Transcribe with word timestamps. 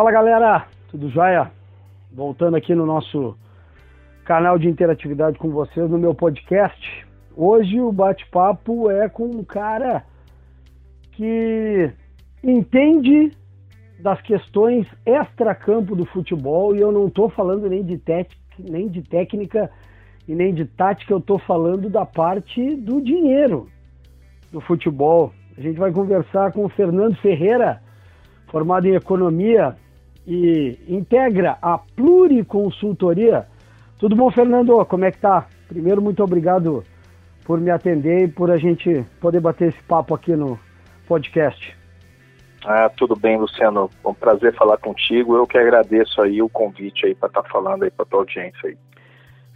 Fala 0.00 0.12
galera, 0.12 0.66
tudo 0.90 1.10
jóia? 1.10 1.52
Voltando 2.10 2.56
aqui 2.56 2.74
no 2.74 2.86
nosso 2.86 3.36
canal 4.24 4.58
de 4.58 4.66
interatividade 4.66 5.38
com 5.38 5.50
vocês 5.50 5.90
no 5.90 5.98
meu 5.98 6.14
podcast. 6.14 7.06
Hoje 7.36 7.78
o 7.82 7.92
bate-papo 7.92 8.90
é 8.90 9.10
com 9.10 9.24
um 9.24 9.44
cara 9.44 10.02
que 11.12 11.92
entende 12.42 13.36
das 13.98 14.22
questões 14.22 14.86
extra-campo 15.04 15.94
do 15.94 16.06
futebol 16.06 16.74
e 16.74 16.80
eu 16.80 16.90
não 16.90 17.08
estou 17.08 17.28
falando 17.28 17.68
nem 17.68 17.84
de, 17.84 18.00
nem 18.58 18.88
de 18.88 19.02
técnica 19.02 19.70
e 20.26 20.34
nem 20.34 20.54
de 20.54 20.64
tática, 20.64 21.12
eu 21.12 21.18
estou 21.18 21.38
falando 21.40 21.90
da 21.90 22.06
parte 22.06 22.74
do 22.74 23.02
dinheiro 23.02 23.68
do 24.50 24.62
futebol. 24.62 25.30
A 25.58 25.60
gente 25.60 25.78
vai 25.78 25.92
conversar 25.92 26.52
com 26.52 26.64
o 26.64 26.70
Fernando 26.70 27.16
Ferreira, 27.16 27.82
formado 28.46 28.86
em 28.86 28.94
economia 28.94 29.76
e 30.30 30.78
integra 30.86 31.58
a 31.60 31.76
Pluriconsultoria. 31.76 33.48
Tudo 33.98 34.14
bom, 34.14 34.30
Fernando? 34.30 34.84
Como 34.86 35.04
é 35.04 35.10
que 35.10 35.18
tá? 35.18 35.46
Primeiro, 35.66 36.00
muito 36.00 36.22
obrigado 36.22 36.84
por 37.44 37.58
me 37.60 37.68
atender 37.68 38.22
e 38.22 38.28
por 38.28 38.48
a 38.48 38.56
gente 38.56 39.04
poder 39.20 39.40
bater 39.40 39.70
esse 39.70 39.82
papo 39.82 40.14
aqui 40.14 40.36
no 40.36 40.56
podcast. 41.08 41.76
Ah, 42.64 42.88
tudo 42.96 43.16
bem, 43.16 43.38
Luciano. 43.38 43.90
É 44.04 44.08
um 44.08 44.14
prazer 44.14 44.54
falar 44.54 44.76
contigo. 44.76 45.34
Eu 45.34 45.48
que 45.48 45.58
agradeço 45.58 46.22
aí 46.22 46.40
o 46.40 46.48
convite 46.48 47.06
aí 47.06 47.14
para 47.14 47.26
estar 47.26 47.42
tá 47.42 47.48
falando 47.48 47.82
aí 47.82 47.90
para 47.90 48.06
tua 48.06 48.20
audiência 48.20 48.68
aí. 48.68 48.76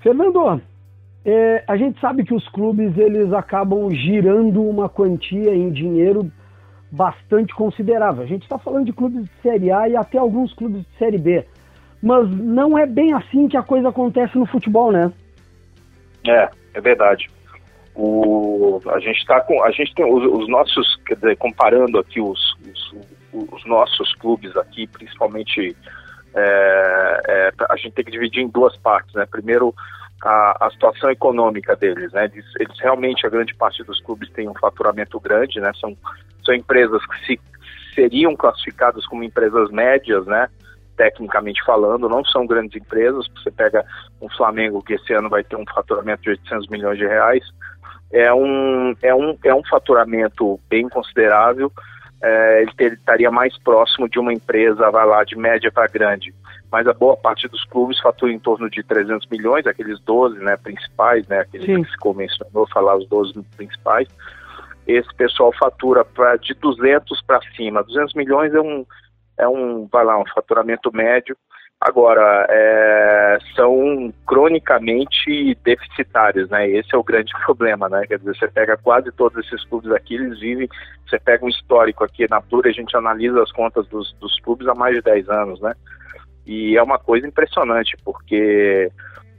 Fernando, 0.02 0.60
é, 1.24 1.62
a 1.68 1.76
gente 1.76 2.00
sabe 2.00 2.24
que 2.24 2.34
os 2.34 2.48
clubes 2.48 2.98
eles 2.98 3.32
acabam 3.32 3.88
girando 3.90 4.60
uma 4.68 4.88
quantia 4.88 5.54
em 5.54 5.70
dinheiro 5.70 6.32
bastante 6.94 7.52
considerável. 7.54 8.22
A 8.22 8.26
gente 8.26 8.42
está 8.42 8.58
falando 8.58 8.86
de 8.86 8.92
clubes 8.92 9.24
de 9.24 9.30
Série 9.42 9.70
A 9.70 9.88
e 9.88 9.96
até 9.96 10.18
alguns 10.18 10.54
clubes 10.54 10.82
de 10.82 10.98
Série 10.98 11.18
B. 11.18 11.44
Mas 12.02 12.28
não 12.30 12.78
é 12.78 12.86
bem 12.86 13.12
assim 13.12 13.48
que 13.48 13.56
a 13.56 13.62
coisa 13.62 13.88
acontece 13.88 14.38
no 14.38 14.46
futebol, 14.46 14.92
né? 14.92 15.12
É, 16.26 16.48
é 16.74 16.80
verdade. 16.80 17.28
O, 17.94 18.80
a 18.86 18.98
gente 18.98 19.18
está 19.18 19.40
com. 19.40 19.62
A 19.62 19.70
gente 19.70 19.94
tem 19.94 20.04
os, 20.04 20.24
os, 20.24 20.48
nossos, 20.48 21.00
dizer, 21.08 21.36
comparando 21.36 21.98
aqui 21.98 22.20
os, 22.20 22.56
os, 23.32 23.52
os 23.52 23.66
nossos 23.66 24.14
clubes 24.16 24.56
aqui, 24.56 24.86
principalmente 24.86 25.76
é, 26.34 27.20
é, 27.28 27.52
a 27.70 27.76
gente 27.76 27.92
tem 27.92 28.04
que 28.04 28.10
dividir 28.10 28.42
em 28.42 28.48
duas 28.48 28.76
partes, 28.76 29.14
né? 29.14 29.24
Primeiro 29.26 29.74
a, 30.24 30.66
a 30.66 30.70
situação 30.70 31.10
econômica 31.10 31.76
deles, 31.76 32.10
né? 32.12 32.24
Eles, 32.32 32.46
eles, 32.58 32.80
realmente 32.80 33.26
a 33.26 33.30
grande 33.30 33.54
parte 33.54 33.84
dos 33.84 34.00
clubes 34.00 34.30
tem 34.30 34.48
um 34.48 34.54
faturamento 34.54 35.20
grande, 35.20 35.60
né? 35.60 35.70
São 35.78 35.96
são 36.44 36.54
empresas 36.54 37.00
que 37.06 37.26
se, 37.26 37.40
seriam 37.94 38.34
classificadas 38.34 39.06
como 39.06 39.22
empresas 39.22 39.70
médias, 39.70 40.26
né? 40.26 40.48
Tecnicamente 40.96 41.62
falando, 41.64 42.08
não 42.08 42.24
são 42.24 42.46
grandes 42.46 42.80
empresas. 42.80 43.26
Você 43.36 43.50
pega 43.50 43.84
um 44.20 44.28
Flamengo 44.30 44.82
que 44.82 44.94
esse 44.94 45.12
ano 45.12 45.28
vai 45.28 45.44
ter 45.44 45.56
um 45.56 45.64
faturamento 45.66 46.22
de 46.22 46.30
800 46.30 46.68
milhões 46.68 46.98
de 46.98 47.06
reais, 47.06 47.44
é 48.12 48.32
um, 48.32 48.94
é 49.02 49.14
um, 49.14 49.36
é 49.44 49.54
um 49.54 49.64
faturamento 49.64 50.60
bem 50.68 50.88
considerável. 50.88 51.72
É, 52.22 52.62
ele, 52.62 52.94
estaria 52.94 53.30
mais 53.30 53.58
próximo 53.58 54.08
de 54.08 54.18
uma 54.18 54.32
empresa, 54.32 54.90
vai 54.90 55.04
lá, 55.04 55.24
de 55.24 55.36
média 55.36 55.70
para 55.70 55.88
grande. 55.88 56.32
Mas 56.74 56.88
a 56.88 56.92
boa 56.92 57.16
parte 57.16 57.46
dos 57.46 57.64
clubes 57.66 58.00
fatura 58.00 58.32
em 58.32 58.38
torno 58.40 58.68
de 58.68 58.82
300 58.82 59.28
milhões, 59.28 59.64
aqueles 59.64 60.00
12 60.00 60.40
né, 60.40 60.56
principais, 60.56 61.24
né, 61.28 61.38
aqueles 61.38 61.66
Sim. 61.66 61.84
que 61.84 61.88
se 61.88 62.16
mencionou, 62.16 62.66
falar 62.68 62.96
os 62.96 63.08
12 63.08 63.40
principais 63.56 64.08
esse 64.84 65.14
pessoal 65.14 65.52
fatura 65.56 66.04
pra, 66.04 66.36
de 66.36 66.52
200 66.54 67.22
para 67.22 67.40
cima. 67.56 67.84
200 67.84 68.14
milhões 68.14 68.52
é 68.52 68.60
um, 68.60 68.84
é 69.38 69.48
um, 69.48 69.86
vai 69.86 70.04
lá, 70.04 70.18
um 70.18 70.26
faturamento 70.34 70.90
médio. 70.92 71.36
Agora, 71.80 72.44
é, 72.50 73.38
são 73.54 74.12
cronicamente 74.26 75.56
deficitários, 75.62 76.50
né? 76.50 76.68
Esse 76.68 76.92
é 76.92 76.98
o 76.98 77.04
grande 77.04 77.32
problema, 77.46 77.88
né? 77.88 78.04
Quer 78.08 78.18
dizer, 78.18 78.36
você 78.36 78.48
pega 78.48 78.76
quase 78.76 79.12
todos 79.12 79.38
esses 79.44 79.64
clubes 79.66 79.92
aqui, 79.92 80.16
eles 80.16 80.40
vivem, 80.40 80.68
você 81.06 81.20
pega 81.20 81.44
um 81.44 81.48
histórico 81.48 82.02
aqui 82.02 82.28
na 82.28 82.40
Plura, 82.40 82.68
a 82.68 82.72
gente 82.72 82.96
analisa 82.96 83.40
as 83.42 83.52
contas 83.52 83.86
dos, 83.86 84.12
dos 84.14 84.40
clubes 84.40 84.66
há 84.66 84.74
mais 84.74 84.96
de 84.96 85.02
10 85.02 85.28
anos, 85.28 85.60
né? 85.60 85.72
E 86.46 86.76
é 86.76 86.82
uma 86.82 86.98
coisa 86.98 87.26
impressionante, 87.26 87.96
porque 88.04 88.90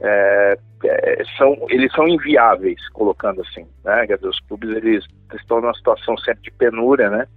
é, 0.01 0.57
é, 0.83 1.23
são, 1.37 1.55
eles 1.69 1.91
são 1.93 2.07
inviáveis, 2.07 2.87
colocando 2.89 3.41
assim, 3.41 3.65
né? 3.83 4.05
Dizer, 4.05 4.27
os 4.27 4.39
clubes 4.41 4.69
eles 4.69 5.05
estão 5.33 5.61
numa 5.61 5.73
situação 5.73 6.17
sempre 6.17 6.43
de 6.43 6.51
penúria, 6.51 7.09
né? 7.09 7.27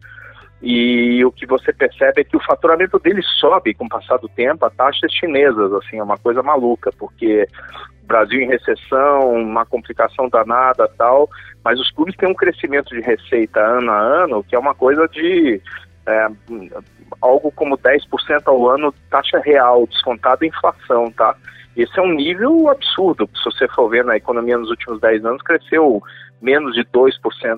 E 0.61 1.25
o 1.25 1.31
que 1.31 1.47
você 1.47 1.73
percebe 1.73 2.21
é 2.21 2.25
que 2.25 2.37
o 2.37 2.45
faturamento 2.45 2.99
deles 2.99 3.25
sobe 3.39 3.75
com 3.75 3.85
o 3.85 3.89
passar 3.89 4.19
do 4.19 4.29
tempo 4.29 4.65
a 4.65 4.71
taxas 4.71 5.13
chinesas, 5.13 5.73
assim, 5.75 5.99
é 5.99 6.03
uma 6.03 6.19
coisa 6.19 6.43
maluca, 6.43 6.91
porque 6.99 7.47
Brasil 8.09 8.41
em 8.41 8.49
recessão, 8.49 9.35
uma 9.35 9.65
complicação 9.65 10.29
danada 10.29 10.89
tal, 10.97 11.29
mas 11.63 11.79
os 11.79 11.91
clubes 11.93 12.17
têm 12.17 12.29
um 12.29 12.35
crescimento 12.35 12.89
de 12.89 13.01
receita 13.01 13.61
ano 13.61 13.91
a 13.91 14.01
ano 14.01 14.43
que 14.43 14.57
é 14.57 14.59
uma 14.59 14.75
coisa 14.75 15.07
de 15.09 15.61
é, 16.09 16.29
algo 17.21 17.53
como 17.53 17.77
10% 17.77 18.43
ao 18.47 18.69
ano 18.69 18.95
taxa 19.11 19.39
real, 19.39 19.87
descontada 19.87 20.45
a 20.45 20.49
inflação, 20.49 21.11
tá? 21.13 21.37
Esse 21.77 21.99
é 21.99 22.03
um 22.03 22.13
nível 22.13 22.69
absurdo. 22.69 23.29
Se 23.37 23.45
você 23.45 23.69
for 23.69 23.89
ver 23.89 24.05
na 24.05 24.17
economia 24.17 24.59
nos 24.59 24.71
últimos 24.71 25.01
10 25.01 25.25
anos, 25.25 25.43
cresceu 25.43 26.03
menos 26.43 26.75
de 26.75 26.85
2% 26.87 27.13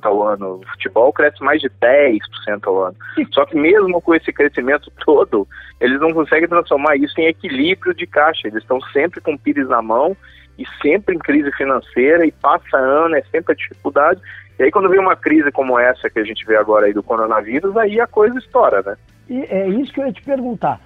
ao 0.05 0.23
ano. 0.27 0.57
O 0.57 0.67
futebol 0.73 1.13
cresce 1.13 1.43
mais 1.43 1.61
de 1.61 1.71
10% 1.71 2.21
ao 2.65 2.85
ano. 2.85 2.97
Só 3.33 3.47
que 3.47 3.57
mesmo 3.57 4.01
com 4.01 4.15
esse 4.15 4.33
crescimento 4.33 4.93
todo, 5.05 5.49
eles 5.81 5.99
não 6.01 6.13
conseguem 6.13 6.49
transformar 6.49 6.97
isso 6.97 7.19
em 7.19 7.27
equilíbrio 7.27 7.95
de 7.95 8.07
caixa. 8.07 8.49
Eles 8.49 8.63
estão 8.63 8.81
sempre 8.93 9.21
com 9.21 9.35
o 9.35 9.39
pires 9.39 9.69
na 9.69 9.81
mão 9.81 10.17
e 10.59 10.65
sempre 10.83 11.15
em 11.15 11.19
crise 11.19 11.51
financeira 11.53 12.27
e 12.27 12.33
passa 12.33 12.77
ano, 12.77 13.17
é 13.17 13.23
sempre 13.31 13.53
a 13.53 13.57
dificuldade. 13.57 14.21
E 14.61 14.65
aí 14.65 14.71
quando 14.71 14.91
vem 14.91 15.01
uma 15.01 15.17
crise 15.17 15.51
como 15.51 15.79
essa 15.79 16.11
que 16.11 16.19
a 16.19 16.25
gente 16.25 16.45
vê 16.45 16.55
agora 16.55 16.85
aí 16.85 16.93
do 16.93 17.03
coronavírus, 17.03 17.75
aí 17.79 17.99
a 17.99 18.07
coisa 18.07 18.39
estoura, 18.39 18.83
né? 18.83 18.95
E 19.27 19.41
é 19.45 19.67
isso 19.67 19.91
que 19.91 19.99
eu 19.99 20.07
ia 20.07 20.13
te 20.13 20.21
perguntar. 20.23 20.79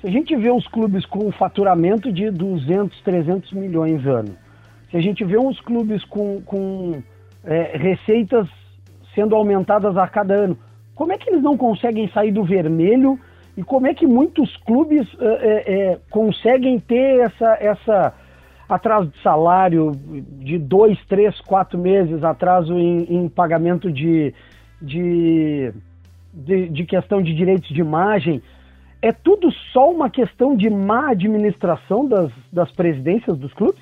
Se 0.00 0.06
a 0.06 0.10
gente 0.10 0.34
vê 0.34 0.50
uns 0.50 0.66
clubes 0.66 1.04
com 1.04 1.30
faturamento 1.32 2.10
de 2.10 2.30
200, 2.30 2.98
300 3.02 3.52
milhões 3.52 4.06
ano, 4.06 4.34
se 4.90 4.96
a 4.96 5.00
gente 5.02 5.26
vê 5.26 5.36
uns 5.36 5.60
clubes 5.60 6.02
com, 6.06 6.40
com 6.40 7.02
é, 7.44 7.76
receitas 7.76 8.48
sendo 9.14 9.36
aumentadas 9.36 9.94
a 9.98 10.08
cada 10.08 10.32
ano, 10.32 10.58
como 10.94 11.12
é 11.12 11.18
que 11.18 11.28
eles 11.28 11.42
não 11.42 11.54
conseguem 11.54 12.10
sair 12.12 12.32
do 12.32 12.44
vermelho 12.44 13.20
e 13.58 13.62
como 13.62 13.88
é 13.88 13.92
que 13.92 14.06
muitos 14.06 14.56
clubes 14.64 15.06
é, 15.20 15.26
é, 15.26 15.74
é 15.74 15.98
conseguem 16.08 16.80
ter 16.80 17.20
essa, 17.20 17.58
essa 17.60 18.14
atraso 18.68 19.08
de 19.08 19.22
salário 19.22 19.92
de 20.40 20.58
dois, 20.58 20.98
três, 21.06 21.40
quatro 21.40 21.78
meses, 21.78 22.22
atraso 22.22 22.76
em, 22.78 23.04
em 23.08 23.28
pagamento 23.28 23.90
de, 23.90 24.34
de, 24.80 25.72
de, 26.32 26.68
de 26.68 26.84
questão 26.84 27.22
de 27.22 27.34
direitos 27.34 27.68
de 27.68 27.80
imagem? 27.80 28.42
é 29.00 29.12
tudo 29.12 29.50
só 29.72 29.90
uma 29.90 30.10
questão 30.10 30.56
de 30.56 30.68
má 30.68 31.10
administração 31.10 32.06
das, 32.06 32.32
das 32.52 32.70
presidências 32.72 33.38
dos 33.38 33.52
clubes? 33.54 33.80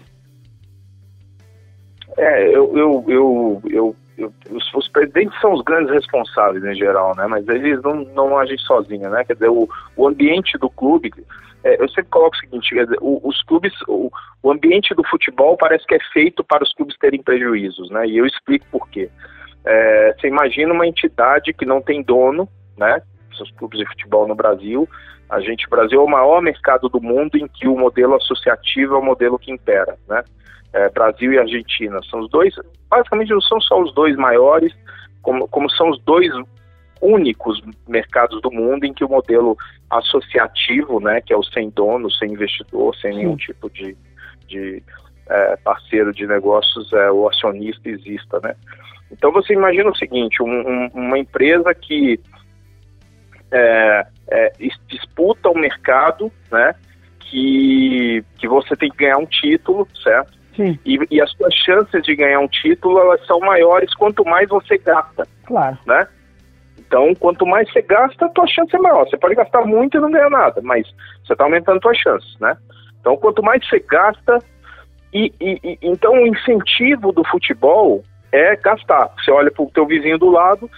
É, 2.18 2.48
eu, 2.48 2.76
eu, 2.76 3.04
eu, 3.08 3.62
eu, 3.70 3.96
os, 4.24 4.74
os, 4.74 4.88
presidentes 4.88 5.38
são 5.40 5.52
os 5.52 5.62
grandes 5.62 5.92
responsáveis 5.92 6.64
em 6.64 6.74
geral, 6.74 7.14
né? 7.16 7.26
Mas 7.26 7.46
eles 7.48 7.80
não, 7.82 7.96
não 8.14 8.38
agem 8.38 8.58
sozinhos, 8.58 9.10
né? 9.10 9.24
Quer 9.24 9.34
dizer, 9.34 9.50
o, 9.50 9.68
o 9.96 10.08
ambiente 10.08 10.56
do 10.58 10.70
clube, 10.70 11.12
é, 11.64 11.82
eu 11.82 11.88
sempre 11.88 12.10
coloco 12.10 12.36
o 12.36 12.38
seguinte, 12.38 12.74
dizer, 12.74 12.98
o, 13.00 13.20
os 13.22 13.42
clubes, 13.42 13.72
o, 13.88 14.10
o 14.42 14.50
ambiente 14.50 14.94
do 14.94 15.06
futebol 15.06 15.56
parece 15.56 15.86
que 15.86 15.94
é 15.94 16.00
feito 16.12 16.42
para 16.42 16.64
os 16.64 16.72
clubes 16.72 16.96
terem 16.98 17.22
prejuízos, 17.22 17.90
né? 17.90 18.06
E 18.06 18.16
eu 18.16 18.26
explico 18.26 18.66
por 18.70 18.88
quê. 18.88 19.10
É, 19.64 20.14
você 20.14 20.28
imagina 20.28 20.72
uma 20.72 20.86
entidade 20.86 21.52
que 21.52 21.66
não 21.66 21.82
tem 21.82 22.02
dono, 22.02 22.48
né? 22.78 23.02
Os 23.42 23.50
clubes 23.52 23.78
de 23.78 23.86
futebol 23.86 24.26
no 24.26 24.34
Brasil, 24.34 24.88
a 25.28 25.40
gente, 25.40 25.66
o 25.66 25.70
Brasil 25.70 26.00
é 26.00 26.04
o 26.04 26.08
maior 26.08 26.40
mercado 26.40 26.88
do 26.88 27.00
mundo 27.00 27.36
em 27.36 27.48
que 27.48 27.66
o 27.66 27.76
modelo 27.76 28.14
associativo 28.14 28.94
é 28.94 28.98
o 28.98 29.04
modelo 29.04 29.38
que 29.38 29.50
impera, 29.50 29.96
né? 30.08 30.22
É, 30.72 30.90
Brasil 30.90 31.32
e 31.32 31.38
Argentina 31.38 31.98
são 32.10 32.20
os 32.20 32.30
dois, 32.30 32.54
basicamente 32.88 33.30
não 33.30 33.40
são 33.40 33.60
só 33.60 33.80
os 33.80 33.94
dois 33.94 34.14
maiores, 34.16 34.72
como, 35.22 35.48
como 35.48 35.70
são 35.70 35.90
os 35.90 35.98
dois 36.02 36.30
únicos 37.00 37.62
mercados 37.88 38.40
do 38.42 38.50
mundo 38.50 38.84
em 38.84 38.92
que 38.92 39.04
o 39.04 39.08
modelo 39.08 39.56
associativo, 39.90 41.00
né, 41.00 41.20
que 41.20 41.32
é 41.32 41.36
o 41.36 41.42
sem 41.42 41.70
dono, 41.70 42.10
sem 42.10 42.32
investidor, 42.32 42.94
sem 42.96 43.12
Sim. 43.12 43.18
nenhum 43.18 43.36
tipo 43.36 43.70
de, 43.70 43.96
de 44.46 44.82
é, 45.28 45.56
parceiro 45.56 46.12
de 46.12 46.26
negócios, 46.26 46.92
é, 46.92 47.10
o 47.10 47.28
acionista 47.28 47.88
exista, 47.88 48.40
né? 48.40 48.54
Então 49.10 49.32
você 49.32 49.52
imagina 49.52 49.90
o 49.90 49.96
seguinte, 49.96 50.42
um, 50.42 50.46
um, 50.46 50.90
uma 50.94 51.18
empresa 51.18 51.74
que 51.74 52.20
é, 53.52 54.06
é, 54.28 54.52
disputa 54.88 55.48
o 55.48 55.58
mercado, 55.58 56.30
né? 56.50 56.74
Que, 57.20 58.24
que 58.38 58.46
você 58.46 58.76
tem 58.76 58.90
que 58.90 58.98
ganhar 58.98 59.18
um 59.18 59.26
título, 59.26 59.88
certo? 60.02 60.36
Sim. 60.54 60.78
E, 60.84 60.98
e 61.10 61.20
as 61.20 61.30
suas 61.32 61.54
chances 61.54 62.02
de 62.02 62.14
ganhar 62.14 62.40
um 62.40 62.48
título 62.48 62.98
elas 62.98 63.24
são 63.26 63.38
maiores 63.40 63.92
quanto 63.94 64.24
mais 64.24 64.48
você 64.48 64.78
gasta. 64.78 65.26
Claro. 65.44 65.76
Né? 65.86 66.06
Então, 66.78 67.14
quanto 67.16 67.44
mais 67.44 67.70
você 67.70 67.82
gasta, 67.82 68.26
a 68.26 68.28
tua 68.28 68.46
chance 68.46 68.74
é 68.74 68.78
maior. 68.78 69.04
Você 69.08 69.16
pode 69.16 69.34
gastar 69.34 69.62
muito 69.62 69.96
e 69.96 70.00
não 70.00 70.10
ganhar 70.10 70.30
nada, 70.30 70.60
mas 70.62 70.86
você 71.24 71.32
está 71.32 71.44
aumentando 71.44 71.78
a 71.78 71.80
tua 71.80 71.94
chance, 71.94 72.26
né? 72.40 72.56
Então, 73.00 73.16
quanto 73.16 73.42
mais 73.42 73.66
você 73.68 73.80
gasta, 73.80 74.38
e, 75.12 75.32
e, 75.40 75.60
e, 75.62 75.78
então 75.82 76.12
o 76.12 76.26
incentivo 76.26 77.12
do 77.12 77.24
futebol 77.24 78.04
é 78.32 78.56
gastar. 78.56 79.10
Você 79.18 79.30
olha 79.30 79.50
para 79.50 79.64
o 79.64 79.70
teu 79.70 79.86
vizinho 79.86 80.18
do 80.18 80.30
lado, 80.30 80.70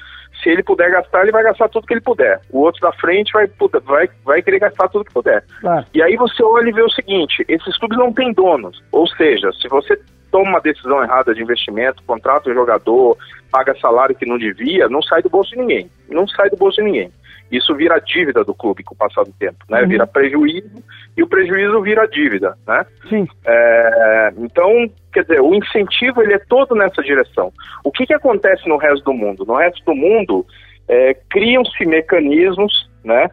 se 0.43 0.49
ele 0.49 0.63
puder 0.63 0.91
gastar, 0.91 1.23
ele 1.23 1.33
vai 1.33 1.43
gastar 1.43 1.69
tudo 1.69 1.87
que 1.87 1.95
ele 1.95 2.01
puder. 2.01 2.41
O 2.51 2.61
outro 2.61 2.81
da 2.81 2.93
frente 2.93 3.33
vai, 3.33 3.51
vai, 3.85 4.09
vai 4.25 4.43
querer 4.43 4.61
gastar 4.61 4.89
tudo 4.89 5.05
que 5.05 5.13
puder. 5.13 5.45
Ah. 5.65 5.85
E 5.93 6.03
aí 6.03 6.17
você 6.17 6.43
olha 6.43 6.69
e 6.69 6.73
vê 6.73 6.83
o 6.83 6.91
seguinte: 6.91 7.45
esses 7.49 7.77
clubes 7.79 7.99
não 7.99 8.13
têm 8.13 8.33
donos. 8.33 8.83
Ou 8.93 9.07
seja, 9.07 9.51
se 9.53 9.69
você 9.69 9.99
toma 10.31 10.51
uma 10.51 10.61
decisão 10.61 11.03
errada 11.03 11.35
de 11.35 11.43
investimento, 11.43 12.03
contrata 12.07 12.51
um 12.51 12.55
jogador, 12.55 13.17
paga 13.51 13.75
salário 13.81 14.15
que 14.15 14.27
não 14.27 14.39
devia, 14.39 14.89
não 14.89 15.03
sai 15.03 15.23
do 15.23 15.31
bolso 15.31 15.51
de 15.51 15.59
ninguém. 15.59 15.91
Não 16.09 16.27
sai 16.29 16.51
do 16.51 16.57
bolso 16.57 16.77
de 16.77 16.85
ninguém. 16.85 17.13
Isso 17.51 17.75
vira 17.75 17.99
dívida 17.99 18.45
do 18.45 18.55
clube 18.55 18.85
com 18.85 18.95
o 18.95 18.97
passar 18.97 19.25
do 19.25 19.33
tempo, 19.33 19.65
né? 19.69 19.83
Uhum. 19.83 19.89
Vira 19.89 20.07
prejuízo 20.07 20.83
e 21.17 21.23
o 21.23 21.27
prejuízo 21.27 21.81
vira 21.81 22.07
dívida, 22.07 22.57
né? 22.67 22.85
Sim. 23.09 23.27
É, 23.47 24.33
então, 24.37 24.71
quer 25.13 25.23
dizer, 25.23 25.41
o 25.41 25.55
incentivo 25.55 26.23
ele 26.23 26.35
é 26.35 26.39
todo 26.39 26.75
nessa 26.75 27.03
direção. 27.03 27.53
O 27.83 27.91
que, 27.91 28.07
que 28.07 28.15
acontece 28.15 28.69
no 28.69 28.77
resto 28.77 29.05
do 29.05 29.15
mundo? 29.15 29.45
No 29.47 29.57
resto 29.57 29.83
do 29.85 29.95
mundo, 29.95 30.47
é, 30.87 31.15
criam-se 31.31 31.87
mecanismos, 31.87 32.91
né? 33.03 33.31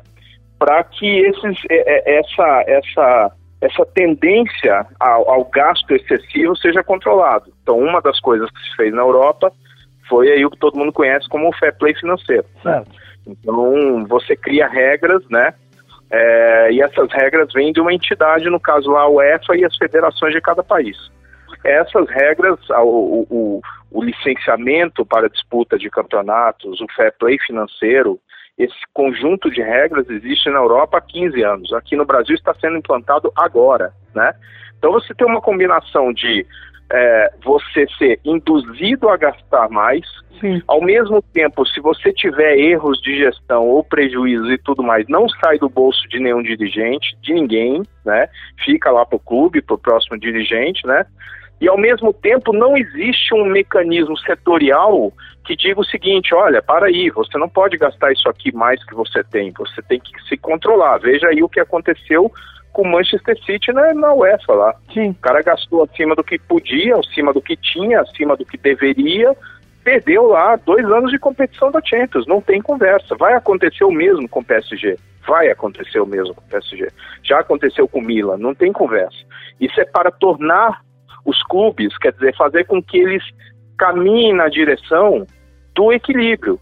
Para 0.58 0.84
que 0.84 1.06
esses, 1.06 1.58
é, 1.70 2.14
é, 2.14 2.20
essa, 2.20 2.64
essa 2.68 3.32
essa 3.62 3.86
tendência 3.94 4.86
ao, 5.00 5.30
ao, 5.30 5.46
gasto 5.46 5.90
excessivo 5.92 6.56
seja 6.56 6.84
controlado. 6.84 7.52
Então, 7.64 7.80
uma 7.80 8.02
das 8.02 8.20
coisas 8.20 8.50
que 8.52 8.62
se 8.62 8.76
fez 8.76 8.94
na 8.94 9.02
Europa 9.02 9.52
foi 10.08 10.30
aí 10.30 10.46
o 10.46 10.52
que 10.52 10.58
todo 10.58 10.78
mundo 10.78 10.94
conhece 10.94 11.28
como 11.30 11.50
o 11.50 11.54
fair 11.54 11.76
play 11.78 11.96
financeiro. 11.96 12.46
Certo. 12.62 12.92
Então, 13.26 14.06
você 14.08 14.36
cria 14.36 14.68
regras, 14.68 15.24
né? 15.30 15.54
É, 16.10 16.72
e 16.72 16.82
essas 16.82 17.12
regras 17.12 17.52
vêm 17.54 17.74
de 17.74 17.82
uma 17.82 17.94
entidade, 17.94 18.50
no 18.50 18.60
caso 18.60 18.92
lá 18.92 19.02
a 19.02 19.10
UEFA 19.10 19.56
e 19.58 19.66
as 19.66 19.76
federações 19.76 20.34
de 20.34 20.42
cada 20.42 20.64
país. 20.64 20.98
Essas 21.64 22.08
regras, 22.10 22.60
o, 22.70 23.26
o, 23.30 23.62
o 23.92 24.04
licenciamento 24.04 25.06
para 25.06 25.30
disputa 25.30 25.78
de 25.78 25.90
campeonatos, 25.90 26.80
o 26.80 26.86
fair 26.96 27.14
play 27.18 27.40
financeiro, 27.40 28.20
esse 28.58 28.76
conjunto 28.94 29.50
de 29.50 29.62
regras 29.62 30.10
existe 30.10 30.50
na 30.50 30.60
Europa 30.60 30.98
há 30.98 31.02
15 31.02 31.42
anos. 31.44 31.74
Aqui 31.74 31.96
no 31.96 32.06
Brasil 32.06 32.36
está 32.36 32.54
sendo 32.54 32.78
implantado 32.78 33.32
agora, 33.36 33.92
né? 34.14 34.34
Então 34.78 34.92
você 34.92 35.14
tem 35.14 35.28
uma 35.28 35.42
combinação 35.42 36.14
de 36.14 36.46
é, 36.92 37.34
você 37.44 37.88
ser 37.98 38.20
induzido 38.24 39.10
a 39.10 39.18
gastar 39.18 39.70
mais, 39.70 40.06
Sim. 40.40 40.62
ao 40.68 40.82
mesmo 40.82 41.22
tempo, 41.22 41.66
se 41.66 41.80
você 41.80 42.12
tiver 42.14 42.58
erros 42.58 43.00
de 43.02 43.18
gestão 43.18 43.68
ou 43.68 43.84
prejuízos 43.84 44.50
e 44.52 44.58
tudo 44.58 44.84
mais, 44.84 45.08
não 45.08 45.28
sai 45.30 45.58
do 45.58 45.70
bolso 45.70 46.08
de 46.10 46.20
nenhum 46.20 46.44
dirigente, 46.44 47.18
de 47.22 47.34
ninguém, 47.34 47.82
né? 48.06 48.28
Fica 48.64 48.92
lá 48.92 49.06
para 49.06 49.16
o 49.16 49.20
clube, 49.20 49.62
para 49.62 49.76
o 49.76 49.80
próximo 49.80 50.20
dirigente, 50.20 50.86
né? 50.86 51.06
E 51.60 51.68
ao 51.68 51.78
mesmo 51.78 52.12
tempo 52.14 52.52
não 52.52 52.76
existe 52.76 53.34
um 53.34 53.46
mecanismo 53.46 54.18
setorial 54.20 55.12
que 55.46 55.56
diga 55.56 55.80
o 55.80 55.86
seguinte, 55.86 56.34
olha, 56.34 56.62
para 56.62 56.88
aí, 56.88 57.10
você 57.10 57.38
não 57.38 57.48
pode 57.48 57.78
gastar 57.78 58.12
isso 58.12 58.28
aqui 58.28 58.54
mais 58.54 58.84
que 58.84 58.96
você 58.96 59.24
tem, 59.24 59.52
você 59.52 59.82
tem 59.84 60.00
que 60.00 60.12
se 60.28 60.36
controlar. 60.36 60.98
Veja 60.98 61.28
aí 61.28 61.42
o 61.42 61.50
que 61.50 61.60
aconteceu 61.60 62.32
com 62.76 62.82
o 62.82 62.92
Manchester 62.92 63.42
City 63.46 63.72
na, 63.72 63.94
na 63.94 64.14
UEFA 64.14 64.54
lá. 64.54 64.76
Sim. 64.94 65.12
O 65.12 65.16
cara 65.16 65.42
gastou 65.42 65.84
acima 65.84 66.14
do 66.14 66.24
que 66.24 66.38
podia, 66.38 66.98
acima 66.98 67.32
do 67.32 67.42
que 67.42 67.56
tinha, 67.56 68.02
acima 68.02 68.36
do 68.36 68.46
que 68.46 68.58
deveria, 68.58 69.34
perdeu 69.82 70.28
lá 70.28 70.58
dois 70.58 70.86
anos 70.86 71.10
de 71.10 71.18
competição 71.18 71.72
da 71.72 71.82
Champions, 71.82 72.28
não 72.28 72.42
tem 72.42 72.62
conversa. 72.62 73.16
Vai 73.16 73.34
acontecer 73.34 73.86
o 73.86 73.92
mesmo 73.92 74.28
com 74.28 74.42
o 74.42 74.44
PSG. 74.44 74.98
Vai 75.26 75.50
acontecer 75.50 76.02
o 76.02 76.06
mesmo 76.06 76.36
com 76.36 76.42
o 76.42 76.50
PSG. 76.50 76.90
Já 77.24 77.40
aconteceu 77.40 77.88
com 77.88 78.00
o 78.00 78.02
Milan, 78.02 78.38
não 78.38 78.54
tem 78.54 78.74
conversa. 78.74 79.18
Isso 79.60 79.80
é 79.80 79.86
para 79.86 80.12
tornar 80.12 80.82
os 81.24 81.42
clubes, 81.44 81.98
quer 81.98 82.12
dizer, 82.12 82.36
fazer 82.36 82.66
com 82.66 82.84
que 82.84 82.98
eles 82.98 83.24
caminhem 83.78 84.34
na 84.34 84.50
direção 84.50 85.26
do 85.74 85.94
equilíbrio. 85.94 86.60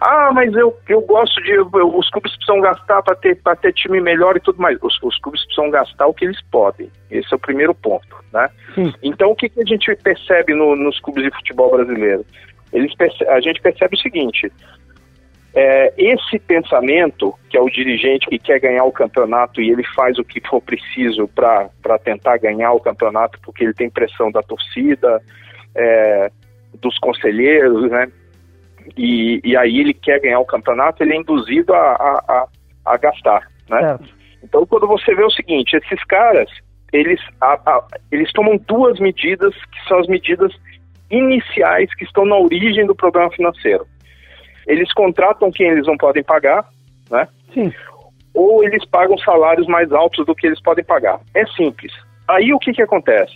Ah, 0.00 0.30
mas 0.32 0.54
eu, 0.54 0.74
eu 0.88 1.02
gosto 1.02 1.42
de. 1.42 1.50
Eu, 1.50 1.66
os 1.66 2.08
clubes 2.08 2.34
precisam 2.34 2.60
gastar 2.60 3.02
para 3.02 3.14
ter, 3.16 3.38
ter 3.60 3.72
time 3.74 4.00
melhor 4.00 4.34
e 4.36 4.40
tudo 4.40 4.60
mais. 4.60 4.78
Os, 4.80 4.98
os, 5.02 5.18
clubes 5.18 5.44
precisam 5.44 5.70
gastar 5.70 6.06
o 6.06 6.14
que 6.14 6.24
eles 6.24 6.40
podem. 6.50 6.90
Esse 7.10 7.32
é 7.32 7.36
o 7.36 7.40
primeiro 7.40 7.74
ponto. 7.74 8.16
Né? 8.32 8.48
Então, 9.02 9.30
o 9.30 9.36
que, 9.36 9.50
que 9.50 9.60
a 9.60 9.64
gente 9.64 9.94
percebe 9.96 10.54
no, 10.54 10.74
nos 10.74 10.98
clubes 11.00 11.24
de 11.24 11.30
futebol 11.30 11.70
brasileiro? 11.70 12.24
Eles 12.72 12.92
a 13.28 13.40
gente 13.40 13.60
percebe 13.60 13.94
o 13.94 14.00
seguinte: 14.00 14.50
é, 15.52 15.92
esse 15.98 16.38
pensamento, 16.38 17.34
que 17.50 17.58
é 17.58 17.60
o 17.60 17.68
dirigente 17.68 18.26
que 18.26 18.38
quer 18.38 18.60
ganhar 18.60 18.84
o 18.84 18.92
campeonato 18.92 19.60
e 19.60 19.70
ele 19.70 19.84
faz 19.94 20.18
o 20.18 20.24
que 20.24 20.40
for 20.48 20.62
preciso 20.62 21.28
para 21.28 21.98
tentar 22.02 22.38
ganhar 22.38 22.72
o 22.72 22.80
campeonato, 22.80 23.38
porque 23.42 23.64
ele 23.64 23.74
tem 23.74 23.90
pressão 23.90 24.30
da 24.30 24.42
torcida, 24.42 25.20
é, 25.74 26.30
dos 26.80 26.96
conselheiros, 26.98 27.90
né? 27.90 28.10
E, 28.96 29.40
e, 29.44 29.56
aí 29.56 29.78
ele 29.78 29.94
quer 29.94 30.20
ganhar 30.20 30.40
o 30.40 30.46
campeonato, 30.46 31.02
ele 31.02 31.14
é 31.14 31.16
induzido 31.16 31.72
a, 31.72 31.78
a, 31.78 32.24
a, 32.28 32.48
a 32.92 32.96
gastar, 32.96 33.48
né? 33.68 33.98
Então, 34.42 34.66
quando 34.66 34.86
você 34.86 35.14
vê 35.14 35.22
o 35.22 35.30
seguinte, 35.30 35.76
esses 35.76 36.02
caras, 36.04 36.50
eles, 36.92 37.20
eles 38.10 38.32
tomam 38.32 38.58
duas 38.66 38.98
medidas 38.98 39.54
que 39.54 39.88
são 39.88 39.98
as 39.98 40.06
medidas 40.06 40.52
iniciais 41.10 41.94
que 41.94 42.04
estão 42.04 42.24
na 42.24 42.36
origem 42.36 42.86
do 42.86 42.94
problema 42.94 43.30
financeiro 43.30 43.86
eles 44.70 44.92
contratam 44.92 45.50
quem 45.50 45.68
eles 45.68 45.86
não 45.86 45.96
podem 45.96 46.22
pagar, 46.22 46.64
né? 47.10 47.26
Sim. 47.52 47.72
Ou 48.32 48.62
eles 48.62 48.84
pagam 48.86 49.18
salários 49.18 49.66
mais 49.66 49.90
altos 49.92 50.24
do 50.24 50.34
que 50.34 50.46
eles 50.46 50.62
podem 50.62 50.84
pagar. 50.84 51.20
É 51.34 51.44
simples. 51.46 51.92
Aí 52.28 52.52
o 52.54 52.58
que, 52.58 52.72
que 52.72 52.82
acontece? 52.82 53.34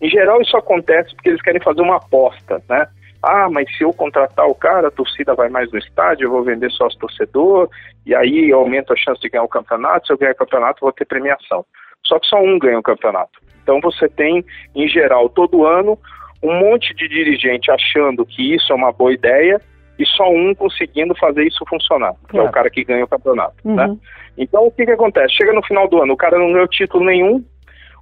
Em 0.00 0.08
geral, 0.08 0.40
isso 0.40 0.56
acontece 0.56 1.12
porque 1.14 1.30
eles 1.30 1.42
querem 1.42 1.60
fazer 1.60 1.80
uma 1.80 1.96
aposta, 1.96 2.62
né? 2.68 2.86
Ah, 3.22 3.48
mas 3.50 3.74
se 3.76 3.82
eu 3.84 3.92
contratar 3.92 4.46
o 4.46 4.54
cara, 4.54 4.88
a 4.88 4.90
torcida 4.90 5.34
vai 5.34 5.48
mais 5.48 5.70
no 5.72 5.78
estádio, 5.78 6.26
eu 6.26 6.30
vou 6.30 6.44
vender 6.44 6.70
sócio 6.70 6.98
torcedor, 6.98 7.68
e 8.04 8.14
aí 8.14 8.52
aumenta 8.52 8.92
a 8.92 8.96
chance 8.96 9.20
de 9.20 9.28
ganhar 9.28 9.44
o 9.44 9.48
campeonato. 9.48 10.06
Se 10.06 10.12
eu 10.12 10.18
ganhar 10.18 10.32
o 10.32 10.36
campeonato, 10.36 10.78
eu 10.78 10.86
vou 10.86 10.92
ter 10.92 11.04
premiação. 11.04 11.64
Só 12.04 12.18
que 12.18 12.26
só 12.26 12.40
um 12.40 12.58
ganha 12.58 12.78
o 12.78 12.82
campeonato. 12.82 13.40
Então 13.62 13.80
você 13.80 14.08
tem, 14.08 14.44
em 14.74 14.88
geral, 14.88 15.28
todo 15.28 15.66
ano, 15.66 15.98
um 16.42 16.58
monte 16.60 16.94
de 16.94 17.08
dirigente 17.08 17.70
achando 17.70 18.24
que 18.24 18.54
isso 18.54 18.72
é 18.72 18.76
uma 18.76 18.92
boa 18.92 19.12
ideia 19.12 19.60
e 19.98 20.06
só 20.06 20.30
um 20.30 20.54
conseguindo 20.54 21.14
fazer 21.16 21.44
isso 21.44 21.64
funcionar, 21.68 22.14
claro. 22.14 22.28
que 22.30 22.38
é 22.38 22.42
o 22.42 22.52
cara 22.52 22.70
que 22.70 22.84
ganha 22.84 23.04
o 23.04 23.08
campeonato. 23.08 23.56
Uhum. 23.64 23.74
Né? 23.74 23.96
Então 24.38 24.66
o 24.66 24.70
que, 24.70 24.84
que 24.84 24.92
acontece? 24.92 25.34
Chega 25.34 25.52
no 25.52 25.64
final 25.64 25.88
do 25.88 26.02
ano, 26.02 26.12
o 26.12 26.16
cara 26.16 26.38
não 26.38 26.52
ganhou 26.52 26.68
título 26.68 27.04
nenhum, 27.04 27.44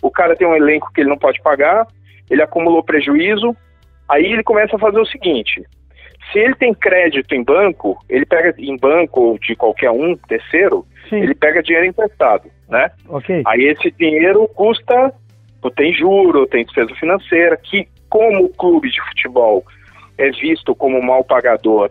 o 0.02 0.10
cara 0.10 0.36
tem 0.36 0.46
um 0.46 0.56
elenco 0.56 0.90
que 0.92 1.00
ele 1.00 1.08
não 1.08 1.16
pode 1.16 1.40
pagar, 1.40 1.86
ele 2.28 2.42
acumulou 2.42 2.82
prejuízo, 2.82 3.56
aí 4.08 4.24
ele 4.24 4.42
começa 4.42 4.76
a 4.76 4.78
fazer 4.78 4.98
o 4.98 5.06
seguinte: 5.06 5.62
se 6.32 6.38
ele 6.38 6.54
tem 6.54 6.74
crédito 6.74 7.34
em 7.34 7.42
banco, 7.42 7.98
ele 8.08 8.24
pega 8.24 8.54
em 8.58 8.76
banco 8.76 9.20
ou 9.20 9.38
de 9.38 9.54
qualquer 9.54 9.90
um, 9.90 10.16
terceiro, 10.28 10.86
Sim. 11.08 11.16
ele 11.16 11.34
pega 11.34 11.62
dinheiro 11.62 11.86
emprestado, 11.86 12.50
né? 12.68 12.90
Okay. 13.08 13.42
Aí 13.46 13.64
esse 13.64 13.90
dinheiro 13.92 14.48
custa, 14.48 15.12
tem 15.76 15.92
juro, 15.94 16.46
tem 16.46 16.64
despesa 16.64 16.94
financeira, 16.96 17.56
que 17.56 17.88
como 18.08 18.44
o 18.44 18.48
clube 18.48 18.90
de 18.90 19.00
futebol 19.08 19.64
é 20.16 20.30
visto 20.30 20.74
como 20.74 21.02
mal 21.02 21.24
pagador, 21.24 21.90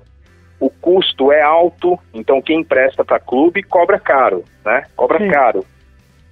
o 0.60 0.70
custo 0.70 1.32
é 1.32 1.42
alto, 1.42 2.00
então 2.14 2.42
quem 2.42 2.62
empresta 2.62 3.04
para 3.04 3.20
clube 3.20 3.62
cobra 3.64 4.00
caro, 4.00 4.44
né? 4.64 4.84
Cobra 4.96 5.20
Sim. 5.20 5.30
caro. 5.30 5.66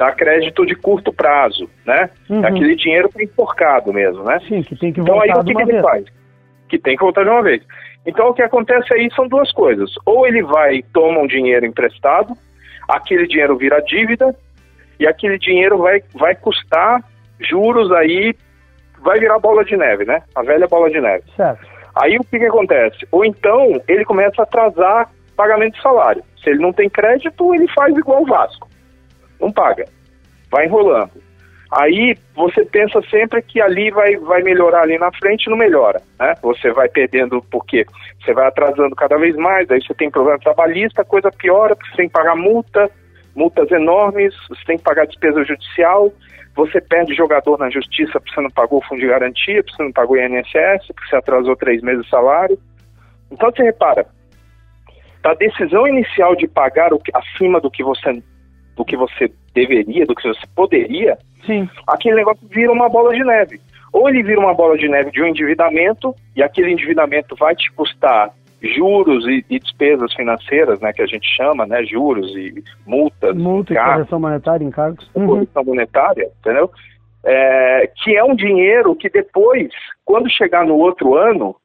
Dá 0.01 0.11
crédito 0.11 0.65
de 0.65 0.73
curto 0.73 1.13
prazo, 1.13 1.69
né? 1.85 2.09
Uhum. 2.27 2.43
Aquele 2.43 2.75
dinheiro 2.75 3.07
para 3.07 3.23
enforcado 3.23 3.93
mesmo, 3.93 4.23
né? 4.23 4.39
Sim, 4.47 4.63
que 4.63 4.75
tem 4.75 4.91
que 4.91 4.99
voltar 4.99 5.27
Então 5.27 5.35
aí 5.35 5.41
o 5.41 5.45
que, 5.45 5.53
que 5.53 5.61
ele 5.61 5.79
faz? 5.79 6.05
Que 6.67 6.79
tem 6.79 6.97
que 6.97 7.03
voltar 7.03 7.23
de 7.23 7.29
uma 7.29 7.43
vez. 7.43 7.61
Então 8.03 8.29
o 8.29 8.33
que 8.33 8.41
acontece 8.41 8.91
aí 8.95 9.11
são 9.15 9.27
duas 9.27 9.51
coisas. 9.51 9.91
Ou 10.03 10.25
ele 10.25 10.41
vai 10.41 10.77
e 10.77 10.83
toma 10.91 11.19
um 11.19 11.27
dinheiro 11.27 11.67
emprestado, 11.67 12.33
aquele 12.89 13.27
dinheiro 13.27 13.55
vira 13.57 13.79
dívida, 13.79 14.35
e 14.99 15.05
aquele 15.05 15.37
dinheiro 15.37 15.77
vai, 15.77 16.01
vai 16.15 16.33
custar 16.33 17.03
juros 17.39 17.91
aí, 17.91 18.33
vai 19.03 19.19
virar 19.19 19.37
bola 19.37 19.63
de 19.63 19.77
neve, 19.77 20.03
né? 20.03 20.23
A 20.33 20.41
velha 20.41 20.67
bola 20.67 20.89
de 20.89 20.99
neve. 20.99 21.25
Certo. 21.37 21.63
Aí 21.93 22.17
o 22.17 22.23
que, 22.23 22.39
que 22.39 22.45
acontece? 22.45 23.07
Ou 23.11 23.23
então 23.23 23.79
ele 23.87 24.03
começa 24.03 24.41
a 24.41 24.45
atrasar 24.45 25.11
pagamento 25.37 25.75
de 25.75 25.81
salário. 25.83 26.23
Se 26.43 26.49
ele 26.49 26.59
não 26.59 26.73
tem 26.73 26.89
crédito, 26.89 27.53
ele 27.53 27.67
faz 27.67 27.95
igual 27.95 28.23
o 28.23 28.25
Vasco. 28.25 28.70
Não 29.41 29.51
paga. 29.51 29.85
Vai 30.49 30.65
enrolando. 30.65 31.11
Aí 31.71 32.17
você 32.35 32.65
pensa 32.65 33.01
sempre 33.09 33.41
que 33.41 33.61
ali 33.61 33.91
vai, 33.91 34.17
vai 34.17 34.43
melhorar 34.43 34.81
ali 34.81 34.97
na 34.97 35.09
frente 35.13 35.49
não 35.49 35.57
melhora. 35.57 36.01
Né? 36.19 36.35
Você 36.41 36.69
vai 36.71 36.89
perdendo 36.89 37.41
porque 37.49 37.85
você 38.19 38.33
vai 38.33 38.45
atrasando 38.47 38.93
cada 38.93 39.17
vez 39.17 39.35
mais, 39.37 39.71
aí 39.71 39.81
você 39.81 39.93
tem 39.93 40.11
problema 40.11 40.37
trabalhista, 40.37 41.05
coisa 41.05 41.31
piora, 41.31 41.73
porque 41.73 41.89
você 41.91 41.97
tem 41.97 42.07
que 42.07 42.13
pagar 42.13 42.35
multa, 42.35 42.91
multas 43.33 43.71
enormes, 43.71 44.35
você 44.49 44.61
tem 44.65 44.77
que 44.77 44.83
pagar 44.83 45.07
despesa 45.07 45.45
judicial, 45.45 46.11
você 46.53 46.81
perde 46.81 47.13
jogador 47.13 47.57
na 47.57 47.69
justiça 47.69 48.19
porque 48.19 48.33
você 48.33 48.41
não 48.41 48.51
pagou 48.51 48.79
o 48.79 48.85
fundo 48.85 48.99
de 48.99 49.07
garantia, 49.07 49.63
porque 49.63 49.77
você 49.77 49.83
não 49.83 49.93
pagou 49.93 50.17
o 50.17 50.19
INSS, 50.19 50.87
porque 50.87 51.09
você 51.09 51.15
atrasou 51.15 51.55
três 51.55 51.81
meses 51.81 52.03
de 52.03 52.09
salário. 52.09 52.59
Então 53.31 53.49
você 53.49 53.63
repara, 53.63 54.05
da 55.23 55.33
decisão 55.35 55.87
inicial 55.87 56.35
de 56.35 56.49
pagar 56.49 56.93
o 56.93 56.99
que, 56.99 57.11
acima 57.15 57.61
do 57.61 57.71
que 57.71 57.81
você 57.81 58.21
do 58.81 58.85
que 58.85 58.97
você 58.97 59.31
deveria, 59.53 60.07
do 60.07 60.15
que 60.15 60.27
você 60.27 60.47
poderia, 60.55 61.17
Sim. 61.45 61.69
aquele 61.87 62.15
negócio 62.15 62.41
vira 62.49 62.71
uma 62.71 62.89
bola 62.89 63.13
de 63.13 63.23
neve. 63.23 63.61
Ou 63.93 64.09
ele 64.09 64.23
vira 64.23 64.39
uma 64.39 64.55
bola 64.55 64.75
de 64.75 64.87
neve 64.87 65.11
de 65.11 65.21
um 65.21 65.27
endividamento, 65.27 66.15
e 66.35 66.41
aquele 66.41 66.71
endividamento 66.71 67.35
vai 67.35 67.55
te 67.55 67.71
custar 67.73 68.31
juros 68.59 69.27
e, 69.27 69.45
e 69.49 69.59
despesas 69.59 70.13
financeiras, 70.13 70.79
né, 70.79 70.91
que 70.93 71.01
a 71.01 71.05
gente 71.05 71.27
chama, 71.35 71.65
né, 71.65 71.83
juros 71.83 72.35
e 72.35 72.63
multas, 72.85 73.35
multa 73.35 73.73
e 73.73 73.77
correção 73.77 74.19
monetária, 74.19 74.65
encargos, 74.65 75.09
uhum. 75.13 75.27
correção 75.27 75.63
monetária, 75.63 76.29
entendeu? 76.39 76.71
É, 77.23 77.89
que 78.03 78.15
é 78.15 78.23
um 78.23 78.35
dinheiro 78.35 78.95
que 78.95 79.09
depois, 79.09 79.69
quando 80.03 80.29
chegar 80.29 80.65
no 80.65 80.75
outro 80.75 81.15
ano, 81.15 81.55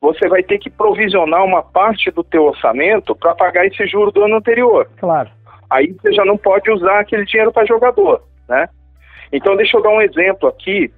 você 0.00 0.28
vai 0.28 0.42
ter 0.42 0.58
que 0.58 0.68
provisionar 0.68 1.42
uma 1.42 1.62
parte 1.62 2.10
do 2.10 2.22
teu 2.22 2.44
orçamento 2.44 3.14
para 3.14 3.34
pagar 3.34 3.66
esse 3.66 3.86
juro 3.86 4.10
do 4.10 4.24
ano 4.24 4.36
anterior. 4.36 4.88
Claro. 4.98 5.30
Aí 5.70 5.92
você 5.92 6.12
já 6.12 6.24
não 6.24 6.36
pode 6.36 6.70
usar 6.70 7.00
aquele 7.00 7.24
dinheiro 7.24 7.52
para 7.52 7.66
jogador, 7.66 8.22
né? 8.48 8.68
Então 9.32 9.56
deixa 9.56 9.76
eu 9.76 9.82
dar 9.82 9.90
um 9.90 10.00
exemplo 10.00 10.48
aqui 10.48 10.90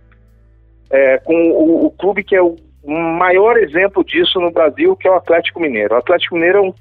é, 0.90 1.18
com 1.18 1.34
o, 1.34 1.86
o, 1.86 1.90
clube 1.92 2.22
que 2.22 2.36
é 2.36 2.42
o 2.42 2.56
maior 2.84 3.56
exemplo 3.56 4.04
disso 4.04 4.40
no 4.40 4.50
Brasil, 4.50 4.96
que 4.96 5.08
é 5.08 5.10
o 5.10 5.16
Atlético 5.16 5.60
Mineiro. 5.60 5.94
O 5.94 5.98
Atlético 5.98 6.34
Mineiro 6.34 6.58
é 6.58 6.62
um, 6.62 6.74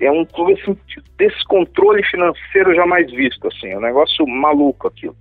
é 0.00 0.10
um 0.10 0.24
clube 0.24 0.60
assim, 0.60 0.76
de 0.86 1.02
descontrole 1.16 2.02
financeiro 2.04 2.74
jamais 2.74 3.10
visto, 3.10 3.46
assim, 3.48 3.68
é 3.68 3.78
um 3.78 3.82
negócio 3.82 4.26
maluco 4.26 4.88
aquilo. 4.88 5.16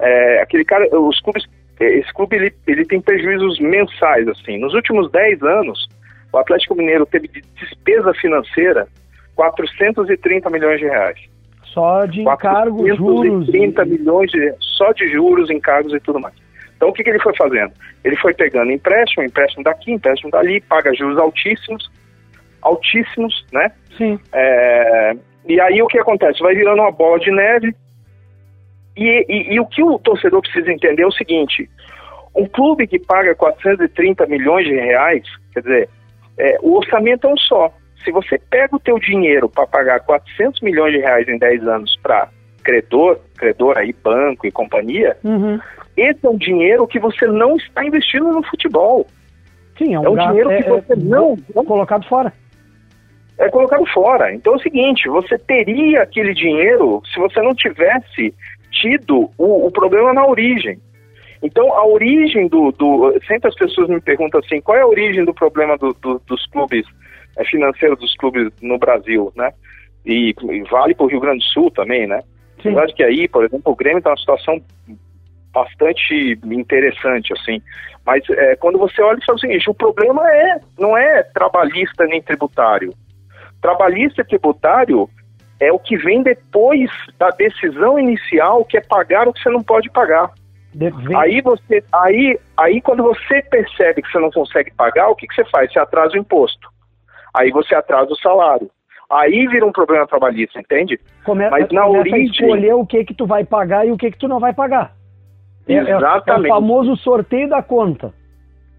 É, 0.00 0.42
aquele 0.42 0.64
cara, 0.64 0.86
os 0.98 1.20
clubes, 1.20 1.44
esse 1.80 2.12
clube 2.12 2.36
ele, 2.36 2.54
ele 2.66 2.84
tem 2.84 3.00
prejuízos 3.00 3.58
mensais, 3.60 4.26
assim. 4.28 4.58
Nos 4.58 4.74
últimos 4.74 5.10
10 5.10 5.42
anos, 5.42 5.88
o 6.32 6.38
Atlético 6.38 6.74
Mineiro 6.74 7.06
teve 7.06 7.28
de 7.28 7.42
despesa 7.60 8.12
financeira 8.14 8.86
430 9.34 10.48
milhões 10.50 10.80
de 10.80 10.86
reais. 10.86 11.35
Só 11.76 12.06
de 12.06 12.22
encargos, 12.22 12.96
juros. 12.96 13.50
30 13.50 13.84
milhões 13.84 14.30
de, 14.30 14.54
só 14.60 14.92
de 14.92 15.06
juros, 15.12 15.50
encargos 15.50 15.92
e 15.92 16.00
tudo 16.00 16.18
mais. 16.18 16.34
Então 16.74 16.88
o 16.88 16.92
que, 16.92 17.04
que 17.04 17.10
ele 17.10 17.20
foi 17.20 17.36
fazendo? 17.36 17.70
Ele 18.02 18.16
foi 18.16 18.32
pegando 18.32 18.72
empréstimo, 18.72 19.22
empréstimo 19.26 19.62
daqui, 19.62 19.92
empréstimo 19.92 20.30
dali, 20.30 20.58
paga 20.62 20.94
juros 20.94 21.18
altíssimos, 21.18 21.90
altíssimos, 22.62 23.44
né? 23.52 23.70
Sim. 23.98 24.18
É, 24.32 25.16
e 25.46 25.60
aí 25.60 25.82
o 25.82 25.86
que 25.86 25.98
acontece? 25.98 26.40
Vai 26.40 26.54
virando 26.54 26.80
uma 26.80 26.90
bola 26.90 27.18
de 27.18 27.30
neve. 27.30 27.74
E, 28.96 29.26
e, 29.28 29.54
e, 29.54 29.60
o 29.60 29.66
que 29.66 29.82
o 29.82 29.98
torcedor 29.98 30.40
precisa 30.40 30.72
entender 30.72 31.02
é 31.02 31.06
o 31.06 31.12
seguinte: 31.12 31.68
um 32.34 32.46
clube 32.46 32.86
que 32.86 32.98
paga 32.98 33.34
430 33.34 34.24
milhões 34.26 34.64
de 34.64 34.72
reais, 34.74 35.24
quer 35.52 35.60
dizer, 35.60 35.88
é, 36.38 36.56
o 36.62 36.78
orçamento 36.78 37.26
é 37.26 37.30
um 37.30 37.36
só. 37.36 37.70
Se 38.06 38.12
você 38.12 38.38
pega 38.38 38.76
o 38.76 38.78
teu 38.78 39.00
dinheiro 39.00 39.48
para 39.48 39.66
pagar 39.66 39.98
400 39.98 40.60
milhões 40.60 40.92
de 40.92 41.00
reais 41.00 41.26
em 41.26 41.36
10 41.36 41.66
anos 41.66 41.98
para 42.00 42.28
credor, 42.62 43.18
credor 43.36 43.76
aí, 43.76 43.92
banco 43.92 44.46
e 44.46 44.52
companhia, 44.52 45.16
uhum. 45.24 45.58
esse 45.96 46.24
é 46.24 46.30
um 46.30 46.36
dinheiro 46.36 46.86
que 46.86 47.00
você 47.00 47.26
não 47.26 47.56
está 47.56 47.84
investindo 47.84 48.30
no 48.30 48.44
futebol. 48.44 49.04
Sim, 49.76 49.94
é 49.94 49.98
um, 49.98 50.04
é 50.04 50.08
um 50.08 50.28
dinheiro 50.28 50.48
que 50.50 50.54
é, 50.54 50.68
você 50.68 50.92
é, 50.92 50.96
não, 50.96 51.36
não... 51.52 51.64
Colocado 51.64 52.06
fora. 52.06 52.32
É 53.38 53.48
colocado 53.48 53.84
fora. 53.86 54.32
Então 54.32 54.52
é 54.52 54.56
o 54.56 54.60
seguinte, 54.60 55.08
você 55.08 55.36
teria 55.36 56.02
aquele 56.02 56.32
dinheiro 56.32 57.02
se 57.12 57.18
você 57.18 57.42
não 57.42 57.56
tivesse 57.56 58.32
tido 58.70 59.32
o, 59.36 59.66
o 59.66 59.70
problema 59.72 60.14
na 60.14 60.24
origem. 60.24 60.78
Então, 61.42 61.72
a 61.74 61.84
origem 61.84 62.46
do, 62.46 62.70
do, 62.70 63.12
Sempre 63.26 63.48
as 63.48 63.54
pessoas 63.56 63.88
me 63.88 64.00
perguntam 64.00 64.40
assim: 64.40 64.60
qual 64.60 64.78
é 64.78 64.82
a 64.82 64.86
origem 64.86 65.24
do 65.24 65.34
problema 65.34 65.76
do, 65.76 65.92
do, 66.00 66.20
dos 66.24 66.46
clubes 66.46 66.86
é, 67.36 67.44
financeiros 67.44 67.98
dos 67.98 68.14
clubes 68.16 68.52
no 68.60 68.78
Brasil, 68.78 69.32
né? 69.36 69.52
E, 70.04 70.34
e 70.50 70.62
vale 70.70 70.94
para 70.94 71.04
o 71.04 71.08
Rio 71.08 71.20
Grande 71.20 71.38
do 71.38 71.52
Sul 71.52 71.70
também, 71.70 72.06
né? 72.06 72.20
Sim. 72.62 72.72
Eu 72.72 72.80
acho 72.80 72.94
que 72.94 73.02
aí, 73.02 73.28
por 73.28 73.44
exemplo, 73.44 73.72
o 73.72 73.76
Grêmio 73.76 73.98
está 73.98 74.10
numa 74.10 74.18
situação 74.18 74.62
bastante 75.52 76.38
interessante, 76.44 77.32
assim. 77.32 77.60
Mas 78.04 78.22
é, 78.30 78.56
quando 78.56 78.78
você 78.78 79.02
olha 79.02 79.18
e 79.18 79.24
fala 79.24 79.36
o 79.36 79.40
seguinte, 79.40 79.70
o 79.70 79.74
problema 79.74 80.22
é, 80.30 80.60
não 80.78 80.96
é 80.96 81.22
trabalhista 81.22 82.04
nem 82.06 82.22
tributário. 82.22 82.92
Trabalhista 83.60 84.22
e 84.22 84.24
tributário 84.24 85.08
é 85.58 85.72
o 85.72 85.78
que 85.78 85.96
vem 85.96 86.22
depois 86.22 86.90
da 87.18 87.30
decisão 87.30 87.98
inicial, 87.98 88.64
que 88.64 88.76
é 88.76 88.80
pagar 88.80 89.26
o 89.26 89.32
que 89.32 89.42
você 89.42 89.50
não 89.50 89.62
pode 89.62 89.90
pagar. 89.90 90.30
Aí 91.16 91.40
você, 91.40 91.82
aí, 91.90 92.38
aí 92.56 92.82
quando 92.82 93.02
você 93.02 93.40
percebe 93.42 94.02
que 94.02 94.12
você 94.12 94.18
não 94.18 94.30
consegue 94.30 94.70
pagar, 94.74 95.08
o 95.08 95.16
que, 95.16 95.26
que 95.26 95.34
você 95.34 95.44
faz? 95.46 95.72
Você 95.72 95.78
atrasa 95.78 96.14
o 96.14 96.18
imposto. 96.18 96.68
Aí 97.36 97.50
você 97.50 97.74
atrasa 97.74 98.10
o 98.10 98.16
salário. 98.16 98.70
Aí 99.10 99.46
vira 99.46 99.64
um 99.64 99.72
problema 99.72 100.06
trabalhista, 100.06 100.58
entende? 100.58 100.98
Come 101.24 101.48
Mas 101.48 101.68
na 101.70 101.86
origem 101.86 102.24
escolher 102.24 102.74
o 102.74 102.86
que 102.86 103.04
que 103.04 103.14
tu 103.14 103.26
vai 103.26 103.44
pagar 103.44 103.86
e 103.86 103.92
o 103.92 103.96
que 103.96 104.10
que 104.10 104.18
tu 104.18 104.26
não 104.26 104.40
vai 104.40 104.52
pagar. 104.52 104.92
Exatamente. 105.68 106.30
É, 106.30 106.32
é, 106.32 106.36
é 106.36 106.40
o 106.40 106.54
famoso 106.54 106.96
sorteio 106.96 107.48
da 107.48 107.62
conta. 107.62 108.12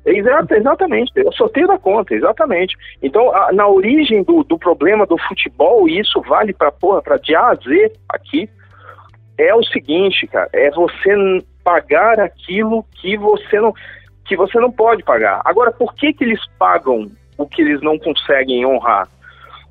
Exato, 0.05 0.53
exatamente. 0.53 1.11
É 1.17 1.27
o 1.27 1.33
sorteio 1.33 1.67
da 1.67 1.77
conta, 1.77 2.13
exatamente. 2.13 2.75
Então, 3.03 3.33
a, 3.35 3.51
na 3.51 3.67
origem 3.67 4.23
do, 4.23 4.41
do 4.43 4.57
problema 4.57 5.05
do 5.05 5.17
futebol, 5.17 5.87
e 5.87 5.99
isso 5.99 6.21
vale 6.21 6.53
para 6.53 6.71
porra, 6.71 7.01
para 7.01 7.17
de 7.17 7.35
A 7.35 7.49
a 7.49 7.55
Z 7.55 7.91
aqui, 8.07 8.49
é 9.37 9.53
o 9.53 9.63
seguinte, 9.63 10.25
cara, 10.27 10.49
é 10.53 10.71
você 10.71 11.43
pagar 11.63 12.19
aquilo 12.19 12.85
que 13.01 13.17
você 13.17 13.59
não 13.59 13.73
que 14.25 14.35
você 14.35 14.59
não 14.59 14.71
pode 14.71 15.03
pagar. 15.03 15.41
Agora, 15.45 15.71
por 15.71 15.93
que 15.93 16.11
que 16.11 16.23
eles 16.23 16.39
pagam 16.57 17.09
o 17.37 17.47
que 17.47 17.61
eles 17.61 17.81
não 17.81 17.97
conseguem 17.97 18.65
honrar? 18.65 19.07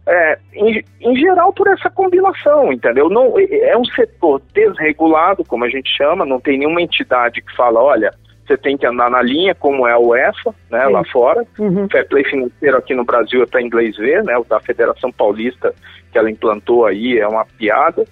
É, 0.09 0.39
em, 0.55 0.85
em, 1.01 1.17
geral 1.17 1.53
por 1.53 1.67
essa 1.67 1.91
combinação, 1.91 2.73
entendeu? 2.73 3.09
Não, 3.09 3.35
é 3.39 3.77
um 3.77 3.85
setor 3.87 4.41
desregulado, 4.55 5.45
como 5.45 5.65
a 5.65 5.69
gente 5.69 5.91
chama, 5.97 6.25
não 6.25 6.39
tem 6.39 6.59
nenhuma 6.59 6.81
entidade 6.81 7.43
que 7.43 7.57
fala, 7.57 7.83
olha, 7.83 8.15
você 8.47 8.57
tem 8.57 8.77
que 8.77 8.87
andar 8.87 9.11
na 9.11 9.21
linha, 9.21 9.53
como 9.53 9.87
é 9.87 9.93
a 9.93 9.99
UEFA, 9.99 10.55
né, 10.71 10.87
lá 10.87 11.03
fora. 11.07 11.45
Uhum. 11.59 11.89
Fair 11.91 12.07
Play 12.09 12.23
financeiro 12.23 12.77
aqui 12.77 12.95
no 12.95 13.05
Brasil 13.05 13.43
é 13.43 13.47
para 13.47 13.61
inglês 13.61 13.97
ver, 13.97 14.23
né, 14.23 14.39
o 14.39 14.45
da 14.45 14.61
Federação 14.61 15.11
Paulista 15.11 15.75
que 16.13 16.19
ela 16.19 16.31
implantou 16.31 16.87
aí 16.87 17.19
é 17.19 17.27
uma 17.27 17.45
piada, 17.45 18.05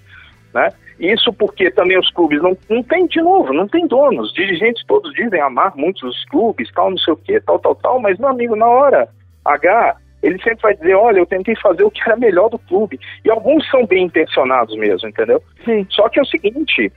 né? 0.52 0.70
Isso 0.98 1.32
porque 1.32 1.70
também 1.70 1.98
os 1.98 2.10
clubes 2.10 2.40
não, 2.42 2.56
não 2.68 2.82
tem, 2.82 3.06
de 3.06 3.20
novo, 3.20 3.52
não 3.52 3.66
tem 3.66 3.86
donos. 3.86 4.32
Dirigentes 4.32 4.84
todos 4.86 5.12
dizem 5.14 5.40
amar 5.40 5.74
muitos 5.74 6.02
os 6.02 6.24
clubes, 6.26 6.70
tal, 6.72 6.90
não 6.90 6.98
sei 6.98 7.14
o 7.14 7.16
que, 7.16 7.40
tal, 7.40 7.58
tal, 7.58 7.74
tal, 7.74 8.00
mas, 8.00 8.18
meu 8.18 8.28
amigo, 8.28 8.54
na 8.54 8.66
hora 8.66 9.08
H, 9.44 9.96
ele 10.22 10.38
sempre 10.42 10.62
vai 10.62 10.74
dizer, 10.74 10.94
olha, 10.94 11.18
eu 11.18 11.26
tentei 11.26 11.54
fazer 11.56 11.84
o 11.84 11.90
que 11.90 12.00
era 12.00 12.16
melhor 12.16 12.48
do 12.48 12.58
clube. 12.58 12.98
E 13.24 13.30
alguns 13.30 13.68
são 13.70 13.86
bem 13.86 14.04
intencionados 14.04 14.76
mesmo, 14.76 15.08
entendeu? 15.08 15.42
Sim. 15.64 15.86
Só 15.90 16.08
que 16.08 16.18
é 16.18 16.22
o 16.22 16.26
seguinte, 16.26 16.90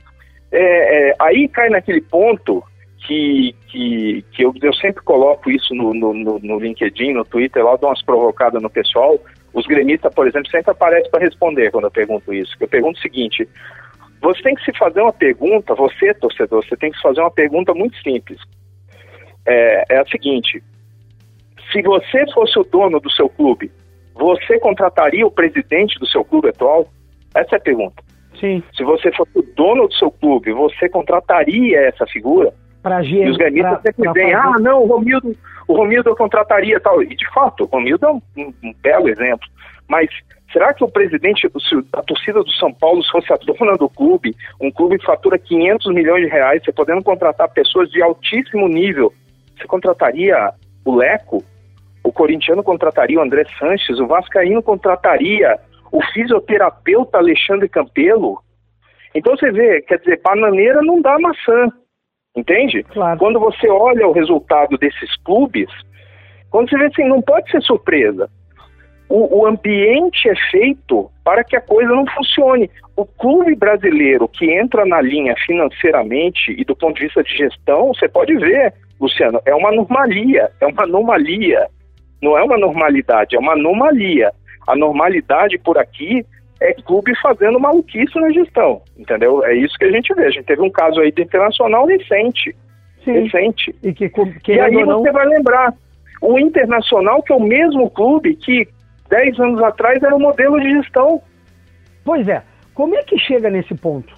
é, 0.50 1.10
é, 1.10 1.14
aí 1.20 1.46
cai 1.48 1.68
naquele 1.68 2.00
ponto 2.00 2.64
que, 3.06 3.54
que, 3.68 4.24
que 4.32 4.42
eu, 4.42 4.54
eu 4.62 4.72
sempre 4.74 5.02
coloco 5.02 5.50
isso 5.50 5.74
no, 5.74 5.92
no, 5.94 6.38
no, 6.38 6.58
LinkedIn, 6.58 7.12
no 7.12 7.24
Twitter, 7.24 7.64
lá 7.64 7.76
dou 7.76 7.90
umas 7.90 8.02
provocadas 8.02 8.62
no 8.62 8.70
pessoal. 8.70 9.18
Os 9.52 9.66
gremistas, 9.66 10.12
por 10.14 10.26
exemplo, 10.26 10.50
sempre 10.50 10.72
aparecem 10.72 11.10
para 11.10 11.24
responder 11.24 11.70
quando 11.70 11.84
eu 11.84 11.90
pergunto 11.90 12.32
isso. 12.32 12.56
Eu 12.58 12.68
pergunto 12.68 12.98
o 12.98 13.02
seguinte: 13.02 13.48
você 14.20 14.42
tem 14.42 14.54
que 14.54 14.64
se 14.64 14.76
fazer 14.76 15.00
uma 15.00 15.12
pergunta, 15.12 15.74
você, 15.74 16.12
torcedor, 16.14 16.64
você 16.64 16.76
tem 16.76 16.90
que 16.90 16.96
se 16.96 17.02
fazer 17.02 17.20
uma 17.20 17.30
pergunta 17.30 17.72
muito 17.74 17.96
simples. 18.02 18.40
É, 19.46 19.84
é 19.90 19.98
a 19.98 20.06
seguinte: 20.06 20.62
se 21.72 21.82
você 21.82 22.24
fosse 22.32 22.58
o 22.58 22.64
dono 22.64 23.00
do 23.00 23.10
seu 23.10 23.28
clube, 23.28 23.70
você 24.14 24.58
contrataria 24.58 25.26
o 25.26 25.30
presidente 25.30 25.98
do 25.98 26.06
seu 26.06 26.24
clube 26.24 26.48
atual? 26.48 26.88
Essa 27.34 27.56
é 27.56 27.58
a 27.58 27.62
pergunta. 27.62 28.02
Sim. 28.38 28.62
Se 28.76 28.84
você 28.84 29.12
fosse 29.12 29.38
o 29.38 29.42
dono 29.54 29.88
do 29.88 29.94
seu 29.94 30.10
clube, 30.10 30.52
você 30.52 30.88
contrataria 30.88 31.80
essa 31.80 32.06
figura? 32.06 32.52
Pra 32.82 33.02
e 33.02 33.28
os 33.28 33.36
gremistas 33.36 33.80
sempre 33.82 34.12
dizem, 34.12 34.34
ah, 34.34 34.54
não, 34.60 34.82
o 34.82 34.86
Romildo, 34.86 35.36
o 35.66 35.74
Romildo 35.74 36.10
eu 36.10 36.16
contrataria 36.16 36.78
tal. 36.80 37.02
E 37.02 37.14
de 37.14 37.28
fato, 37.32 37.64
o 37.64 37.66
Romildo 37.66 38.06
é 38.06 38.10
um, 38.10 38.22
um, 38.36 38.54
um 38.64 38.74
belo 38.80 39.08
exemplo. 39.08 39.48
Mas 39.88 40.08
será 40.52 40.72
que 40.72 40.84
o 40.84 40.88
presidente 40.88 41.48
da 41.92 42.02
torcida 42.02 42.42
do 42.42 42.50
São 42.52 42.72
Paulo, 42.72 43.02
se 43.02 43.10
fosse 43.10 43.32
a 43.32 43.36
dona 43.36 43.76
do 43.76 43.88
clube, 43.88 44.34
um 44.60 44.70
clube 44.70 44.98
que 44.98 45.06
fatura 45.06 45.38
500 45.38 45.92
milhões 45.92 46.24
de 46.24 46.30
reais, 46.30 46.62
você 46.64 46.72
podendo 46.72 47.02
contratar 47.02 47.48
pessoas 47.50 47.90
de 47.90 48.00
altíssimo 48.00 48.68
nível, 48.68 49.12
você 49.56 49.66
contrataria 49.66 50.52
o 50.84 50.94
Leco? 50.94 51.44
O 52.08 52.12
corintiano 52.12 52.62
contrataria 52.62 53.18
o 53.18 53.22
André 53.22 53.44
Sanches, 53.58 54.00
o 54.00 54.06
Vascaíno 54.06 54.62
contrataria 54.62 55.58
o 55.92 56.02
fisioterapeuta 56.02 57.18
Alexandre 57.18 57.68
Campelo. 57.68 58.38
Então 59.14 59.36
você 59.36 59.52
vê, 59.52 59.82
quer 59.82 59.98
dizer, 59.98 60.18
bananeira 60.24 60.80
não 60.80 61.02
dá 61.02 61.18
maçã. 61.18 61.68
Entende? 62.34 62.82
Claro. 62.84 63.18
Quando 63.18 63.38
você 63.38 63.68
olha 63.68 64.08
o 64.08 64.12
resultado 64.12 64.78
desses 64.78 65.14
clubes, 65.22 65.68
quando 66.50 66.70
você 66.70 66.78
vê 66.78 66.86
assim, 66.86 67.04
não 67.04 67.20
pode 67.20 67.50
ser 67.50 67.60
surpresa. 67.60 68.30
O, 69.06 69.40
o, 69.40 69.46
ambiente 69.46 70.30
é 70.30 70.34
feito 70.50 71.10
para 71.22 71.44
que 71.44 71.56
a 71.56 71.60
coisa 71.60 71.90
não 71.90 72.06
funcione. 72.06 72.70
O 72.96 73.04
clube 73.04 73.54
brasileiro 73.54 74.26
que 74.28 74.50
entra 74.50 74.86
na 74.86 75.02
linha 75.02 75.34
financeiramente 75.44 76.56
e 76.56 76.64
do 76.64 76.74
ponto 76.74 76.96
de 76.96 77.04
vista 77.04 77.22
de 77.22 77.36
gestão, 77.36 77.88
você 77.88 78.08
pode 78.08 78.34
ver, 78.34 78.72
Luciano, 78.98 79.42
é 79.44 79.54
uma 79.54 79.68
anomalia, 79.68 80.50
é 80.58 80.66
uma 80.66 80.84
anomalia. 80.84 81.68
Não 82.20 82.36
é 82.36 82.42
uma 82.42 82.58
normalidade, 82.58 83.36
é 83.36 83.38
uma 83.38 83.52
anomalia. 83.52 84.32
A 84.66 84.76
normalidade 84.76 85.58
por 85.58 85.78
aqui 85.78 86.24
é 86.60 86.72
clube 86.74 87.12
fazendo 87.20 87.60
maluquice 87.60 88.18
na 88.18 88.30
gestão, 88.32 88.82
entendeu? 88.96 89.44
É 89.44 89.54
isso 89.54 89.78
que 89.78 89.84
a 89.84 89.92
gente 89.92 90.12
vê. 90.14 90.26
A 90.26 90.30
gente 90.30 90.44
teve 90.44 90.62
um 90.62 90.70
caso 90.70 91.00
aí 91.00 91.12
do 91.12 91.22
Internacional 91.22 91.86
recente. 91.86 92.54
Sim. 93.04 93.12
Recente. 93.12 93.74
E, 93.82 93.92
que, 93.92 94.08
que 94.08 94.52
e 94.54 94.60
aí 94.60 94.84
não... 94.84 94.98
você 94.98 95.12
vai 95.12 95.26
lembrar, 95.26 95.72
o 96.20 96.38
Internacional, 96.38 97.22
que 97.22 97.32
é 97.32 97.36
o 97.36 97.42
mesmo 97.42 97.88
clube 97.90 98.34
que 98.34 98.68
10 99.08 99.38
anos 99.40 99.62
atrás 99.62 100.02
era 100.02 100.14
o 100.14 100.20
modelo 100.20 100.60
de 100.60 100.70
gestão. 100.70 101.22
Pois 102.04 102.26
é. 102.28 102.42
Como 102.74 102.94
é 102.94 103.02
que 103.02 103.18
chega 103.18 103.50
nesse 103.50 103.74
ponto? 103.74 104.16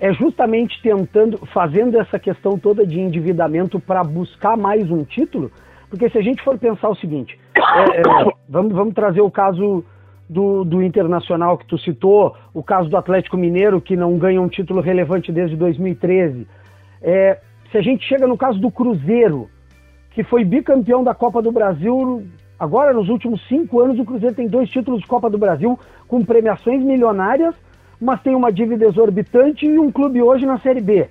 É 0.00 0.12
justamente 0.12 0.80
tentando, 0.82 1.38
fazendo 1.52 1.98
essa 1.98 2.18
questão 2.18 2.58
toda 2.58 2.86
de 2.86 3.00
endividamento 3.00 3.80
para 3.80 4.04
buscar 4.04 4.56
mais 4.56 4.90
um 4.90 5.04
título? 5.04 5.50
Porque 5.90 6.08
se 6.10 6.18
a 6.18 6.22
gente 6.22 6.42
for 6.42 6.58
pensar 6.58 6.88
o 6.88 6.96
seguinte, 6.96 7.38
é, 7.56 8.00
é, 8.00 8.02
vamos, 8.48 8.72
vamos 8.72 8.94
trazer 8.94 9.20
o 9.20 9.30
caso 9.30 9.84
do, 10.28 10.64
do 10.64 10.82
Internacional 10.82 11.56
que 11.56 11.66
tu 11.66 11.78
citou, 11.78 12.36
o 12.52 12.62
caso 12.62 12.88
do 12.88 12.96
Atlético 12.96 13.36
Mineiro, 13.36 13.80
que 13.80 13.96
não 13.96 14.18
ganha 14.18 14.40
um 14.40 14.48
título 14.48 14.80
relevante 14.80 15.32
desde 15.32 15.56
2013. 15.56 16.46
É, 17.00 17.38
se 17.70 17.78
a 17.78 17.82
gente 17.82 18.06
chega 18.06 18.26
no 18.26 18.36
caso 18.36 18.58
do 18.58 18.70
Cruzeiro, 18.70 19.48
que 20.10 20.22
foi 20.22 20.44
bicampeão 20.44 21.02
da 21.02 21.14
Copa 21.14 21.40
do 21.40 21.52
Brasil, 21.52 22.26
agora 22.58 22.92
nos 22.92 23.08
últimos 23.08 23.46
cinco 23.48 23.80
anos 23.80 23.98
o 23.98 24.04
Cruzeiro 24.04 24.34
tem 24.34 24.48
dois 24.48 24.68
títulos 24.68 25.00
de 25.00 25.06
Copa 25.06 25.30
do 25.30 25.38
Brasil 25.38 25.78
com 26.06 26.24
premiações 26.24 26.82
milionárias, 26.82 27.54
mas 28.00 28.22
tem 28.22 28.34
uma 28.34 28.52
dívida 28.52 28.86
exorbitante 28.86 29.66
e 29.66 29.78
um 29.78 29.90
clube 29.90 30.22
hoje 30.22 30.44
na 30.44 30.58
Série 30.58 30.80
B. 30.80 31.08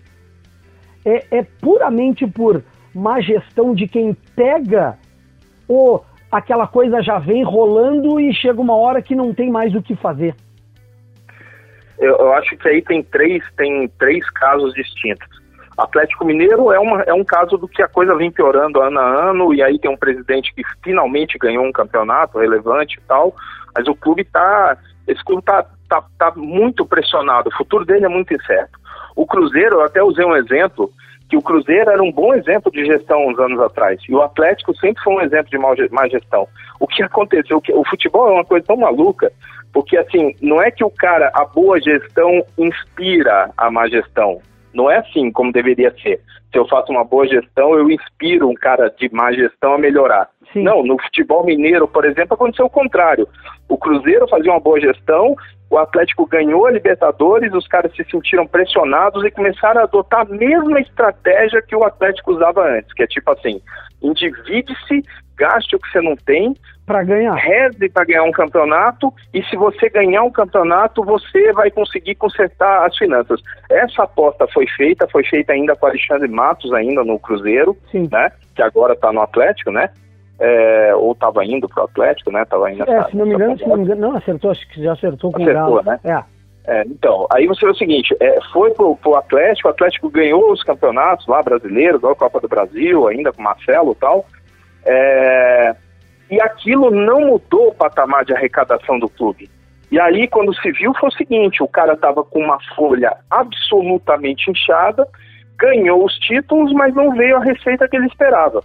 É, 1.06 1.38
é 1.40 1.44
puramente 1.62 2.28
por 2.28 2.64
má 2.94 3.20
gestão 3.22 3.74
de 3.74 3.88
quem 3.88 4.16
pega 4.36 4.98
o 5.68 6.02
aquela 6.32 6.68
coisa 6.68 7.02
já 7.02 7.20
vem 7.20 7.44
rolando 7.44 8.20
e 8.20 8.34
chega 8.34 8.60
uma 8.60 8.76
hora 8.76 9.02
que 9.02 9.16
não 9.16 9.34
tem 9.34 9.50
mais 9.50 9.74
o 9.74 9.82
que 9.82 9.96
fazer? 9.96 10.36
Eu, 11.98 12.16
eu 12.16 12.34
acho 12.34 12.56
que 12.58 12.68
aí 12.68 12.82
tem 12.82 13.02
três, 13.02 13.44
tem 13.56 13.88
três 13.98 14.30
casos 14.32 14.74
distintos. 14.74 15.28
Atlético 15.78 16.26
Mineiro 16.26 16.72
é, 16.72 16.80
uma, 16.80 17.02
é 17.04 17.14
um 17.14 17.24
caso 17.24 17.56
do 17.58 17.68
que 17.68 17.84
a 17.84 17.88
coisa 17.88 18.16
vem 18.16 18.32
piorando 18.32 18.82
ano 18.82 19.00
a 19.00 19.30
ano, 19.30 19.54
e 19.54 19.62
aí 19.62 19.78
tem 19.78 19.92
um 19.92 19.98
presidente 19.98 20.54
que 20.54 20.64
finalmente 20.84 21.38
ganhou 21.38 21.64
um 21.64 21.72
campeonato 21.72 22.40
relevante 22.40 22.98
e 22.98 23.02
tal, 23.08 23.36
mas 23.76 23.88
o 23.88 23.96
clube 23.96 24.24
está. 24.24 24.78
Esse 25.08 25.24
clube 25.24 25.42
está 25.42 25.66
tá, 25.88 26.04
tá 26.18 26.34
muito 26.36 26.86
pressionado, 26.86 27.50
o 27.50 27.56
futuro 27.56 27.86
dele 27.86 28.06
é 28.06 28.10
muito 28.10 28.34
incerto. 28.34 28.78
O 29.16 29.26
Cruzeiro, 29.26 29.76
eu 29.76 29.84
até 29.84 30.04
usei 30.04 30.26
um 30.26 30.36
exemplo, 30.36 30.92
que 31.30 31.38
o 31.38 31.42
Cruzeiro 31.42 31.90
era 31.90 32.02
um 32.02 32.12
bom 32.12 32.34
exemplo 32.34 32.72
de 32.72 32.86
gestão 32.86 33.28
uns 33.28 33.38
anos 33.40 33.60
atrás, 33.60 34.00
e 34.08 34.14
o 34.14 34.22
Atlético 34.22 34.76
sempre 34.78 35.04
foi 35.04 35.16
um 35.16 35.22
exemplo 35.22 35.50
de 35.50 35.58
má 35.58 36.08
gestão. 36.08 36.48
O 36.80 36.88
que 36.88 37.04
aconteceu? 37.04 37.62
O 37.74 37.86
futebol 37.88 38.30
é 38.30 38.34
uma 38.34 38.46
coisa 38.46 38.66
tão 38.66 38.78
maluca, 38.78 39.32
porque 39.74 39.98
assim, 39.98 40.34
não 40.42 40.62
é 40.62 40.72
que 40.72 40.84
o 40.84 40.90
cara, 40.90 41.30
a 41.34 41.46
boa 41.46 41.80
gestão 41.80 42.44
inspira 42.58 43.52
a 43.58 43.70
má 43.70 43.88
gestão. 43.88 44.42
Não 44.74 44.90
é 44.90 44.98
assim 44.98 45.32
como 45.32 45.52
deveria 45.52 45.92
ser. 46.02 46.22
Se 46.52 46.58
eu 46.58 46.68
faço 46.68 46.92
uma 46.92 47.04
boa 47.04 47.28
gestão, 47.28 47.74
eu 47.74 47.90
inspiro 47.90 48.48
um 48.48 48.54
cara 48.54 48.90
de 48.98 49.10
má 49.14 49.32
gestão 49.34 49.74
a 49.74 49.78
melhorar. 49.78 50.30
Sim. 50.54 50.64
Não, 50.64 50.84
no 50.84 50.98
futebol 51.02 51.44
mineiro, 51.44 51.88
por 51.88 52.06
exemplo, 52.06 52.36
aconteceu 52.36 52.66
o 52.66 52.70
contrário. 52.70 53.28
O 53.68 53.78
Cruzeiro 53.78 54.28
fazia 54.30 54.52
uma 54.52 54.60
boa 54.60 54.80
gestão, 54.80 55.36
o 55.78 55.82
Atlético 55.82 56.26
ganhou 56.26 56.66
a 56.66 56.72
Libertadores, 56.72 57.54
os 57.54 57.68
caras 57.68 57.96
se 57.96 58.04
sentiram 58.06 58.48
pressionados 58.48 59.24
e 59.24 59.32
começaram 59.32 59.82
a 59.82 59.84
adotar 59.84 60.22
a 60.22 60.26
mesma 60.26 60.80
estratégia 60.80 61.62
que 61.62 61.76
o 61.76 61.84
Atlético 61.84 62.34
usava 62.34 62.68
antes, 62.68 62.92
que 62.94 63.04
é 63.04 63.08
tipo 63.08 63.32
assim, 63.32 63.62
endivide-se, 64.02 65.04
gaste 65.38 65.76
o 65.76 65.80
que 65.80 65.90
você 65.90 66.02
não 66.02 66.16
tem, 66.16 66.56
para 66.86 67.04
ganhar. 67.04 67.36
Reze 67.36 67.90
para 67.90 68.06
ganhar 68.06 68.24
um 68.24 68.32
campeonato 68.32 69.14
e 69.34 69.44
se 69.44 69.58
você 69.58 69.90
ganhar 69.90 70.24
um 70.24 70.32
campeonato, 70.32 71.04
você 71.04 71.52
vai 71.52 71.70
conseguir 71.70 72.16
consertar 72.16 72.86
as 72.86 72.98
finanças. 72.98 73.42
Essa 73.70 74.04
aposta 74.04 74.48
foi 74.54 74.66
feita, 74.68 75.08
foi 75.10 75.24
feita 75.26 75.52
ainda 75.52 75.76
com 75.76 75.86
Alexandre 75.86 76.30
Matos 76.30 76.74
ainda 76.74 77.04
no 77.04 77.20
Cruzeiro, 77.20 77.78
Sim. 77.92 78.08
né? 78.12 78.32
Que 78.56 78.62
agora 78.62 78.94
está 78.94 79.12
no 79.12 79.22
Atlético, 79.22 79.70
né? 79.70 79.90
É, 80.40 80.94
ou 80.96 81.14
estava 81.14 81.44
indo 81.44 81.68
para 81.68 81.82
o 81.82 81.86
Atlético, 81.86 82.32
né? 82.32 82.46
Tava 82.46 82.72
indo 82.72 82.84
é, 82.84 83.04
se 83.10 83.16
não 83.16 83.26
me 83.26 83.34
engano, 83.34 83.58
se 83.58 83.68
não 83.68 83.78
me 83.78 83.84
engano, 83.84 84.02
não, 84.02 84.18
acertou, 84.18 84.52
acho 84.52 84.68
que 84.70 84.84
já 84.84 84.94
acertou 84.94 85.32
com 85.32 85.42
acertou, 85.42 85.80
o 85.80 85.84
Galo. 85.84 85.84
né? 85.84 86.00
É. 86.04 86.38
É, 86.70 86.82
então, 86.82 87.26
aí 87.32 87.48
você 87.48 87.66
vê 87.66 87.72
o 87.72 87.76
seguinte, 87.76 88.14
é, 88.20 88.42
foi 88.52 88.72
pro, 88.72 88.98
pro 88.98 89.16
Atlético, 89.16 89.70
o 89.70 89.72
Atlético 89.72 90.10
ganhou 90.10 90.52
os 90.52 90.62
campeonatos 90.64 91.26
lá 91.26 91.42
brasileiros, 91.42 92.04
a 92.04 92.14
Copa 92.14 92.42
do 92.42 92.48
Brasil, 92.50 93.08
ainda 93.08 93.32
com 93.32 93.42
Marcelo 93.42 93.94
e 93.94 93.96
tal, 93.96 94.26
é, 94.86 95.76
e 96.30 96.42
aquilo 96.42 96.92
não 96.92 97.22
mudou 97.22 97.70
o 97.70 97.74
patamar 97.74 98.26
de 98.26 98.34
arrecadação 98.34 99.00
do 99.00 99.08
clube. 99.08 99.50
E 99.90 99.98
aí, 99.98 100.28
quando 100.28 100.54
se 100.56 100.70
viu, 100.74 100.94
foi 101.00 101.08
o 101.08 101.14
seguinte, 101.14 101.64
o 101.64 101.70
cara 101.70 101.94
estava 101.94 102.22
com 102.22 102.40
uma 102.40 102.58
folha 102.76 103.16
absolutamente 103.32 104.52
inchada, 104.52 105.08
ganhou 105.58 106.04
os 106.04 106.16
títulos, 106.16 106.74
mas 106.74 106.94
não 106.94 107.12
veio 107.12 107.38
a 107.38 107.44
receita 107.46 107.88
que 107.88 107.96
ele 107.96 108.08
esperava 108.08 108.62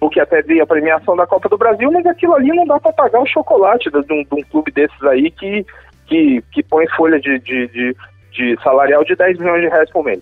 porque 0.00 0.20
até 0.20 0.42
veio 0.42 0.62
a 0.62 0.66
premiação 0.66 1.16
da 1.16 1.26
Copa 1.26 1.48
do 1.48 1.58
Brasil, 1.58 1.90
mas 1.90 2.06
aquilo 2.06 2.34
ali 2.34 2.48
não 2.48 2.66
dá 2.66 2.78
para 2.78 2.92
pagar 2.92 3.20
o 3.20 3.26
chocolate 3.26 3.90
de, 3.90 3.98
um, 3.98 4.22
de 4.22 4.34
um, 4.34 4.42
clube 4.42 4.70
desses 4.70 5.02
aí 5.02 5.30
que, 5.30 5.66
que, 6.06 6.42
que 6.52 6.62
põe 6.62 6.86
folha 6.90 7.18
de, 7.20 7.38
de, 7.40 7.66
de, 7.68 7.96
de 8.32 8.62
salarial 8.62 9.04
de 9.04 9.16
10 9.16 9.38
milhões 9.38 9.62
de 9.62 9.68
reais 9.68 9.90
por 9.90 10.04
mês. 10.04 10.20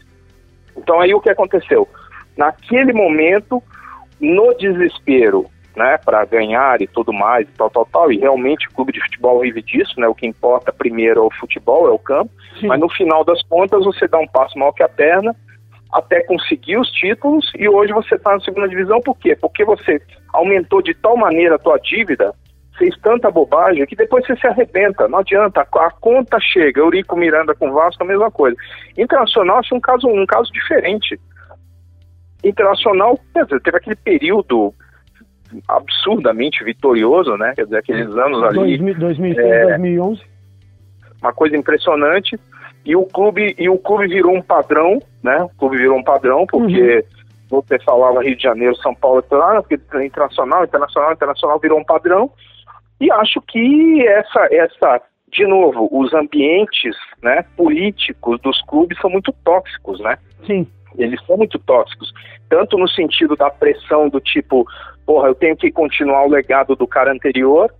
Então 0.77 1.01
aí 1.01 1.12
o 1.15 1.21
que 1.21 1.31
aconteceu? 1.31 1.87
Naquele 2.37 2.93
momento, 2.93 3.62
no 4.21 4.55
desespero, 4.55 5.47
né, 5.77 5.99
para 5.99 6.25
ganhar 6.25 6.81
e 6.81 6.87
tudo 6.87 7.12
mais, 7.12 7.47
tal, 7.57 7.69
tal, 7.69 7.87
tal, 7.87 8.11
e 8.11 8.19
realmente 8.19 8.67
o 8.69 8.73
clube 8.73 8.93
de 8.93 9.01
futebol 9.03 9.41
vive 9.41 9.61
disso, 9.61 10.01
né, 10.01 10.09
o 10.09 10.15
que 10.15 10.27
importa 10.27 10.73
primeiro 10.73 11.21
é 11.21 11.23
o 11.23 11.31
futebol, 11.39 11.87
é 11.87 11.91
o 11.91 11.99
campo, 11.99 12.31
Sim. 12.59 12.67
mas 12.67 12.81
no 12.81 12.89
final 12.89 13.23
das 13.23 13.43
contas 13.43 13.85
você 13.85 14.09
dá 14.09 14.19
um 14.19 14.27
passo 14.27 14.59
mal 14.59 14.73
que 14.73 14.83
a 14.83 14.89
perna 14.89 15.37
até 15.92 16.22
conseguir 16.25 16.79
os 16.79 16.90
títulos 16.90 17.51
e 17.57 17.68
hoje 17.68 17.92
você 17.92 18.16
está 18.16 18.33
na 18.33 18.40
segunda 18.40 18.68
divisão, 18.68 19.01
por 19.01 19.16
quê? 19.18 19.37
Porque 19.37 19.64
você 19.64 20.01
aumentou 20.33 20.83
de 20.83 20.94
tal 20.94 21.16
maneira 21.16 21.55
a 21.55 21.59
tua 21.59 21.79
dívida, 21.79 22.35
fez 22.77 22.94
tanta 22.99 23.31
bobagem 23.31 23.87
que 23.87 23.96
depois 23.96 24.27
você 24.27 24.37
se 24.37 24.46
arrebenta, 24.46 25.09
não 25.09 25.20
adianta, 25.20 25.62
a, 25.62 25.90
conta 25.90 26.38
chega, 26.40 26.81
Eurico 26.81 27.16
Miranda 27.16 27.55
com 27.55 27.72
Vasco, 27.72 28.03
a 28.03 28.07
mesma 28.07 28.31
coisa. 28.31 28.57
Internacional, 28.96 29.59
acho 29.59 29.75
um 29.75 29.81
caso, 29.81 30.07
um 30.09 30.27
caso 30.27 30.53
diferente. 30.53 31.18
Internacional, 32.44 33.18
dizer, 33.35 33.61
teve 33.61 33.77
aquele 33.77 33.96
período 33.96 34.75
absurdamente 35.68 36.62
vitorioso, 36.64 37.37
né? 37.37 37.55
Quer 37.55 37.64
dizer, 37.64 37.79
aqueles 37.79 38.09
anos 38.09 38.42
ali. 38.42 38.77
2006, 38.94 39.38
é, 39.38 39.66
2011. 39.68 40.22
Uma 41.22 41.33
coisa 41.33 41.57
impressionante 41.57 42.38
e 42.87 42.94
o 42.94 43.05
clube 43.05 43.55
e 43.59 43.68
o 43.68 43.77
clube 43.77 44.07
virou 44.07 44.35
um 44.35 44.40
padrão, 44.40 45.03
né? 45.22 45.42
O 45.42 45.49
clube 45.59 45.77
virou 45.77 45.99
um 45.99 46.05
padrão 46.05 46.46
porque 46.46 47.05
uhum. 47.51 47.61
você 47.61 47.79
falava 47.81 48.22
Rio 48.22 48.37
de 48.37 48.42
Janeiro, 48.42 48.77
São 48.77 48.94
Paulo, 48.94 49.25
ah, 49.33 49.62
internacional, 50.05 50.64
internacional, 50.64 51.12
internacional 51.12 51.59
virou 51.59 51.81
um 51.81 51.85
padrão. 51.85 52.31
E 53.01 53.11
acho 53.11 53.42
que 53.42 54.07
essa 54.07 54.49
essa 54.53 55.03
de 55.33 55.44
novo, 55.44 55.88
os 55.90 56.14
ambientes, 56.14 56.96
né, 57.20 57.44
políticos 57.57 58.40
dos 58.40 58.62
clubes 58.62 58.99
são 59.01 59.11
muito 59.11 59.33
tóxicos, 59.44 60.01
né? 60.01 60.16
Sim. 60.46 60.66
Eles 60.96 61.20
são 61.27 61.37
muito 61.37 61.59
tóxicos, 61.59 62.12
tanto 62.49 62.79
no 62.79 62.88
sentido 62.88 63.37
da 63.37 63.51
pressão 63.51 64.09
do 64.09 64.20
tipo, 64.20 64.64
porra, 65.05 65.29
eu 65.29 65.35
tenho 65.35 65.57
que 65.57 65.70
continuar 65.70 66.25
o 66.25 66.31
legado 66.31 66.75
do 66.75 66.87
cara 66.87 67.12
anterior, 67.12 67.70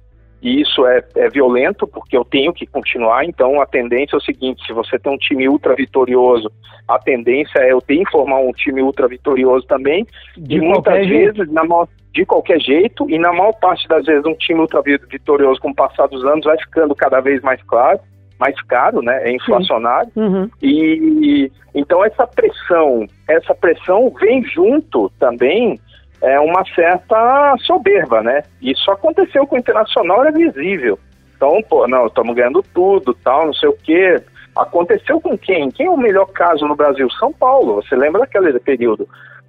e 0.47 0.61
isso 0.61 0.87
é, 0.87 1.03
é 1.17 1.29
violento, 1.29 1.89
porque 1.89 2.17
eu 2.17 2.25
tenho 2.25 2.53
que 2.53 2.69
continuar, 2.69 3.25
então 3.25 3.61
a 3.61 3.67
tendência 3.67 4.15
é 4.15 4.19
o 4.19 4.23
seguinte, 4.23 4.65
se 4.65 4.73
você 4.73 4.97
tem 4.97 5.13
um 5.13 5.19
time 5.19 5.49
ultra 5.49 5.75
vitorioso, 5.75 6.49
a 6.87 7.01
tendência 7.01 7.59
é 7.59 7.73
eu 7.73 7.81
ter 7.81 7.97
que 7.97 8.11
formar 8.13 8.39
um 8.39 8.53
time 8.53 8.81
ultra 8.81 9.09
vitorioso 9.09 9.67
também, 9.67 10.07
de 10.37 10.55
e 10.55 10.61
muitas 10.61 11.05
vezes, 11.05 11.51
na 11.51 11.65
maior, 11.65 11.89
de 12.15 12.25
qualquer 12.25 12.61
jeito, 12.61 13.11
e 13.11 13.19
na 13.19 13.33
maior 13.33 13.55
parte 13.55 13.89
das 13.89 14.07
vezes 14.07 14.25
um 14.25 14.35
time 14.35 14.61
ultra 14.61 14.81
vitorioso 14.83 15.61
com 15.61 15.71
o 15.71 15.75
passar 15.75 16.07
dos 16.07 16.25
anos 16.25 16.45
vai 16.45 16.57
ficando 16.59 16.95
cada 16.95 17.19
vez 17.19 17.43
mais 17.43 17.61
claro, 17.65 17.99
mais 18.39 18.55
caro, 18.63 19.03
né? 19.03 19.29
É 19.29 19.35
inflacionário. 19.35 20.13
Uhum. 20.15 20.49
E 20.63 21.51
então 21.75 22.05
essa 22.05 22.25
pressão, 22.25 23.07
essa 23.29 23.53
pressão 23.53 24.13
vem 24.21 24.45
junto 24.45 25.11
também 25.19 25.81
é 26.23 26.41
uma 26.41 26.65
certa 26.75 27.55
soberba, 27.61 28.23
né? 28.23 28.43
Isso 28.61 28.91
aconteceu 28.91 29.47
com 29.47 29.57
o 29.57 29.59
Internacional, 29.59 30.23
era 30.23 30.33
visível. 30.33 30.99
Então, 31.37 31.63
pô, 31.69 31.87
não, 31.87 32.07
estamos 32.07 32.35
ganhando 32.35 32.65
tudo, 32.75 33.15
tal, 33.23 33.47
não 33.47 33.55
sei 33.55 33.69
o 33.69 33.77
quê. 33.83 34.21
Aconteceu 34.57 35.21
com 35.21 35.37
quem? 35.37 35.71
Quem 35.71 35.87
é 35.87 35.91
o 35.91 35.99
melhor 35.99 36.27
caso 36.27 36.67
no 36.67 36.75
Brasil? 36.75 37.11
São 37.11 37.31
Paulo. 37.33 37.75
Você 37.77 37.95
lembra 37.95 38.23
daquele 38.23 38.59
período? 38.59 39.07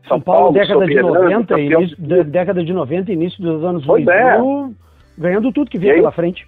São, 0.07 0.17
São 0.17 0.21
Paulo, 0.21 0.53
Paulo, 0.53 0.53
década 0.53 0.85
de 0.85 1.01
90, 1.01 1.59
início, 1.59 1.97
década 2.25 2.63
de 2.63 2.73
90, 2.73 3.11
início 3.11 3.41
dos 3.41 3.63
anos 3.63 3.85
pois 3.85 4.03
2000, 4.03 4.25
é. 4.25 5.21
ganhando 5.21 5.51
tudo 5.53 5.71
que 5.71 5.77
vinha 5.77 5.93
pela 5.93 6.11
frente. 6.11 6.45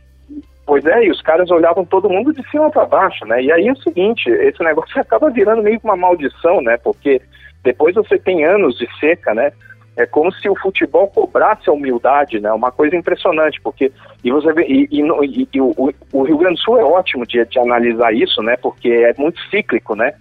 Pois 0.66 0.86
é, 0.86 1.06
e 1.06 1.10
os 1.10 1.22
caras 1.22 1.50
olhavam 1.50 1.84
todo 1.84 2.10
mundo 2.10 2.32
de 2.32 2.48
cima 2.52 2.70
para 2.70 2.86
baixo, 2.86 3.26
né? 3.26 3.42
E 3.42 3.52
aí 3.52 3.68
é 3.68 3.72
o 3.72 3.78
seguinte, 3.78 4.30
esse 4.30 4.62
negócio 4.64 4.94
acaba 5.02 5.30
virando 5.30 5.64
meio 5.64 5.80
que 5.80 5.86
uma 5.86 5.96
maldição, 5.96 6.62
né? 6.62 6.78
Porque 6.78 7.22
depois 7.64 7.96
você 7.96 8.20
tem 8.20 8.46
anos 8.46 8.78
de 8.78 8.88
seca, 9.00 9.34
né? 9.34 9.52
É 10.00 10.06
como 10.06 10.32
se 10.32 10.48
o 10.48 10.56
futebol 10.56 11.10
cobrasse 11.10 11.70
a 11.70 11.74
humildade, 11.74 12.40
né? 12.40 12.50
Uma 12.54 12.72
coisa 12.72 12.96
impressionante, 12.96 13.60
porque 13.62 13.92
e 14.24 14.32
você 14.32 14.54
vê, 14.54 14.64
e, 14.66 14.88
e, 14.90 15.02
e, 15.02 15.48
e 15.54 15.60
o, 15.60 15.74
o, 16.14 16.24
Rio 16.24 16.38
Grande 16.38 16.56
do 16.56 16.62
Sul 16.62 16.80
é 16.80 16.84
ótimo 16.86 17.28
de, 17.28 17.44
de 17.44 17.60
analisar 17.60 18.14
isso, 18.14 18.42
né? 18.42 18.56
Porque 18.56 18.88
é 18.88 19.14
muito 19.18 19.38
cíclico, 19.50 19.96
né? 19.96 20.14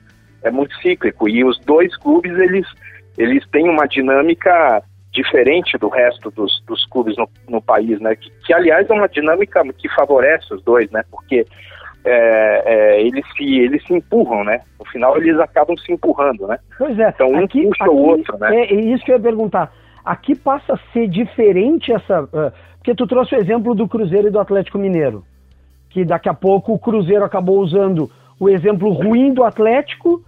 É 0.42 0.50
muito 0.50 0.74
cíclico 0.82 1.28
e 1.28 1.44
os 1.44 1.60
dois 1.60 1.96
clubes 1.98 2.36
eles 2.40 2.66
eles 3.16 3.48
têm 3.50 3.68
uma 3.68 3.86
dinâmica 3.86 4.82
diferente 5.12 5.78
do 5.78 5.88
resto 5.88 6.28
dos, 6.32 6.60
dos 6.66 6.84
clubes 6.86 7.16
no, 7.16 7.30
no 7.48 7.62
país, 7.62 8.00
né? 8.00 8.16
Que, 8.16 8.32
que, 8.46 8.52
aliás 8.52 8.90
é 8.90 8.92
uma 8.92 9.08
dinâmica 9.08 9.62
que 9.74 9.88
favorece 9.90 10.52
os 10.52 10.60
dois, 10.64 10.90
né? 10.90 11.04
Porque 11.08 11.46
é, 12.04 12.62
é, 12.64 13.02
eles 13.02 13.24
se 13.36 13.58
eles 13.58 13.84
se 13.86 13.94
empurram, 13.94 14.44
né? 14.44 14.60
No 14.78 14.86
final 14.86 15.16
eles 15.16 15.38
acabam 15.38 15.76
se 15.76 15.92
empurrando, 15.92 16.46
né? 16.46 16.58
Pois 16.76 16.98
é. 16.98 17.08
Então 17.08 17.28
um 17.28 17.44
aqui, 17.44 17.66
puxa 17.66 17.84
aqui, 17.84 17.92
o 17.92 17.96
outro, 17.96 18.38
né? 18.38 18.56
É, 18.56 18.74
é 18.74 18.80
isso 18.80 19.04
que 19.04 19.12
eu 19.12 19.16
ia 19.16 19.22
perguntar. 19.22 19.72
Aqui 20.04 20.34
passa 20.34 20.74
a 20.74 20.92
ser 20.92 21.08
diferente 21.08 21.92
essa, 21.92 22.22
uh, 22.22 22.52
porque 22.78 22.94
tu 22.94 23.06
trouxe 23.06 23.34
o 23.34 23.38
exemplo 23.38 23.74
do 23.74 23.86
Cruzeiro 23.86 24.28
e 24.28 24.30
do 24.30 24.40
Atlético 24.40 24.78
Mineiro, 24.78 25.24
que 25.90 26.04
daqui 26.04 26.28
a 26.28 26.34
pouco 26.34 26.72
o 26.72 26.78
Cruzeiro 26.78 27.24
acabou 27.24 27.58
usando 27.58 28.10
o 28.40 28.48
exemplo 28.48 28.90
ruim 28.90 29.34
do 29.34 29.44
Atlético 29.44 30.22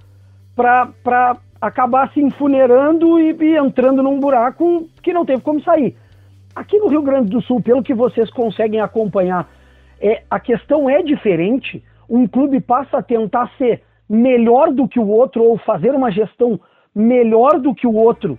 para 0.54 1.36
acabar 1.60 2.12
se 2.12 2.20
enfuneirando 2.20 3.18
e, 3.20 3.32
e 3.32 3.56
entrando 3.56 4.02
num 4.02 4.18
buraco 4.18 4.88
que 5.02 5.12
não 5.12 5.24
teve 5.24 5.42
como 5.42 5.62
sair. 5.62 5.96
Aqui 6.54 6.78
no 6.78 6.88
Rio 6.88 7.02
Grande 7.02 7.30
do 7.30 7.40
Sul, 7.40 7.62
pelo 7.62 7.82
que 7.82 7.94
vocês 7.94 8.28
conseguem 8.30 8.80
acompanhar, 8.80 9.48
é, 10.00 10.22
a 10.30 10.40
questão 10.40 10.88
é 10.88 11.02
diferente. 11.02 11.82
Um 12.08 12.26
clube 12.26 12.60
passa 12.60 12.98
a 12.98 13.02
tentar 13.02 13.50
ser 13.56 13.82
melhor 14.08 14.72
do 14.72 14.88
que 14.88 14.98
o 14.98 15.08
outro 15.08 15.44
ou 15.44 15.58
fazer 15.58 15.94
uma 15.94 16.10
gestão 16.10 16.58
melhor 16.94 17.60
do 17.60 17.74
que 17.74 17.86
o 17.86 17.94
outro 17.94 18.38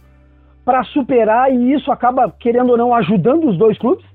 para 0.65 0.84
superar 0.84 1.52
e 1.52 1.74
isso 1.74 1.91
acaba, 1.91 2.34
querendo 2.39 2.71
ou 2.71 2.78
não, 2.78 2.93
ajudando 2.93 3.47
os 3.47 3.58
dois 3.58 3.78
clubes? 3.78 4.06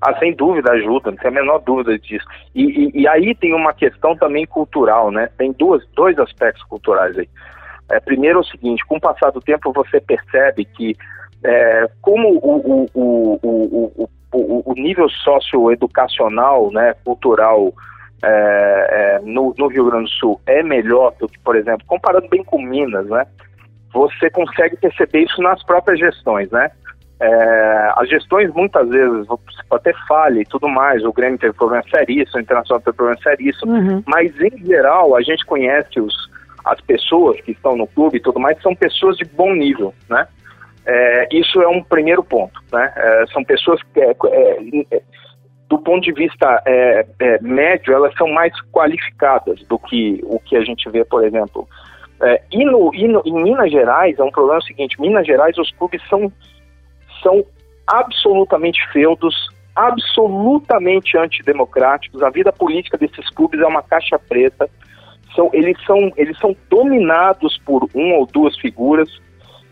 Ah, 0.00 0.18
sem 0.18 0.34
dúvida 0.34 0.72
ajuda, 0.72 1.10
não 1.10 1.18
tem 1.18 1.30
a 1.30 1.34
menor 1.34 1.58
dúvida 1.60 1.98
disso. 1.98 2.26
E, 2.54 2.62
e, 2.62 3.02
e, 3.02 3.08
aí 3.08 3.34
tem 3.34 3.54
uma 3.54 3.72
questão 3.72 4.16
também 4.16 4.46
cultural, 4.46 5.10
né? 5.10 5.30
Tem 5.38 5.52
duas, 5.52 5.86
dois 5.94 6.18
aspectos 6.18 6.62
culturais 6.64 7.16
aí. 7.16 7.28
É, 7.90 8.00
primeiro 8.00 8.38
é 8.38 8.40
o 8.40 8.44
seguinte, 8.44 8.84
com 8.86 8.96
o 8.96 9.00
passar 9.00 9.30
do 9.30 9.40
tempo 9.40 9.72
você 9.72 10.00
percebe 10.00 10.64
que 10.64 10.96
é, 11.44 11.88
como 12.00 12.28
o, 12.28 12.86
o, 12.94 13.40
o, 13.42 14.02
o, 14.02 14.08
o 14.36 14.74
nível 14.76 15.08
socioeducacional, 15.08 16.70
né, 16.72 16.94
cultural 17.04 17.72
é, 18.22 18.88
é, 18.90 19.20
no, 19.22 19.54
no, 19.58 19.68
Rio 19.68 19.86
Grande 19.86 20.04
do 20.04 20.10
Sul 20.10 20.40
é 20.46 20.62
melhor 20.62 21.14
do 21.20 21.28
que, 21.28 21.38
por 21.40 21.56
exemplo, 21.56 21.86
comparando 21.86 22.28
bem 22.28 22.42
com 22.42 22.60
Minas, 22.60 23.06
né, 23.06 23.26
você 23.92 24.28
consegue 24.30 24.76
perceber 24.76 25.20
isso 25.20 25.40
nas 25.40 25.62
próprias 25.64 25.98
gestões, 25.98 26.50
né? 26.50 26.70
É, 27.20 27.92
as 27.96 28.08
gestões 28.08 28.52
muitas 28.52 28.88
vezes 28.88 29.24
você 29.26 29.62
pode 29.68 29.84
ter 29.84 29.94
falha 30.08 30.40
e 30.40 30.44
tudo 30.44 30.68
mais, 30.68 31.04
o 31.04 31.12
Grêmio 31.12 31.38
teve 31.38 31.52
problema 31.52 31.84
seríssimo, 31.88 32.38
o 32.38 32.40
Internacional 32.40 32.82
teve 32.82 32.96
problema 32.96 33.20
seríssimo, 33.22 33.72
uhum. 33.72 34.02
mas 34.04 34.32
em 34.40 34.66
geral 34.66 35.14
a 35.14 35.22
gente 35.22 35.46
conhece 35.46 36.00
os, 36.00 36.14
as 36.64 36.80
pessoas 36.80 37.40
que 37.42 37.52
estão 37.52 37.76
no 37.76 37.86
clube 37.86 38.16
e 38.16 38.20
tudo 38.20 38.40
mais, 38.40 38.60
são 38.60 38.74
pessoas 38.74 39.16
de 39.16 39.24
bom 39.24 39.54
nível, 39.54 39.94
né? 40.08 40.26
É, 40.86 41.28
isso 41.32 41.62
é 41.62 41.68
um 41.68 41.82
primeiro 41.82 42.22
ponto, 42.22 42.60
né? 42.72 42.92
É, 42.94 43.24
são 43.32 43.42
pessoas 43.42 43.80
que, 43.82 44.00
é, 44.00 44.10
é, 44.90 45.02
do 45.68 45.78
ponto 45.78 46.02
de 46.02 46.12
vista 46.12 46.62
é, 46.66 47.06
médio, 47.40 47.94
elas 47.94 48.14
são 48.16 48.28
mais 48.28 48.52
qualificadas 48.70 49.60
do 49.66 49.78
que 49.78 50.20
o 50.24 50.38
que 50.38 50.56
a 50.56 50.62
gente 50.62 50.88
vê, 50.90 51.04
por 51.04 51.24
exemplo. 51.24 51.66
e, 52.52 52.64
no, 52.64 52.94
e 52.94 53.08
no, 53.08 53.22
em 53.24 53.42
Minas 53.42 53.70
Gerais, 53.70 54.18
é 54.18 54.22
um 54.22 54.30
problema 54.30 54.60
seguinte, 54.60 55.00
Minas 55.00 55.26
Gerais, 55.26 55.56
os 55.56 55.70
clubes 55.72 56.02
são, 56.08 56.30
são 57.22 57.44
absolutamente 57.86 58.78
feudos, 58.92 59.34
absolutamente 59.74 61.16
antidemocráticos, 61.16 62.22
a 62.22 62.30
vida 62.30 62.52
política 62.52 62.98
desses 62.98 63.28
clubes 63.30 63.60
é 63.60 63.66
uma 63.66 63.82
caixa 63.82 64.18
preta, 64.18 64.68
são, 65.34 65.50
eles, 65.52 65.76
são, 65.84 66.12
eles 66.16 66.38
são 66.38 66.54
dominados 66.70 67.58
por 67.64 67.88
uma 67.94 68.16
ou 68.16 68.26
duas 68.26 68.56
figuras 68.58 69.08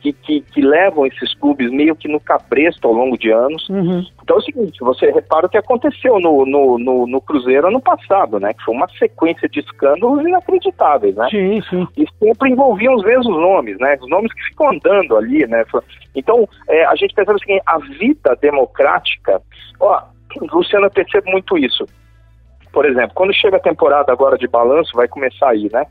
que, 0.02 0.12
que, 0.12 0.40
que, 0.40 0.60
levam 0.60 1.06
esses 1.06 1.32
clubes 1.34 1.70
meio 1.70 1.94
que 1.94 2.08
no 2.08 2.18
cabresto 2.18 2.88
ao 2.88 2.92
longo 2.92 3.16
de 3.16 3.30
anos. 3.30 3.68
Uhum. 3.68 4.04
Então 4.20 4.36
é 4.36 4.38
o 4.40 4.42
seguinte, 4.42 4.80
você 4.80 5.10
repara 5.12 5.46
o 5.46 5.48
que 5.48 5.56
aconteceu 5.56 6.18
no, 6.18 6.44
no, 6.44 6.76
no, 6.76 7.06
no, 7.06 7.20
Cruzeiro 7.20 7.68
ano 7.68 7.80
passado, 7.80 8.40
né? 8.40 8.52
Que 8.52 8.64
foi 8.64 8.74
uma 8.74 8.88
sequência 8.98 9.48
de 9.48 9.60
escândalos 9.60 10.26
inacreditáveis, 10.26 11.14
né? 11.14 11.28
Sim, 11.30 11.62
sim. 11.70 11.86
E 11.96 12.06
sempre 12.18 12.50
envolviam 12.50 12.96
os 12.96 13.04
mesmos 13.04 13.36
nomes, 13.40 13.78
né? 13.78 13.96
Os 14.00 14.10
nomes 14.10 14.32
que 14.34 14.42
ficam 14.48 14.70
andando 14.70 15.16
ali, 15.16 15.46
né? 15.46 15.64
Então, 16.16 16.48
é, 16.68 16.84
a 16.86 16.96
gente 16.96 17.14
percebe 17.14 17.36
o 17.36 17.40
seguinte, 17.40 17.62
a 17.64 17.78
vida 17.78 18.36
democrática... 18.40 19.40
Ó, 19.78 20.02
Luciano, 20.52 20.86
eu 20.86 20.90
percebo 20.90 21.30
muito 21.30 21.56
isso. 21.56 21.86
Por 22.72 22.86
exemplo, 22.86 23.12
quando 23.14 23.34
chega 23.34 23.58
a 23.58 23.60
temporada 23.60 24.12
agora 24.12 24.36
de 24.36 24.48
balanço, 24.48 24.96
vai 24.96 25.06
começar 25.06 25.50
aí, 25.50 25.68
né? 25.72 25.84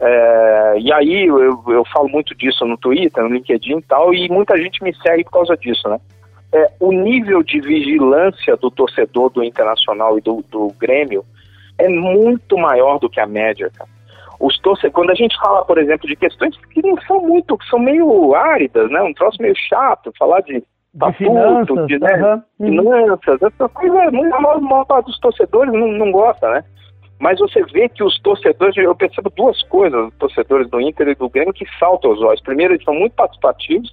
É, 0.00 0.74
e 0.78 0.92
aí 0.92 1.26
eu, 1.26 1.62
eu 1.68 1.84
falo 1.92 2.08
muito 2.08 2.34
disso 2.34 2.64
no 2.64 2.76
Twitter, 2.76 3.22
no 3.22 3.34
LinkedIn 3.34 3.78
e 3.78 3.82
tal, 3.82 4.12
e 4.12 4.28
muita 4.28 4.56
gente 4.56 4.82
me 4.82 4.94
segue 4.96 5.24
por 5.24 5.32
causa 5.32 5.56
disso, 5.56 5.88
né? 5.88 5.98
É, 6.52 6.70
o 6.80 6.92
nível 6.92 7.42
de 7.42 7.60
vigilância 7.60 8.56
do 8.56 8.70
torcedor 8.70 9.30
do 9.30 9.42
Internacional 9.42 10.18
e 10.18 10.20
do, 10.20 10.44
do 10.50 10.68
Grêmio 10.78 11.24
é 11.78 11.88
muito 11.88 12.56
maior 12.56 12.98
do 12.98 13.10
que 13.10 13.20
a 13.20 13.26
média, 13.26 13.70
cara. 13.76 13.90
Os 14.40 14.58
torcedores, 14.58 14.94
quando 14.94 15.10
a 15.10 15.14
gente 15.14 15.36
fala, 15.38 15.64
por 15.64 15.78
exemplo, 15.78 16.06
de 16.08 16.16
questões 16.16 16.56
que 16.72 16.82
não 16.82 17.00
são 17.06 17.20
muito, 17.20 17.56
que 17.56 17.66
são 17.68 17.78
meio 17.78 18.34
áridas, 18.34 18.90
né? 18.90 19.00
Um 19.02 19.14
troço 19.14 19.40
meio 19.40 19.54
chato, 19.56 20.12
falar 20.18 20.40
de 20.40 20.62
de 20.94 21.12
finanças, 21.14 21.86
de, 21.88 21.98
né? 21.98 22.42
uhum. 22.60 22.66
finanças, 22.66 23.42
essa 23.42 23.68
coisa, 23.68 23.98
a 23.98 24.40
maior 24.40 24.84
parte 24.86 25.06
dos 25.06 25.18
torcedores 25.18 25.72
não, 25.72 25.88
não 25.88 26.12
gosta, 26.12 26.48
né? 26.50 26.64
Mas 27.18 27.38
você 27.38 27.62
vê 27.64 27.88
que 27.88 28.02
os 28.02 28.18
torcedores, 28.20 28.76
eu 28.76 28.94
percebo 28.94 29.30
duas 29.30 29.62
coisas, 29.64 30.08
os 30.08 30.14
torcedores 30.16 30.68
do 30.68 30.80
Inter 30.80 31.08
e 31.08 31.14
do 31.14 31.28
Grêmio 31.28 31.52
que 31.52 31.66
saltam 31.78 32.10
aos 32.10 32.20
olhos. 32.20 32.42
Primeiro, 32.42 32.74
eles 32.74 32.84
são 32.84 32.94
muito 32.94 33.14
participativos. 33.14 33.92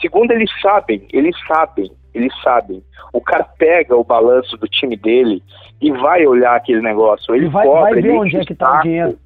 Segundo, 0.00 0.30
eles 0.30 0.50
sabem, 0.60 1.06
eles 1.12 1.34
sabem, 1.46 1.90
eles 2.14 2.32
sabem. 2.42 2.82
O 3.12 3.20
cara 3.20 3.44
pega 3.58 3.96
o 3.96 4.04
balanço 4.04 4.56
do 4.56 4.68
time 4.68 4.96
dele 4.96 5.42
e 5.80 5.90
vai 5.90 6.26
olhar 6.26 6.54
aquele 6.54 6.80
negócio. 6.80 7.34
Ele 7.34 7.48
vai, 7.48 7.66
cobra, 7.66 7.82
vai 7.82 8.02
ver 8.02 8.10
onde 8.12 8.36
é 8.36 8.44
que 8.44 8.52
está 8.52 8.78
o 8.78 8.82
dinheiro. 8.82 9.18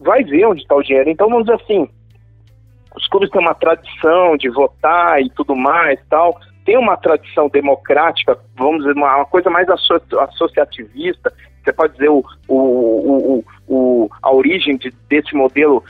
Vai 0.00 0.24
ver 0.24 0.46
onde 0.46 0.62
está 0.62 0.74
o 0.74 0.82
dinheiro. 0.82 1.10
Então, 1.10 1.28
vamos 1.28 1.44
dizer 1.44 1.60
assim, 1.62 1.88
os 2.96 3.06
clubes 3.08 3.30
têm 3.30 3.40
uma 3.40 3.54
tradição 3.54 4.36
de 4.36 4.48
votar 4.48 5.20
e 5.20 5.30
tudo 5.30 5.54
mais 5.56 6.00
tal, 6.08 6.38
tem 6.64 6.78
uma 6.78 6.96
tradição 6.96 7.48
democrática, 7.48 8.38
vamos 8.56 8.84
dizer, 8.84 8.96
uma, 8.96 9.16
uma 9.16 9.26
coisa 9.26 9.50
mais 9.50 9.68
asso 9.68 10.00
associativista, 10.20 11.32
você 11.62 11.72
pode 11.72 11.92
dizer 11.94 12.10
o, 12.10 12.24
o, 12.48 12.56
o, 12.56 13.44
o 13.68 14.10
a 14.22 14.32
origem 14.32 14.76
de, 14.76 14.92
desse 15.08 15.34
modelo 15.34 15.82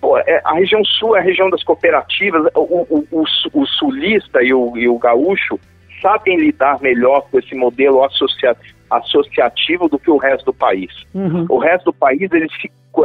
Pô, 0.00 0.18
é, 0.18 0.42
a 0.44 0.54
região 0.54 0.84
sul 0.84 1.16
é 1.16 1.20
a 1.20 1.22
região 1.22 1.48
das 1.48 1.64
cooperativas, 1.64 2.42
o, 2.54 2.60
o, 2.60 3.08
o, 3.10 3.24
o 3.54 3.66
sulista 3.66 4.42
e 4.42 4.52
o, 4.52 4.76
e 4.76 4.88
o 4.88 4.98
gaúcho 4.98 5.58
sabem 6.02 6.38
lidar 6.38 6.80
melhor 6.80 7.22
com 7.30 7.38
esse 7.38 7.54
modelo 7.54 8.04
associa, 8.04 8.54
associativo 8.90 9.88
do 9.88 9.98
que 9.98 10.10
o 10.10 10.16
resto 10.16 10.46
do 10.46 10.54
país. 10.54 10.92
Uhum. 11.14 11.46
O 11.48 11.58
resto 11.58 11.86
do 11.86 11.92
país 11.92 12.30
ele, 12.32 12.48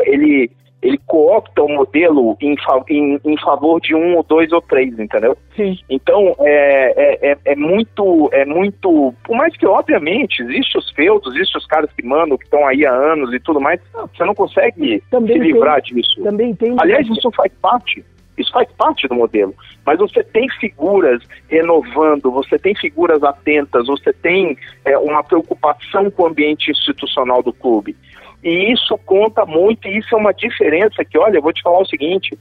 ele, 0.05 0.51
ele 0.81 0.99
coopta 1.05 1.61
o 1.61 1.69
modelo 1.69 2.35
em, 2.41 2.55
em, 2.89 3.19
em, 3.23 3.37
favor 3.37 3.79
de 3.79 3.93
um 3.93 4.15
ou 4.15 4.23
dois 4.23 4.51
ou 4.51 4.61
três, 4.61 4.97
entendeu? 4.97 5.37
Sim. 5.55 5.77
Então, 5.89 6.35
é, 6.39 6.93
é, 6.97 7.31
é, 7.31 7.37
é, 7.45 7.55
muito, 7.55 8.29
é 8.33 8.45
muito, 8.45 9.13
por 9.23 9.35
mais 9.35 9.55
que, 9.55 9.65
obviamente, 9.67 10.41
existem 10.41 10.79
os 10.79 10.89
feudos, 10.91 11.35
existem 11.35 11.59
os 11.59 11.67
caras 11.67 11.89
que 11.93 12.03
mandam, 12.03 12.37
que 12.37 12.45
estão 12.45 12.65
aí 12.65 12.85
há 12.85 12.91
anos 12.91 13.31
e 13.33 13.39
tudo 13.39 13.61
mais, 13.61 13.79
você 13.93 14.25
não 14.25 14.33
consegue 14.33 15.03
também 15.11 15.37
se 15.37 15.43
livrar 15.43 15.81
tem, 15.83 15.95
disso. 15.95 16.23
Também 16.23 16.55
tem... 16.55 16.75
Aliás, 16.79 17.07
isso 17.07 17.29
faz 17.31 17.51
parte, 17.61 18.03
isso 18.37 18.51
faz 18.51 18.67
parte 18.71 19.07
do 19.07 19.13
modelo. 19.13 19.53
Mas 19.85 19.99
você 19.99 20.23
tem 20.23 20.49
figuras 20.59 21.21
renovando, 21.47 22.31
você 22.31 22.57
tem 22.57 22.73
figuras 22.75 23.21
atentas, 23.23 23.85
você 23.85 24.11
tem 24.11 24.57
é, 24.83 24.97
uma 24.97 25.23
preocupação 25.23 26.09
com 26.09 26.23
o 26.23 26.27
ambiente 26.27 26.71
institucional 26.71 27.43
do 27.43 27.53
clube. 27.53 27.95
E 28.43 28.71
isso 28.71 28.97
conta 29.05 29.45
muito, 29.45 29.87
e 29.87 29.99
isso 29.99 30.15
é 30.15 30.17
uma 30.17 30.33
diferença 30.33 31.05
que, 31.05 31.17
olha, 31.17 31.37
eu 31.37 31.41
vou 31.41 31.53
te 31.53 31.61
falar 31.61 31.79
o 31.79 31.85
seguinte, 31.85 32.37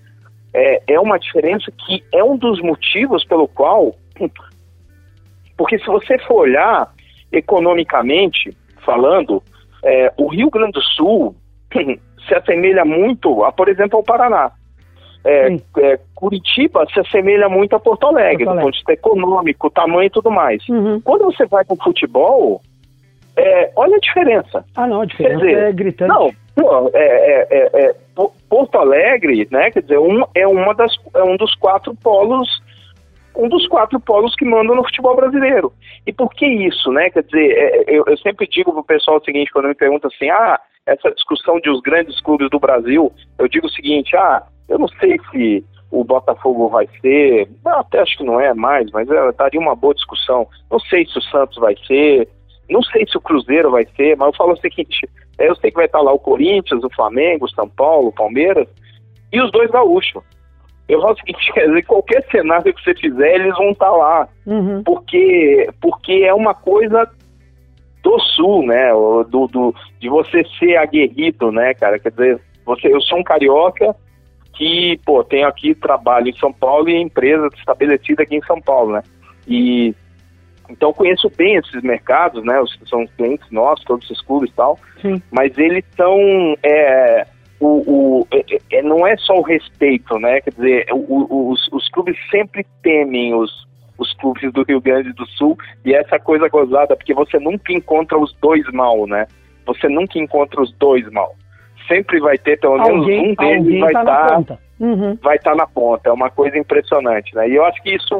é, 0.52 0.82
é 0.94 1.00
uma 1.00 1.18
diferença 1.18 1.70
que 1.70 2.02
é 2.12 2.24
um 2.24 2.36
dos 2.36 2.60
motivos 2.60 3.24
pelo 3.24 3.46
qual, 3.46 3.94
porque 5.56 5.78
se 5.78 5.86
você 5.86 6.18
for 6.20 6.42
olhar 6.42 6.90
economicamente 7.30 8.56
falando, 8.84 9.42
é, 9.84 10.12
o 10.16 10.26
Rio 10.28 10.50
Grande 10.50 10.72
do 10.72 10.82
Sul 10.82 11.36
se 12.26 12.34
assemelha 12.34 12.84
muito, 12.84 13.44
a, 13.44 13.52
por 13.52 13.68
exemplo, 13.68 13.98
ao 13.98 14.02
Paraná. 14.02 14.52
É, 15.22 15.54
é, 15.78 16.00
Curitiba 16.14 16.86
se 16.92 16.98
assemelha 16.98 17.46
muito 17.48 17.76
a 17.76 17.80
Porto 17.80 18.06
Alegre, 18.06 18.44
Porto 18.44 18.48
Alegre. 18.48 18.56
do 18.56 18.62
ponto 18.62 18.72
de 18.72 18.78
vista 18.78 18.92
econômico, 18.92 19.70
tamanho 19.70 20.06
e 20.06 20.10
tudo 20.10 20.30
mais. 20.30 20.66
Uhum. 20.66 20.98
Quando 21.02 21.26
você 21.26 21.44
vai 21.44 21.62
para 21.62 21.74
o 21.74 21.82
futebol, 21.82 22.62
é, 23.40 23.72
olha 23.76 23.96
a 23.96 24.00
diferença. 24.00 24.64
Ah, 24.76 24.86
não, 24.86 25.02
a 25.02 25.06
diferença 25.06 25.38
dizer, 25.38 25.58
é 25.58 25.72
gritante. 25.72 26.08
Não, 26.08 26.30
pô, 26.54 26.90
é, 26.94 26.98
é, 26.98 27.46
é, 27.50 27.84
é 27.84 27.94
Porto 28.48 28.78
Alegre, 28.78 29.48
né, 29.50 29.70
quer 29.70 29.82
dizer, 29.82 29.98
um, 29.98 30.24
é, 30.34 30.46
uma 30.46 30.74
das, 30.74 30.92
é 31.14 31.22
um 31.22 31.36
dos 31.36 31.54
quatro 31.54 31.94
polos 31.94 32.48
um 33.36 33.48
dos 33.48 33.66
quatro 33.68 33.98
polos 34.00 34.34
que 34.34 34.44
mandam 34.44 34.74
no 34.74 34.84
futebol 34.84 35.16
brasileiro. 35.16 35.72
E 36.06 36.12
por 36.12 36.28
que 36.34 36.46
isso, 36.46 36.90
né? 36.90 37.10
Quer 37.10 37.22
dizer, 37.22 37.52
é, 37.52 37.84
eu, 37.86 38.04
eu 38.06 38.16
sempre 38.18 38.46
digo 38.46 38.72
pro 38.72 38.84
pessoal 38.84 39.18
o 39.18 39.24
seguinte, 39.24 39.52
quando 39.52 39.68
me 39.68 39.74
pergunta 39.74 40.08
assim, 40.08 40.28
ah, 40.28 40.60
essa 40.86 41.10
discussão 41.12 41.60
de 41.60 41.70
os 41.70 41.80
grandes 41.80 42.20
clubes 42.20 42.50
do 42.50 42.58
Brasil, 42.58 43.12
eu 43.38 43.48
digo 43.48 43.66
o 43.66 43.70
seguinte, 43.70 44.16
ah, 44.16 44.42
eu 44.68 44.78
não 44.78 44.88
sei 44.88 45.18
se 45.30 45.64
o 45.90 46.04
Botafogo 46.04 46.68
vai 46.68 46.88
ser, 47.00 47.48
até 47.64 48.00
acho 48.00 48.18
que 48.18 48.24
não 48.24 48.40
é 48.40 48.54
mais, 48.54 48.90
mas 48.92 49.08
é, 49.10 49.32
daria 49.32 49.60
uma 49.60 49.74
boa 49.74 49.94
discussão. 49.94 50.46
Não 50.70 50.78
sei 50.78 51.04
se 51.06 51.18
o 51.18 51.22
Santos 51.22 51.58
vai 51.58 51.74
ser, 51.86 52.28
não 52.70 52.82
sei 52.82 53.06
se 53.06 53.16
o 53.16 53.20
Cruzeiro 53.20 53.70
vai 53.70 53.86
ser, 53.96 54.16
mas 54.16 54.28
eu 54.28 54.36
falo 54.36 54.52
o 54.52 54.60
seguinte, 54.60 55.08
é, 55.38 55.48
eu 55.48 55.56
sei 55.56 55.70
que 55.70 55.76
vai 55.76 55.86
estar 55.86 56.00
lá 56.00 56.12
o 56.12 56.18
Corinthians, 56.18 56.84
o 56.84 56.90
Flamengo, 56.90 57.44
o 57.44 57.50
São 57.50 57.68
Paulo, 57.68 58.08
o 58.08 58.12
Palmeiras 58.12 58.68
e 59.32 59.40
os 59.40 59.50
dois 59.50 59.70
gaúchos. 59.70 60.22
Eu 60.88 61.00
falo 61.00 61.14
o 61.14 61.16
seguinte, 61.16 61.52
quer 61.54 61.68
dizer, 61.68 61.82
qualquer 61.86 62.26
cenário 62.30 62.74
que 62.74 62.82
você 62.82 62.94
fizer, 62.94 63.34
eles 63.34 63.56
vão 63.56 63.70
estar 63.70 63.90
lá. 63.90 64.28
Uhum. 64.46 64.82
Porque, 64.82 65.68
porque 65.80 66.12
é 66.24 66.34
uma 66.34 66.54
coisa 66.54 67.08
do 68.02 68.18
sul, 68.20 68.66
né? 68.66 68.90
Do, 69.28 69.46
do, 69.46 69.74
de 70.00 70.08
você 70.08 70.44
ser 70.58 70.76
aguerrido, 70.76 71.52
né, 71.52 71.74
cara? 71.74 71.98
Quer 71.98 72.10
dizer, 72.10 72.40
você, 72.64 72.92
eu 72.92 73.00
sou 73.00 73.18
um 73.18 73.24
carioca 73.24 73.94
que, 74.54 74.98
pô, 75.04 75.22
tenho 75.24 75.46
aqui 75.46 75.74
trabalho 75.74 76.28
em 76.28 76.36
São 76.38 76.52
Paulo 76.52 76.88
e 76.88 77.00
empresa 77.00 77.48
estabelecida 77.56 78.22
aqui 78.22 78.36
em 78.36 78.42
São 78.42 78.60
Paulo, 78.60 78.92
né? 78.92 79.02
E 79.46 79.94
então 80.70 80.92
conheço 80.92 81.30
bem 81.36 81.56
esses 81.56 81.82
mercados, 81.82 82.44
né? 82.44 82.54
São 82.88 83.06
clientes 83.16 83.50
nossos, 83.50 83.84
todos 83.84 84.08
esses 84.10 84.22
clubes 84.22 84.50
e 84.50 84.54
tal. 84.54 84.78
Sim. 85.02 85.20
Mas 85.30 85.56
eles 85.58 85.84
são 85.96 86.16
é, 86.62 87.26
o, 87.58 87.66
o 87.66 88.26
é, 88.32 88.78
é, 88.78 88.82
não 88.82 89.06
é 89.06 89.16
só 89.18 89.34
o 89.34 89.42
respeito, 89.42 90.18
né? 90.18 90.40
Quer 90.40 90.50
dizer, 90.50 90.86
o, 90.92 91.50
os, 91.50 91.68
os 91.72 91.88
clubes 91.90 92.16
sempre 92.30 92.64
temem 92.82 93.34
os, 93.34 93.50
os 93.98 94.12
clubes 94.14 94.52
do 94.52 94.62
Rio 94.62 94.80
Grande 94.80 95.12
do 95.12 95.26
Sul 95.26 95.58
e 95.84 95.94
essa 95.94 96.18
coisa 96.18 96.48
gozada, 96.48 96.96
porque 96.96 97.12
você 97.14 97.38
nunca 97.38 97.72
encontra 97.72 98.18
os 98.18 98.34
dois 98.40 98.64
mal, 98.72 99.06
né? 99.06 99.26
Você 99.66 99.88
nunca 99.88 100.18
encontra 100.18 100.62
os 100.62 100.72
dois 100.78 101.08
mal. 101.10 101.34
Sempre 101.86 102.20
vai 102.20 102.38
ter 102.38 102.58
pelo 102.58 102.78
menos 102.78 103.00
alguém, 103.00 103.30
um 103.30 103.34
deles 103.34 103.80
vai 103.80 103.88
estar 103.88 104.04
tá, 104.44 104.58
uhum. 104.78 105.18
vai 105.22 105.36
estar 105.36 105.50
tá 105.50 105.56
na 105.56 105.66
ponta. 105.66 106.08
É 106.08 106.12
uma 106.12 106.30
coisa 106.30 106.56
impressionante, 106.56 107.34
né? 107.34 107.48
E 107.48 107.56
eu 107.56 107.64
acho 107.64 107.82
que 107.82 107.94
isso 107.94 108.14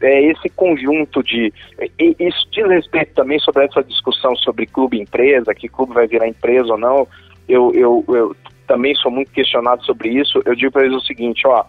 é 0.00 0.22
esse 0.30 0.48
conjunto 0.50 1.22
de 1.22 1.52
isso 1.98 2.48
diz 2.50 2.66
respeito 2.66 3.14
também 3.14 3.38
sobre 3.38 3.64
essa 3.64 3.82
discussão 3.82 4.34
sobre 4.36 4.66
clube 4.66 5.00
empresa, 5.00 5.54
que 5.54 5.68
clube 5.68 5.94
vai 5.94 6.06
virar 6.06 6.28
empresa 6.28 6.72
ou 6.72 6.78
não. 6.78 7.08
Eu, 7.48 7.72
eu, 7.74 8.04
eu 8.08 8.36
também 8.66 8.94
sou 8.96 9.10
muito 9.10 9.30
questionado 9.30 9.84
sobre 9.84 10.10
isso. 10.10 10.42
Eu 10.44 10.54
digo 10.54 10.72
para 10.72 10.84
eles 10.84 10.96
o 10.96 11.06
seguinte, 11.06 11.46
ó, 11.46 11.64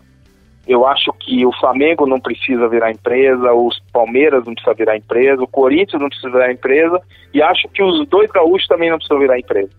eu 0.68 0.86
acho 0.86 1.14
que 1.14 1.46
o 1.46 1.52
Flamengo 1.60 2.08
não 2.08 2.20
precisa 2.20 2.68
virar 2.68 2.92
empresa, 2.92 3.54
os 3.54 3.80
Palmeiras 3.94 4.46
não 4.46 4.54
precisa 4.54 4.74
virar 4.74 4.98
empresa, 4.98 5.44
o 5.44 5.48
Corinthians 5.48 6.02
não 6.02 6.10
precisa 6.10 6.32
virar 6.32 6.52
empresa, 6.52 7.00
e 7.34 7.42
acho 7.42 7.68
que 7.70 7.84
os 7.84 8.08
dois 8.08 8.32
gaúchos 8.32 8.68
também 8.68 8.90
não 8.90 8.98
precisam 8.98 9.20
virar 9.20 9.40
empresa. 9.40 9.70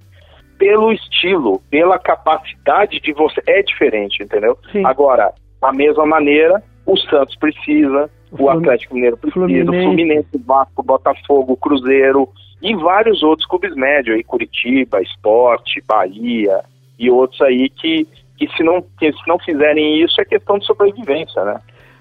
Pelo 0.59 0.93
estilo, 0.93 1.61
pela 1.71 1.99
capacidade 1.99 3.01
de 3.01 3.13
você. 3.13 3.43
É 3.47 3.63
diferente, 3.63 4.23
entendeu? 4.23 4.57
Sim. 4.73 4.87
Agora, 4.87 5.33
da 5.61 5.73
mesma 5.73 6.07
maneira, 6.07 6.63
o 6.87 6.97
Santos 6.97 7.37
precisa, 7.37 8.09
o, 8.31 8.45
o 8.45 8.51
Atlético 8.51 8.95
Mineiro 8.95 9.17
precisa, 9.17 9.47
Fluminense. 9.47 9.69
o 9.69 9.83
Fluminense, 9.83 10.29
o 10.35 10.39
Vasco, 10.39 10.81
o 10.81 10.85
Botafogo, 10.85 11.53
o 11.53 11.57
Cruzeiro 11.57 12.29
e 12.63 12.75
vários 12.77 13.23
outros 13.23 13.47
clubes 13.47 13.75
médios 13.75 14.17
aí, 14.17 14.25
Curitiba, 14.25 15.03
Esporte, 15.03 15.83
Bahia 15.87 16.61
e 16.99 17.11
outros 17.11 17.41
aí 17.43 17.69
que 17.69 18.07
que 18.37 18.49
se 18.55 18.63
não, 18.63 18.83
que 18.99 19.11
se 19.11 19.27
não 19.27 19.39
fizerem 19.39 20.03
isso 20.03 20.21
é 20.21 20.25
questão 20.25 20.59
de 20.59 20.67
sobrevivência, 20.67 21.43
né? 21.45 21.61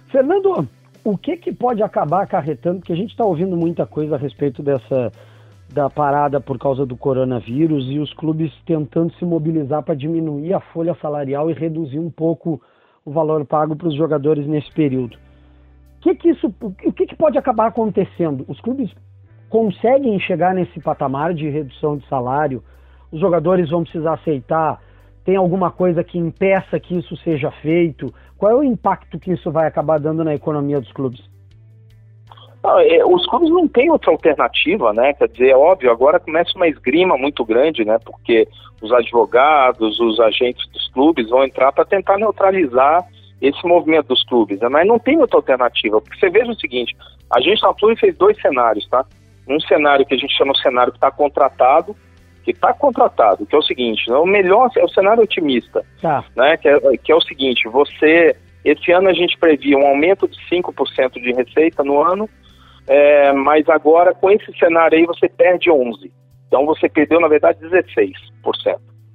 Fernando, 0.10 0.68
o 1.04 1.18
que, 1.18 1.38
que 1.38 1.54
pode 1.54 1.82
acabar 1.82 2.24
acarretando? 2.24 2.80
Porque 2.80 2.94
a 2.94 2.96
gente 2.96 3.12
está 3.12 3.24
ouvindo 3.24 3.56
muita 3.56 3.86
coisa 3.86 4.16
a 4.16 4.18
respeito 4.18 4.62
dessa 4.62 5.12
da 5.72 5.90
parada 5.90 6.40
por 6.40 6.60
causa 6.60 6.86
do 6.86 6.96
coronavírus 6.96 7.90
e 7.90 8.00
os 8.00 8.14
clubes 8.14 8.52
tentando 8.66 9.12
se 9.16 9.26
mobilizar 9.26 9.82
para 9.82 9.96
diminuir 9.96 10.54
a 10.54 10.60
folha 10.60 10.96
salarial 11.02 11.50
e 11.50 11.54
reduzir 11.54 12.00
um 12.00 12.10
pouco 12.10 12.62
o 13.06 13.12
valor 13.12 13.46
pago 13.46 13.76
para 13.76 13.88
os 13.88 13.96
jogadores 13.96 14.48
nesse 14.48 14.72
período. 14.74 15.16
O 15.98 16.02
que, 16.02 16.16
que 16.16 16.30
isso, 16.30 16.54
o 16.62 16.92
que, 16.92 17.06
que 17.06 17.16
pode 17.16 17.38
acabar 17.38 17.68
acontecendo? 17.68 18.44
Os 18.48 18.60
clubes 18.60 18.92
conseguem 19.50 20.20
chegar 20.20 20.54
nesse 20.54 20.80
patamar 20.82 21.34
de 21.34 21.48
redução 21.50 21.98
de 21.98 22.08
salário? 22.08 22.64
Os 23.12 23.20
jogadores 23.20 23.70
vão 23.70 23.84
precisar 23.84 24.16
aceitar 24.16 24.82
tem 25.26 25.36
alguma 25.36 25.72
coisa 25.72 26.04
que 26.04 26.20
impeça 26.20 26.80
que 26.80 26.96
isso 26.96 27.18
seja 27.18 27.50
feito? 27.50 28.14
Qual 28.38 28.52
é 28.52 28.56
o 28.56 28.64
impacto 28.64 29.20
que 29.20 29.34
isso 29.34 29.52
vai 29.52 29.68
acabar 29.68 30.00
dando 30.00 30.24
na 30.24 30.36
economia 30.36 30.80
dos 30.80 30.92
clubes? 30.92 31.20
Não, 32.66 32.80
é, 32.80 33.06
os 33.06 33.28
clubes 33.28 33.50
não 33.52 33.68
têm 33.68 33.92
outra 33.92 34.10
alternativa, 34.10 34.92
né? 34.92 35.14
Quer 35.14 35.28
dizer, 35.28 35.50
é 35.50 35.56
óbvio, 35.56 35.92
agora 35.92 36.20
começa 36.20 36.52
uma 36.56 36.68
esgrima 36.68 37.16
muito 37.16 37.46
grande, 37.46 37.86
né? 37.86 38.00
Porque 38.04 38.48
os 38.82 38.92
advogados, 38.92 40.00
os 40.00 40.20
agentes 40.20 40.68
dos 40.72 40.90
clubes 40.90 41.30
vão 41.30 41.44
entrar 41.44 41.72
para 41.72 41.86
tentar 41.86 42.18
neutralizar 42.18 43.06
esse 43.40 43.64
movimento 43.68 44.08
dos 44.08 44.24
clubes, 44.24 44.60
né? 44.60 44.70
mas 44.70 44.88
não 44.88 44.98
tem 44.98 45.20
outra 45.20 45.38
alternativa, 45.38 46.02
porque 46.02 46.18
você 46.18 46.30
veja 46.30 46.52
o 46.52 46.60
seguinte, 46.60 46.96
a 47.32 47.40
gente 47.40 47.62
na 47.62 47.74
Clube 47.74 48.00
fez 48.00 48.18
dois 48.18 48.40
cenários, 48.42 48.88
tá? 48.88 49.06
Um 49.48 49.60
cenário 49.60 50.06
que 50.06 50.16
a 50.16 50.18
gente 50.18 50.36
chama 50.36 50.54
de 50.54 50.62
cenário 50.62 50.92
que 50.92 50.98
está 50.98 51.12
contratado, 51.12 51.96
que 52.44 52.52
está 52.52 52.74
contratado, 52.74 53.46
que 53.46 53.56
é 53.56 53.60
o 53.60 53.62
seguinte, 53.62 54.10
né, 54.10 54.16
o 54.16 54.26
melhor 54.26 54.72
é 54.76 54.84
o 54.84 54.90
cenário 54.90 55.22
otimista, 55.22 55.86
tá. 56.02 56.24
né, 56.36 56.58
que, 56.58 56.68
é, 56.68 56.80
que 56.98 57.12
é 57.12 57.16
o 57.16 57.22
seguinte, 57.22 57.68
você, 57.68 58.36
esse 58.64 58.92
ano 58.92 59.10
a 59.10 59.14
gente 59.14 59.38
previa 59.38 59.78
um 59.78 59.86
aumento 59.86 60.28
de 60.28 60.38
5% 60.50 61.22
de 61.22 61.32
receita 61.34 61.84
no 61.84 62.02
ano, 62.02 62.28
é, 62.88 63.32
mas 63.34 63.68
agora 63.70 64.14
com 64.14 64.30
esse 64.30 64.52
cenário 64.58 64.98
aí 64.98 65.06
você 65.06 65.28
perde 65.28 65.70
11%. 65.70 66.12
Então 66.48 66.66
você 66.66 66.88
perdeu, 66.88 67.20
na 67.20 67.28
verdade, 67.28 67.60
16% 67.60 68.14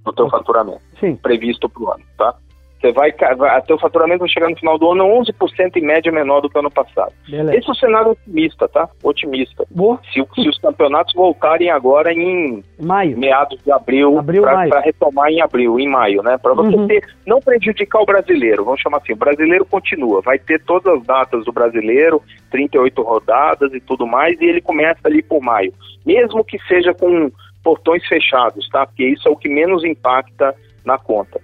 do 0.04 0.12
teu 0.12 0.28
faturamento 0.28 0.82
Sim. 0.98 1.16
previsto 1.16 1.68
para 1.68 1.82
o 1.82 1.90
ano, 1.92 2.04
tá? 2.18 2.34
Você 2.80 2.92
vai, 2.92 3.12
até 3.50 3.74
o 3.74 3.78
faturamento 3.78 4.20
vai 4.20 4.28
chegar 4.28 4.48
no 4.48 4.56
final 4.56 4.78
do 4.78 4.90
ano 4.90 5.04
11% 5.04 5.76
em 5.76 5.82
média 5.82 6.10
menor 6.10 6.40
do 6.40 6.48
que 6.48 6.56
o 6.56 6.60
ano 6.60 6.70
passado. 6.70 7.12
Beleza. 7.28 7.56
Esse 7.56 7.68
é 7.68 7.72
o 7.72 7.74
cenário 7.74 8.12
otimista, 8.12 8.68
tá? 8.68 8.88
Otimista. 9.02 9.66
Boa. 9.70 10.00
Se, 10.10 10.24
se 10.34 10.48
os 10.48 10.58
campeonatos 10.58 11.12
voltarem 11.14 11.70
agora 11.70 12.10
em 12.10 12.64
maio. 12.80 13.18
meados 13.18 13.62
de 13.62 13.70
abril, 13.70 14.18
abril 14.18 14.42
para 14.42 14.80
retomar 14.80 15.28
em 15.28 15.42
abril, 15.42 15.78
em 15.78 15.88
maio, 15.88 16.22
né? 16.22 16.38
Para 16.38 16.54
você 16.54 16.74
uhum. 16.74 16.86
ter, 16.86 17.06
não 17.26 17.38
prejudicar 17.40 18.00
o 18.00 18.06
brasileiro, 18.06 18.64
vamos 18.64 18.80
chamar 18.80 18.98
assim, 18.98 19.12
o 19.12 19.16
brasileiro 19.16 19.66
continua, 19.66 20.22
vai 20.22 20.38
ter 20.38 20.62
todas 20.64 20.94
as 20.94 21.04
datas 21.04 21.44
do 21.44 21.52
brasileiro, 21.52 22.22
38 22.50 23.02
rodadas 23.02 23.74
e 23.74 23.80
tudo 23.80 24.06
mais, 24.06 24.40
e 24.40 24.44
ele 24.46 24.62
começa 24.62 25.00
ali 25.04 25.22
por 25.22 25.42
maio. 25.42 25.74
Mesmo 26.06 26.42
que 26.42 26.58
seja 26.66 26.94
com 26.94 27.30
portões 27.62 28.06
fechados, 28.06 28.66
tá? 28.70 28.86
Porque 28.86 29.04
isso 29.04 29.28
é 29.28 29.30
o 29.30 29.36
que 29.36 29.50
menos 29.50 29.84
impacta 29.84 30.54
na 30.82 30.96
conta. 30.96 31.38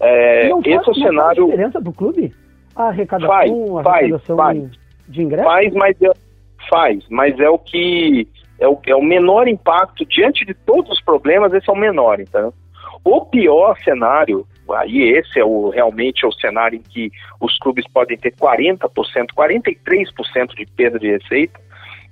É, 0.00 0.48
não 0.48 0.60
esse 0.60 0.72
faz, 0.72 0.86
é 0.86 0.90
o 0.90 0.94
cenário. 0.94 1.42
Faz 1.42 1.50
diferença 1.50 1.80
para 1.80 1.90
o 1.90 1.94
clube? 1.94 2.34
A 2.74 2.84
arrecadação, 2.84 3.82
faz, 3.82 3.86
a 3.86 3.90
arrecadação 3.90 4.36
faz, 4.36 4.70
de 5.08 5.22
ingresso? 5.22 5.44
Faz, 5.44 5.74
mas 5.74 6.02
é, 6.02 6.10
faz, 6.68 7.06
mas 7.10 7.38
é 7.38 7.50
o 7.50 7.58
que 7.58 8.26
é 8.58 8.68
o, 8.68 8.78
é 8.86 8.94
o 8.94 9.02
menor 9.02 9.48
impacto 9.48 10.04
diante 10.04 10.44
de 10.44 10.54
todos 10.54 10.90
os 10.90 11.02
problemas. 11.02 11.52
Esse 11.52 11.68
é 11.68 11.72
o 11.72 11.76
menor, 11.76 12.20
então. 12.20 12.52
O 13.04 13.24
pior 13.24 13.78
cenário, 13.82 14.46
aí 14.72 15.02
esse 15.02 15.38
é 15.38 15.44
o 15.44 15.70
realmente 15.70 16.24
é 16.24 16.28
o 16.28 16.32
cenário 16.32 16.78
em 16.78 16.82
que 16.82 17.10
os 17.40 17.58
clubes 17.58 17.86
podem 17.92 18.18
ter 18.18 18.32
40%, 18.34 18.88
43% 19.34 20.54
de 20.54 20.66
perda 20.66 20.98
de 20.98 21.10
receita. 21.10 21.58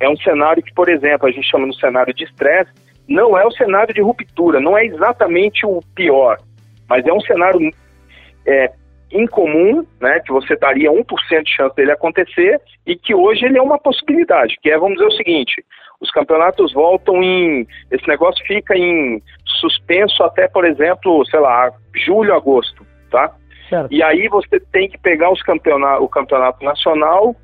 É 0.00 0.08
um 0.08 0.16
cenário 0.16 0.62
que, 0.62 0.72
por 0.72 0.88
exemplo, 0.88 1.28
a 1.28 1.30
gente 1.30 1.48
chama 1.48 1.66
no 1.66 1.74
cenário 1.74 2.14
de 2.14 2.24
estresse, 2.24 2.70
não 3.06 3.36
é 3.36 3.44
o 3.44 3.50
cenário 3.50 3.92
de 3.92 4.00
ruptura, 4.00 4.60
não 4.60 4.76
é 4.76 4.84
exatamente 4.86 5.66
o 5.66 5.80
pior, 5.94 6.38
mas 6.88 7.06
é 7.06 7.12
um 7.12 7.20
cenário 7.20 7.60
é, 8.46 8.72
incomum, 9.12 9.86
né, 10.00 10.20
que 10.20 10.32
você 10.32 10.56
daria 10.56 10.90
1% 10.90 11.42
de 11.42 11.50
chance 11.50 11.74
dele 11.74 11.92
acontecer 11.92 12.60
e 12.86 12.96
que 12.96 13.14
hoje 13.14 13.44
ele 13.44 13.58
é 13.58 13.62
uma 13.62 13.78
possibilidade, 13.78 14.56
que 14.62 14.70
é, 14.70 14.78
vamos 14.78 14.98
dizer 14.98 15.06
o 15.06 15.16
seguinte, 15.16 15.64
os 16.00 16.10
campeonatos 16.10 16.72
voltam 16.72 17.22
em, 17.22 17.66
esse 17.90 18.06
negócio 18.06 18.44
fica 18.46 18.76
em 18.76 19.20
suspenso 19.44 20.22
até, 20.22 20.46
por 20.46 20.64
exemplo, 20.64 21.24
sei 21.26 21.40
lá, 21.40 21.72
julho, 21.94 22.34
agosto, 22.34 22.86
tá? 23.10 23.32
Certo. 23.68 23.92
E 23.92 24.02
aí 24.02 24.28
você 24.28 24.60
tem 24.72 24.88
que 24.88 24.98
pegar 24.98 25.30
os 25.30 25.42
campeonato, 25.42 26.02
o 26.02 26.08
campeonato 26.08 26.64
nacional 26.64 27.34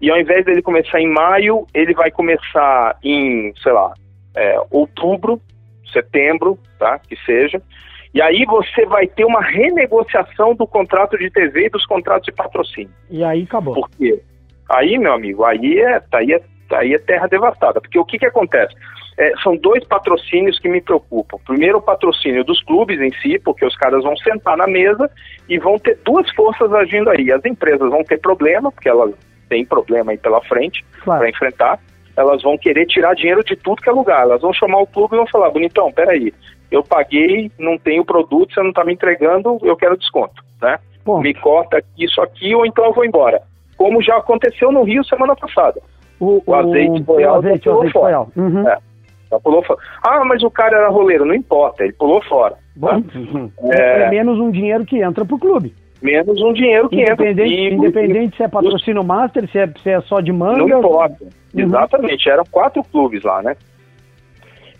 e 0.00 0.10
ao 0.10 0.18
invés 0.18 0.44
dele 0.44 0.62
começar 0.62 1.00
em 1.00 1.08
maio, 1.08 1.66
ele 1.74 1.94
vai 1.94 2.10
começar 2.10 2.96
em, 3.02 3.52
sei 3.62 3.72
lá, 3.72 3.92
é, 4.36 4.60
outubro, 4.70 5.40
setembro, 5.92 6.58
tá? 6.78 6.98
Que 6.98 7.16
seja. 7.24 7.60
E 8.14 8.22
aí 8.22 8.44
você 8.44 8.86
vai 8.86 9.06
ter 9.08 9.24
uma 9.24 9.42
renegociação 9.42 10.54
do 10.54 10.66
contrato 10.66 11.18
de 11.18 11.28
TV 11.30 11.66
e 11.66 11.70
dos 11.70 11.84
contratos 11.84 12.26
de 12.26 12.32
patrocínio. 12.32 12.90
E 13.10 13.24
aí 13.24 13.42
acabou. 13.42 13.74
Por 13.74 13.90
quê? 13.90 14.22
Aí, 14.70 14.96
meu 14.98 15.12
amigo, 15.12 15.44
aí 15.44 15.80
é, 15.80 16.00
aí 16.12 16.32
é, 16.32 16.40
aí 16.72 16.94
é 16.94 16.98
terra 16.98 17.26
devastada. 17.26 17.80
Porque 17.80 17.98
o 17.98 18.04
que, 18.04 18.18
que 18.18 18.26
acontece? 18.26 18.72
É, 19.18 19.32
são 19.42 19.56
dois 19.56 19.84
patrocínios 19.84 20.58
que 20.58 20.68
me 20.68 20.80
preocupam. 20.80 21.38
Primeiro, 21.44 21.78
o 21.78 21.82
patrocínio 21.82 22.44
dos 22.44 22.62
clubes 22.62 23.00
em 23.00 23.12
si, 23.20 23.38
porque 23.38 23.64
os 23.66 23.76
caras 23.76 24.02
vão 24.04 24.16
sentar 24.16 24.56
na 24.56 24.66
mesa 24.66 25.10
e 25.48 25.58
vão 25.58 25.78
ter 25.78 25.98
duas 26.04 26.28
forças 26.34 26.72
agindo 26.72 27.10
aí. 27.10 27.32
As 27.32 27.44
empresas 27.44 27.90
vão 27.90 28.04
ter 28.04 28.20
problema, 28.20 28.70
porque 28.70 28.88
elas 28.88 29.12
tem 29.48 29.64
problema 29.64 30.12
aí 30.12 30.18
pela 30.18 30.40
frente 30.42 30.84
claro. 31.02 31.20
para 31.20 31.30
enfrentar, 31.30 31.78
elas 32.16 32.42
vão 32.42 32.56
querer 32.56 32.86
tirar 32.86 33.14
dinheiro 33.14 33.42
de 33.44 33.56
tudo 33.56 33.82
que 33.82 33.88
é 33.88 33.92
lugar. 33.92 34.22
Elas 34.22 34.40
vão 34.40 34.52
chamar 34.52 34.80
o 34.80 34.86
clube 34.86 35.14
e 35.14 35.16
vão 35.16 35.26
falar, 35.26 35.50
bonitão, 35.50 35.92
peraí, 35.92 36.32
eu 36.70 36.82
paguei, 36.82 37.50
não 37.58 37.78
tenho 37.78 38.04
produto, 38.04 38.52
você 38.52 38.62
não 38.62 38.70
está 38.70 38.84
me 38.84 38.92
entregando, 38.92 39.58
eu 39.62 39.76
quero 39.76 39.96
desconto, 39.96 40.42
né? 40.60 40.78
Bom. 41.04 41.20
Me 41.20 41.34
corta 41.34 41.82
isso 41.98 42.20
aqui 42.20 42.54
ou 42.54 42.64
então 42.64 42.84
eu 42.84 42.92
vou 42.92 43.04
embora. 43.04 43.42
Como 43.76 44.02
já 44.02 44.16
aconteceu 44.16 44.72
no 44.72 44.84
Rio 44.84 45.04
semana 45.04 45.36
passada. 45.36 45.80
O, 46.18 46.42
o 46.46 46.54
azeite 46.54 47.02
boial 47.02 47.36
azeite, 47.36 47.64
pulou 47.68 47.90
fora. 47.90 48.20
Uhum. 48.36 48.68
É, 48.68 48.78
pulou 49.42 49.62
fora. 49.62 49.78
Ah, 50.02 50.24
mas 50.24 50.42
o 50.42 50.50
cara 50.50 50.78
era 50.78 50.88
roleiro. 50.88 51.24
Não 51.24 51.34
importa, 51.34 51.84
ele 51.84 51.92
pulou 51.92 52.22
fora. 52.22 52.56
Bom, 52.76 53.02
uhum. 53.14 53.50
é... 53.70 54.02
é 54.04 54.10
menos 54.10 54.38
um 54.38 54.50
dinheiro 54.50 54.84
que 54.86 55.02
entra 55.02 55.24
pro 55.24 55.38
clube 55.38 55.74
menos 56.04 56.40
um 56.42 56.52
dinheiro 56.52 56.88
que 56.90 57.00
independente, 57.00 57.50
entra. 57.50 57.74
E, 57.74 57.74
independente 57.74 58.34
e, 58.34 58.36
se 58.36 58.42
é 58.42 58.48
patrocínio 58.48 59.00
os, 59.00 59.06
master, 59.06 59.50
se 59.50 59.58
é, 59.58 59.66
se 59.82 59.88
é 59.88 60.00
só 60.02 60.20
de 60.20 60.30
manga. 60.30 60.58
Não 60.58 60.78
importa. 60.78 61.24
Uhum. 61.24 61.60
Exatamente, 61.62 62.28
eram 62.28 62.44
quatro 62.50 62.84
clubes 62.84 63.22
lá, 63.22 63.42
né? 63.42 63.56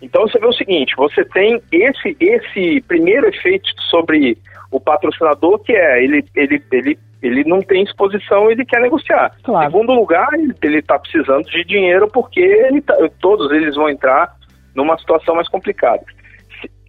Então 0.01 0.27
você 0.27 0.39
vê 0.39 0.45
o 0.45 0.53
seguinte, 0.53 0.93
você 0.95 1.23
tem 1.25 1.61
esse, 1.71 2.15
esse 2.19 2.81
primeiro 2.81 3.27
efeito 3.27 3.69
sobre 3.89 4.37
o 4.71 4.79
patrocinador 4.79 5.59
que 5.59 5.73
é 5.73 6.03
ele, 6.03 6.23
ele, 6.35 6.61
ele, 6.71 6.99
ele 7.21 7.43
não 7.45 7.61
tem 7.61 7.83
exposição, 7.83 8.51
ele 8.51 8.65
quer 8.65 8.81
negociar. 8.81 9.35
Claro. 9.43 9.71
Segundo 9.71 9.93
lugar, 9.93 10.27
ele 10.61 10.79
está 10.79 10.99
precisando 10.99 11.45
de 11.45 11.63
dinheiro 11.63 12.07
porque 12.09 12.39
ele 12.39 12.81
tá, 12.81 12.95
todos 13.21 13.51
eles 13.51 13.75
vão 13.75 13.89
entrar 13.89 14.35
numa 14.75 14.97
situação 14.97 15.35
mais 15.35 15.47
complicada. 15.47 16.03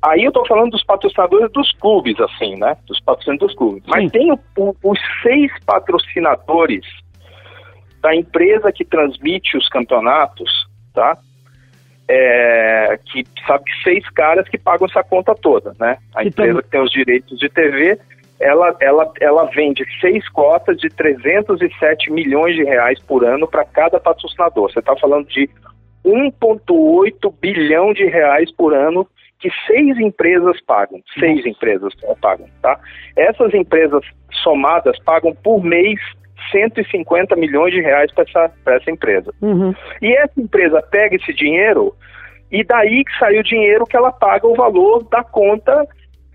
Aí 0.03 0.23
eu 0.23 0.29
estou 0.29 0.47
falando 0.47 0.71
dos 0.71 0.85
patrocinadores 0.85 1.51
dos 1.53 1.73
clubes, 1.73 2.21
assim, 2.21 2.55
né? 2.57 2.77
Dos 2.87 3.01
patrocinadores 3.01 3.55
dos 3.55 3.59
clubes. 3.59 3.83
Sim. 3.85 3.91
Mas 3.91 4.13
tem 4.13 4.33
o, 4.33 4.39
o, 4.57 4.75
os 4.85 4.99
seis 5.23 5.51
patrocinadores 5.65 6.85
da 8.01 8.15
empresa 8.15 8.71
que 8.71 8.85
transmite 8.85 9.57
os 9.57 9.69
campeonatos, 9.69 10.69
tá? 10.95 11.19
É, 12.09 12.99
que 13.05 13.25
sabe 13.47 13.65
seis 13.83 14.09
caras 14.11 14.49
que 14.49 14.57
pagam 14.57 14.87
essa 14.87 15.03
conta 15.03 15.35
toda, 15.35 15.75
né? 15.79 15.99
A 16.15 16.23
que 16.23 16.29
empresa 16.29 16.55
tem... 16.55 16.63
que 16.63 16.69
tem 16.71 16.81
os 16.81 16.91
direitos 16.93 17.39
de 17.39 17.49
TV, 17.49 17.99
ela, 18.39 18.77
ela, 18.81 19.13
ela 19.21 19.45
vende 19.47 19.85
seis 20.01 20.29
cotas 20.29 20.77
de 20.79 20.89
307 20.89 22.13
milhões 22.13 22.55
de 22.55 22.63
reais 22.63 23.01
por 23.01 23.25
ano 23.25 23.49
para 23.49 23.65
cada 23.65 23.99
patrocinador. 23.99 24.71
Você 24.71 24.79
está 24.79 24.95
falando 24.97 25.27
de 25.27 25.49
1,8 26.05 27.35
bilhão 27.41 27.93
de 27.93 28.05
reais 28.05 28.53
por 28.53 28.75
ano 28.75 29.07
que 29.39 29.51
seis 29.67 29.99
empresas 29.99 30.61
pagam, 30.63 31.01
seis 31.19 31.37
Nossa. 31.37 31.49
empresas 31.49 31.93
pagam, 32.21 32.47
tá? 32.63 32.79
Essas 33.17 33.53
empresas 33.53 34.03
somadas 34.43 34.99
pagam 35.01 35.35
por 35.35 35.63
mês 35.63 36.01
150 36.51 37.37
milhões 37.37 37.73
de 37.73 37.81
reais 37.81 38.13
para 38.13 38.25
essa, 38.25 38.53
essa 38.67 38.91
empresa. 38.91 39.33
Uhum. 39.43 39.75
E 40.03 40.15
essa 40.17 40.41
empresa 40.41 40.83
pega 40.91 41.17
esse 41.17 41.33
dinheiro 41.33 41.95
e 42.51 42.65
daí 42.65 43.05
que 43.05 43.19
sai 43.19 43.39
o 43.39 43.43
dinheiro 43.43 43.85
que 43.85 43.97
ela 43.97 44.13
paga 44.13 44.47
o 44.47 44.55
valor 44.55 45.05
da 45.11 45.23
conta 45.25 45.87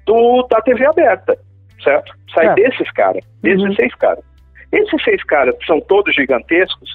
do, 0.05 0.47
da 0.49 0.61
TV 0.61 0.85
aberta, 0.85 1.37
certo? 1.83 2.13
Sai 2.33 2.47
é. 2.47 2.53
desses 2.55 2.91
caras, 2.91 3.23
desses 3.41 3.63
uhum. 3.63 3.75
seis 3.75 3.95
caras. 3.95 4.23
Esses 4.71 5.03
seis 5.03 5.23
caras 5.23 5.55
são 5.65 5.79
todos 5.81 6.15
gigantescos, 6.15 6.89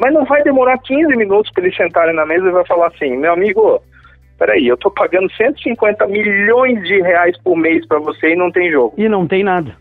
mas 0.00 0.12
não 0.12 0.24
vai 0.24 0.42
demorar 0.42 0.78
15 0.78 1.16
minutos 1.16 1.50
para 1.52 1.64
eles 1.64 1.76
sentarem 1.76 2.14
na 2.14 2.24
mesa 2.24 2.46
e 2.46 2.52
vai 2.52 2.64
falar 2.66 2.88
assim, 2.88 3.16
meu 3.16 3.32
amigo, 3.32 3.82
peraí, 4.38 4.66
eu 4.66 4.76
tô 4.76 4.90
pagando 4.90 5.30
150 5.32 6.06
milhões 6.06 6.82
de 6.84 7.00
reais 7.00 7.36
por 7.42 7.56
mês 7.56 7.86
para 7.86 7.98
você 7.98 8.32
e 8.32 8.36
não 8.36 8.50
tem 8.50 8.70
jogo. 8.70 8.94
E 8.96 9.08
não 9.08 9.26
tem 9.26 9.42
nada. 9.42 9.76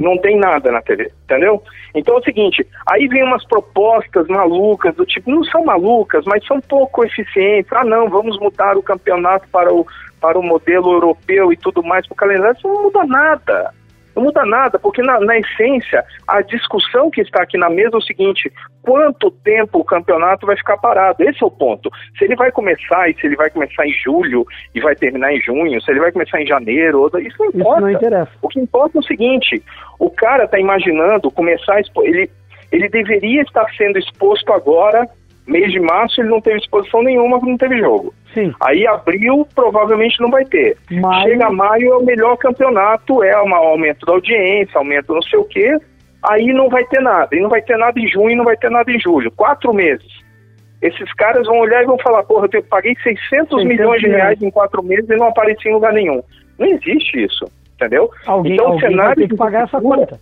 Não 0.00 0.16
tem 0.16 0.38
nada 0.38 0.72
na 0.72 0.80
TV, 0.80 1.12
entendeu? 1.24 1.62
Então 1.94 2.16
é 2.16 2.18
o 2.18 2.24
seguinte, 2.24 2.66
aí 2.90 3.06
vem 3.06 3.22
umas 3.22 3.44
propostas 3.44 4.26
malucas, 4.28 4.94
do 4.94 5.04
tipo, 5.04 5.30
não 5.30 5.44
são 5.44 5.62
malucas, 5.62 6.24
mas 6.24 6.44
são 6.46 6.58
pouco 6.58 7.04
eficientes. 7.04 7.70
Ah, 7.70 7.84
não, 7.84 8.08
vamos 8.08 8.38
mudar 8.40 8.78
o 8.78 8.82
campeonato 8.82 9.46
para 9.52 9.72
o, 9.72 9.86
para 10.18 10.38
o 10.38 10.42
modelo 10.42 10.90
europeu 10.90 11.52
e 11.52 11.56
tudo 11.56 11.82
mais 11.82 12.06
para 12.06 12.14
o 12.14 12.16
calendário. 12.16 12.56
Isso 12.56 12.66
não 12.66 12.84
muda 12.84 13.04
nada. 13.04 13.74
Não 14.20 14.26
muda 14.26 14.44
nada, 14.44 14.78
porque 14.78 15.00
na, 15.02 15.18
na, 15.20 15.38
essência, 15.38 16.04
a 16.28 16.42
discussão 16.42 17.10
que 17.10 17.22
está 17.22 17.42
aqui 17.42 17.56
na 17.56 17.70
mesa 17.70 17.94
é 17.94 17.98
o 17.98 18.02
seguinte: 18.02 18.52
quanto 18.82 19.30
tempo 19.30 19.78
o 19.78 19.84
campeonato 19.84 20.46
vai 20.46 20.56
ficar 20.56 20.76
parado? 20.76 21.24
Esse 21.24 21.42
é 21.42 21.46
o 21.46 21.50
ponto. 21.50 21.90
Se 22.18 22.26
ele 22.26 22.36
vai 22.36 22.52
começar, 22.52 23.08
e 23.08 23.14
se 23.14 23.26
ele 23.26 23.34
vai 23.36 23.48
começar 23.48 23.86
em 23.86 23.92
julho 23.94 24.46
e 24.74 24.80
vai 24.80 24.94
terminar 24.94 25.32
em 25.32 25.40
junho, 25.40 25.80
se 25.80 25.90
ele 25.90 26.00
vai 26.00 26.12
começar 26.12 26.40
em 26.40 26.46
janeiro, 26.46 27.10
isso 27.18 27.36
não 27.38 27.46
importa. 27.46 27.78
Isso 27.78 27.80
não 27.80 27.90
interessa. 27.90 28.30
O 28.42 28.48
que 28.48 28.60
importa 28.60 28.98
é 28.98 29.00
o 29.00 29.04
seguinte: 29.04 29.62
o 29.98 30.10
cara 30.10 30.44
está 30.44 30.58
imaginando 30.60 31.30
começar 31.30 31.76
a 31.76 31.80
expor, 31.80 32.04
ele, 32.04 32.30
ele 32.70 32.90
deveria 32.90 33.40
estar 33.40 33.66
sendo 33.74 33.98
exposto 33.98 34.52
agora 34.52 35.08
Mês 35.50 35.72
de 35.72 35.80
março 35.80 36.20
ele 36.20 36.28
não 36.28 36.40
teve 36.40 36.58
exposição 36.58 37.02
nenhuma, 37.02 37.40
não 37.42 37.56
teve 37.56 37.76
jogo. 37.78 38.14
Sim. 38.32 38.54
Aí 38.60 38.86
abril 38.86 39.46
provavelmente 39.52 40.20
não 40.20 40.30
vai 40.30 40.44
ter. 40.44 40.76
Maio... 40.88 41.28
Chega 41.28 41.50
maio 41.50 41.92
é 41.92 41.96
o 41.96 42.04
melhor 42.04 42.36
campeonato, 42.36 43.24
é 43.24 43.42
um 43.42 43.52
aumento 43.52 44.06
da 44.06 44.12
audiência, 44.12 44.78
aumento 44.78 45.12
não 45.12 45.22
sei 45.22 45.38
o 45.40 45.44
quê. 45.44 45.76
Aí 46.22 46.46
não 46.52 46.68
vai 46.68 46.84
ter 46.84 47.00
nada. 47.00 47.34
E 47.34 47.40
não 47.40 47.48
vai 47.48 47.60
ter 47.62 47.76
nada 47.76 47.98
em 47.98 48.08
junho, 48.08 48.36
não 48.36 48.44
vai 48.44 48.56
ter 48.56 48.70
nada 48.70 48.92
em 48.92 49.00
julho. 49.00 49.30
Quatro 49.32 49.74
meses. 49.74 50.20
Esses 50.80 51.12
caras 51.14 51.46
vão 51.46 51.58
olhar 51.58 51.82
e 51.82 51.86
vão 51.86 51.98
falar, 51.98 52.22
porra, 52.22 52.48
eu 52.52 52.62
paguei 52.62 52.94
600, 53.02 53.28
600 53.28 53.64
milhões 53.64 54.00
de 54.00 54.06
reais 54.06 54.40
em 54.40 54.50
quatro 54.50 54.82
meses 54.84 55.10
e 55.10 55.16
não 55.16 55.26
apareci 55.26 55.68
em 55.68 55.74
lugar 55.74 55.92
nenhum. 55.92 56.22
Não 56.58 56.66
existe 56.66 57.24
isso, 57.24 57.44
entendeu? 57.74 58.08
Alguém, 58.24 58.52
então, 58.52 58.66
alguém 58.66 58.78
o 58.78 58.90
cenário 58.90 59.16
vai 59.16 59.16
ter 59.16 59.28
que 59.28 59.36
pagar 59.36 59.64
essa 59.64 59.80
conta. 59.80 60.18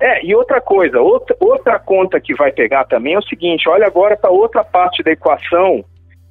É, 0.00 0.24
e 0.24 0.34
outra 0.34 0.60
coisa, 0.60 1.00
outra, 1.00 1.36
outra 1.40 1.78
conta 1.78 2.20
que 2.20 2.34
vai 2.34 2.52
pegar 2.52 2.84
também 2.84 3.14
é 3.14 3.18
o 3.18 3.22
seguinte, 3.22 3.68
olha 3.68 3.86
agora 3.86 4.16
para 4.16 4.30
outra 4.30 4.64
parte 4.64 5.02
da 5.02 5.12
equação, 5.12 5.84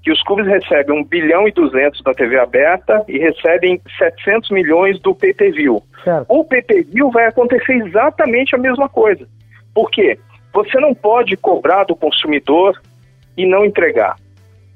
que 0.04 0.12
os 0.12 0.22
clubes 0.24 0.46
recebem 0.46 1.00
1 1.00 1.04
bilhão 1.06 1.48
e 1.48 1.52
200 1.52 2.02
da 2.04 2.14
TV 2.14 2.38
aberta 2.38 3.04
e 3.08 3.18
recebem 3.18 3.82
700 3.98 4.52
milhões 4.52 5.00
do 5.00 5.16
PPView. 5.16 5.82
O 6.28 6.44
PPView 6.44 7.10
vai 7.10 7.28
acontecer 7.28 7.74
exatamente 7.74 8.54
a 8.54 8.60
mesma 8.60 8.90
coisa. 8.90 9.26
Por 9.74 9.90
quê? 9.90 10.20
Você 10.54 10.78
não 10.80 10.94
pode 10.94 11.38
cobrar 11.38 11.86
do 11.86 11.96
consumidor 11.96 12.80
e 13.38 13.46
não 13.46 13.64
entregar. 13.64 14.18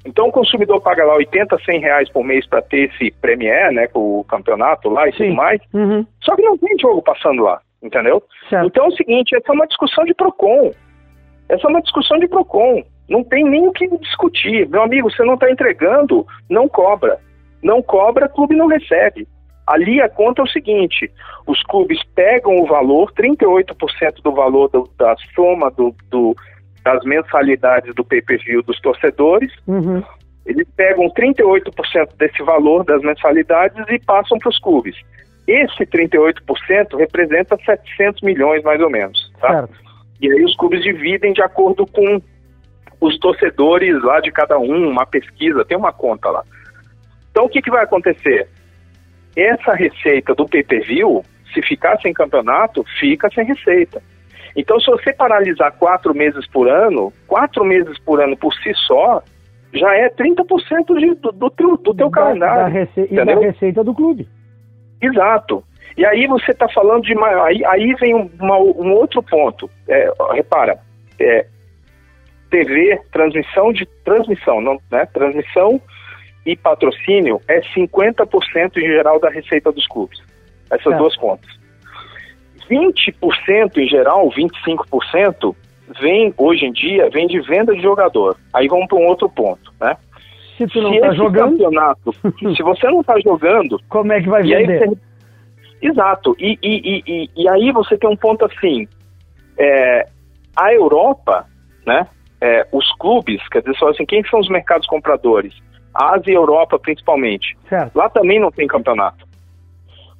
Então 0.04 0.28
o 0.28 0.32
consumidor 0.32 0.80
paga 0.80 1.04
lá 1.04 1.14
80, 1.16 1.58
100 1.62 1.80
reais 1.80 2.08
por 2.10 2.24
mês 2.24 2.46
para 2.46 2.62
ter 2.62 2.90
esse 2.90 3.10
Premier, 3.20 3.70
né, 3.70 3.86
com 3.86 4.20
o 4.20 4.24
campeonato 4.24 4.88
lá 4.88 5.06
e 5.06 5.12
Sim. 5.12 5.24
tudo 5.24 5.34
mais. 5.34 5.60
Uhum. 5.74 6.06
Só 6.22 6.34
que 6.34 6.42
não 6.42 6.56
tem 6.56 6.74
jogo 6.78 7.02
passando 7.02 7.42
lá 7.42 7.60
entendeu? 7.82 8.22
Certo. 8.48 8.66
Então 8.66 8.84
é 8.86 8.88
o 8.88 8.96
seguinte, 8.96 9.36
essa 9.36 9.52
é 9.52 9.54
uma 9.54 9.66
discussão 9.66 10.04
de 10.04 10.14
PROCON. 10.14 10.72
Essa 11.48 11.66
é 11.66 11.70
uma 11.70 11.82
discussão 11.82 12.18
de 12.18 12.28
PROCON. 12.28 12.82
Não 13.08 13.24
tem 13.24 13.42
nem 13.44 13.66
o 13.66 13.72
que 13.72 13.88
discutir. 13.98 14.68
Meu 14.68 14.82
amigo, 14.82 15.10
você 15.10 15.24
não 15.24 15.34
está 15.34 15.50
entregando, 15.50 16.26
não 16.48 16.68
cobra. 16.68 17.18
Não 17.62 17.82
cobra, 17.82 18.28
clube 18.28 18.54
não 18.54 18.66
recebe. 18.66 19.26
Ali 19.66 20.00
a 20.00 20.08
conta 20.08 20.42
é 20.42 20.44
o 20.44 20.48
seguinte: 20.48 21.10
os 21.46 21.62
clubes 21.64 21.98
pegam 22.14 22.56
o 22.56 22.66
valor, 22.66 23.12
38% 23.12 24.22
do 24.22 24.32
valor 24.32 24.68
do, 24.68 24.88
da 24.96 25.14
soma 25.34 25.70
do, 25.70 25.94
do, 26.10 26.34
das 26.82 27.04
mensalidades 27.04 27.94
do 27.94 28.04
pay-per-view 28.04 28.62
dos 28.62 28.80
torcedores, 28.80 29.52
uhum. 29.66 30.02
eles 30.46 30.66
pegam 30.74 31.06
38% 31.10 32.16
desse 32.16 32.42
valor 32.42 32.82
das 32.84 33.02
mensalidades 33.02 33.84
e 33.88 33.98
passam 33.98 34.38
para 34.38 34.48
os 34.48 34.58
clubes. 34.58 34.96
Esse 35.48 35.86
38% 35.86 36.98
representa 36.98 37.56
700 37.64 38.20
milhões, 38.20 38.62
mais 38.62 38.78
ou 38.82 38.90
menos. 38.90 39.32
Tá? 39.40 39.66
E 40.20 40.30
aí 40.30 40.44
os 40.44 40.54
clubes 40.56 40.82
dividem 40.82 41.32
de 41.32 41.40
acordo 41.40 41.86
com 41.86 42.20
os 43.00 43.18
torcedores 43.18 44.02
lá 44.02 44.20
de 44.20 44.30
cada 44.30 44.58
um, 44.58 44.90
uma 44.90 45.06
pesquisa, 45.06 45.64
tem 45.64 45.78
uma 45.78 45.92
conta 45.92 46.28
lá. 46.28 46.44
Então 47.30 47.46
o 47.46 47.48
que, 47.48 47.62
que 47.62 47.70
vai 47.70 47.82
acontecer? 47.84 48.46
Essa 49.34 49.72
receita 49.72 50.34
do 50.34 50.44
PPV, 50.44 51.22
se 51.54 51.62
ficar 51.62 51.98
sem 52.02 52.12
campeonato, 52.12 52.84
fica 53.00 53.30
sem 53.30 53.46
receita. 53.46 54.02
Então, 54.54 54.80
se 54.80 54.90
você 54.90 55.12
paralisar 55.12 55.72
quatro 55.78 56.12
meses 56.12 56.46
por 56.48 56.68
ano, 56.68 57.12
quatro 57.26 57.64
meses 57.64 57.96
por 58.00 58.20
ano 58.20 58.36
por 58.36 58.52
si 58.54 58.74
só, 58.74 59.22
já 59.72 59.94
é 59.94 60.10
30% 60.10 60.98
de, 60.98 61.14
do, 61.14 61.30
do, 61.30 61.50
teu, 61.50 61.76
do 61.76 61.94
teu 61.94 62.10
da, 62.10 62.10
calendário. 62.10 62.62
Da 62.62 62.68
rece... 62.68 63.08
E 63.08 63.14
da 63.14 63.38
receita 63.38 63.84
do 63.84 63.94
clube. 63.94 64.26
Exato. 65.00 65.64
E 65.96 66.04
aí 66.06 66.26
você 66.26 66.52
está 66.52 66.68
falando 66.68 67.02
de. 67.02 67.14
Aí, 67.18 67.64
aí 67.64 67.94
vem 67.94 68.14
uma, 68.14 68.56
um 68.56 68.92
outro 68.92 69.22
ponto. 69.22 69.68
É, 69.88 70.10
repara, 70.32 70.78
é, 71.18 71.46
TV, 72.50 73.00
transmissão 73.12 73.72
de 73.72 73.86
transmissão, 74.04 74.60
não, 74.60 74.78
né? 74.90 75.06
Transmissão 75.06 75.80
e 76.46 76.56
patrocínio 76.56 77.40
é 77.48 77.60
50% 77.60 78.76
em 78.76 78.86
geral 78.86 79.20
da 79.20 79.28
receita 79.28 79.70
dos 79.72 79.86
clubes. 79.86 80.22
Essas 80.70 80.94
é. 80.94 80.96
duas 80.96 81.16
contas. 81.16 81.58
20% 82.70 83.76
em 83.78 83.88
geral, 83.88 84.30
25%, 84.30 85.56
vem, 86.00 86.32
hoje 86.36 86.66
em 86.66 86.72
dia, 86.72 87.08
vem 87.10 87.26
de 87.26 87.40
venda 87.40 87.74
de 87.74 87.82
jogador. 87.82 88.36
Aí 88.52 88.68
vamos 88.68 88.86
para 88.86 88.98
um 88.98 89.06
outro 89.06 89.28
ponto, 89.28 89.72
né? 89.80 89.96
Se 90.58 90.66
tu 90.66 90.82
não 90.82 90.92
se 90.92 91.00
tá 91.00 91.14
jogando. 91.14 91.52
Campeonato, 91.52 92.12
se 92.56 92.62
você 92.62 92.86
não 92.88 93.00
está 93.00 93.18
jogando. 93.20 93.80
Como 93.88 94.12
é 94.12 94.20
que 94.20 94.28
vai 94.28 94.42
vender? 94.42 94.88
Você... 94.88 94.98
Exato. 95.80 96.34
E, 96.38 96.58
e, 96.60 97.02
e, 97.06 97.30
e, 97.36 97.48
aí 97.48 97.70
você 97.70 97.96
tem 97.96 98.10
um 98.10 98.16
ponto 98.16 98.44
assim. 98.44 98.88
É, 99.56 100.06
A 100.56 100.74
Europa, 100.74 101.46
né? 101.86 102.06
É, 102.40 102.66
os 102.72 102.92
clubes, 102.96 103.40
quer 103.48 103.60
dizer, 103.60 103.76
só 103.76 103.88
assim, 103.88 104.04
quem 104.04 104.22
são 104.24 104.40
os 104.40 104.48
mercados 104.48 104.86
compradores? 104.86 105.54
Ásia 105.94 106.30
e 106.32 106.34
Europa 106.34 106.78
principalmente. 106.78 107.56
Certo. 107.68 107.96
Lá 107.96 108.08
também 108.08 108.40
não 108.40 108.50
tem 108.50 108.66
campeonato. 108.66 109.26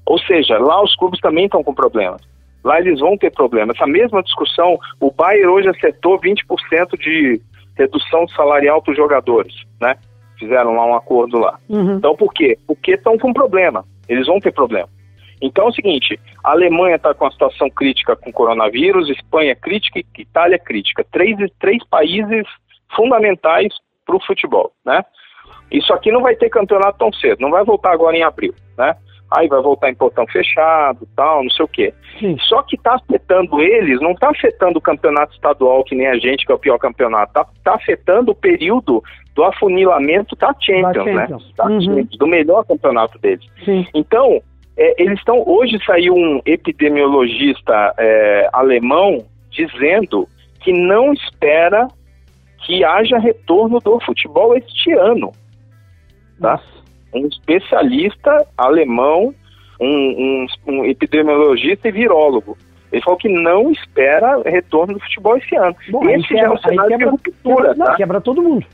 Ou 0.06 0.18
seja, 0.20 0.58
lá 0.58 0.82
os 0.82 0.94
clubes 0.96 1.20
também 1.20 1.44
estão 1.44 1.62
com 1.62 1.74
problemas. 1.74 2.22
Lá 2.64 2.80
eles 2.80 2.98
vão 2.98 3.16
ter 3.16 3.30
problemas. 3.30 3.76
Essa 3.76 3.86
mesma 3.86 4.22
discussão, 4.22 4.78
o 5.00 5.12
Bayern 5.12 5.46
hoje 5.48 5.68
acertou 5.68 6.18
20% 6.18 6.98
de 6.98 7.40
redução 7.76 8.26
salarial 8.28 8.82
para 8.82 8.90
os 8.90 8.96
jogadores, 8.96 9.54
né? 9.80 9.96
Fizeram 10.38 10.74
lá 10.74 10.86
um 10.86 10.94
acordo 10.94 11.38
lá. 11.38 11.58
Uhum. 11.68 11.96
Então 11.96 12.16
por 12.16 12.32
quê? 12.32 12.58
Porque 12.66 12.92
estão 12.92 13.18
com 13.18 13.32
problema. 13.32 13.84
Eles 14.08 14.26
vão 14.26 14.40
ter 14.40 14.52
problema. 14.52 14.88
Então 15.40 15.66
é 15.66 15.68
o 15.68 15.72
seguinte, 15.72 16.18
a 16.42 16.50
Alemanha 16.50 16.96
está 16.96 17.14
com 17.14 17.24
uma 17.24 17.30
situação 17.30 17.70
crítica 17.70 18.16
com 18.16 18.30
o 18.30 18.32
coronavírus, 18.32 19.08
Espanha 19.08 19.54
crítica 19.54 20.00
e 20.00 20.06
Itália 20.18 20.58
crítica. 20.58 21.04
Três, 21.10 21.36
três 21.60 21.84
países 21.88 22.46
fundamentais 22.94 23.72
para 24.04 24.16
o 24.16 24.24
futebol, 24.24 24.72
né? 24.84 25.04
Isso 25.70 25.92
aqui 25.92 26.10
não 26.10 26.22
vai 26.22 26.34
ter 26.34 26.48
campeonato 26.48 26.98
tão 26.98 27.12
cedo, 27.12 27.40
não 27.40 27.50
vai 27.50 27.62
voltar 27.62 27.92
agora 27.92 28.16
em 28.16 28.22
abril, 28.22 28.54
né? 28.76 28.96
Aí 29.30 29.46
vai 29.46 29.60
voltar 29.60 29.90
em 29.90 29.94
portão 29.94 30.26
fechado, 30.26 31.06
tal, 31.14 31.42
não 31.42 31.50
sei 31.50 31.64
o 31.64 31.68
quê. 31.68 31.92
Sim. 32.18 32.36
Só 32.40 32.62
que 32.62 32.76
está 32.76 32.94
afetando 32.94 33.60
eles, 33.60 34.00
não 34.00 34.12
está 34.12 34.30
afetando 34.30 34.78
o 34.78 34.82
campeonato 34.82 35.34
estadual, 35.34 35.84
que 35.84 35.94
nem 35.94 36.06
a 36.06 36.16
gente, 36.16 36.46
que 36.46 36.52
é 36.52 36.54
o 36.54 36.58
pior 36.58 36.78
campeonato, 36.78 37.28
está 37.28 37.46
tá 37.62 37.74
afetando 37.74 38.32
o 38.32 38.34
período 38.34 39.02
do 39.34 39.44
afunilamento 39.44 40.34
da 40.34 40.54
Champions, 40.60 40.94
Da 40.94 41.04
né? 41.04 41.20
Champions. 41.26 41.54
Da 41.56 41.66
Uhum. 41.66 41.80
Champions, 41.80 42.18
do 42.18 42.26
melhor 42.26 42.64
campeonato 42.64 43.18
deles. 43.18 43.46
Sim. 43.64 43.86
Então, 43.94 44.40
é, 44.76 45.02
eles 45.02 45.18
estão. 45.18 45.42
Hoje 45.46 45.78
saiu 45.84 46.14
um 46.14 46.40
epidemiologista 46.46 47.94
é, 47.98 48.48
alemão 48.52 49.24
dizendo 49.50 50.26
que 50.60 50.72
não 50.72 51.12
espera 51.12 51.86
que 52.64 52.84
haja 52.84 53.18
retorno 53.18 53.78
do 53.80 54.00
futebol 54.00 54.56
este 54.56 54.92
ano. 54.92 55.32
Tá? 56.40 56.52
Nossa. 56.52 56.77
Um 57.14 57.26
especialista 57.26 58.46
alemão, 58.56 59.34
um, 59.80 59.86
um- 59.86 60.46
um 60.66 60.84
epidemiologista 60.84 61.88
e 61.88 61.92
virólogo. 61.92 62.56
Ele 62.90 63.02
falou 63.02 63.18
que 63.18 63.28
não 63.28 63.70
espera 63.70 64.40
retorno 64.44 64.94
do 64.94 65.00
futebol 65.00 65.36
esse 65.36 65.54
ano. 65.56 65.76
Bom, 65.90 66.08
Esse 66.08 66.28
já 66.34 66.40
é 66.40 66.48
um 66.50 66.54
quebra- 66.56 66.68
cenário 66.68 66.90
de 66.90 66.96
quebra- 66.98 67.10
ruptura, 67.10 67.74
Não, 67.74 67.86
tá? 67.86 67.94
quebra 67.96 68.20
todo 68.20 68.42
mundo. 68.42 68.66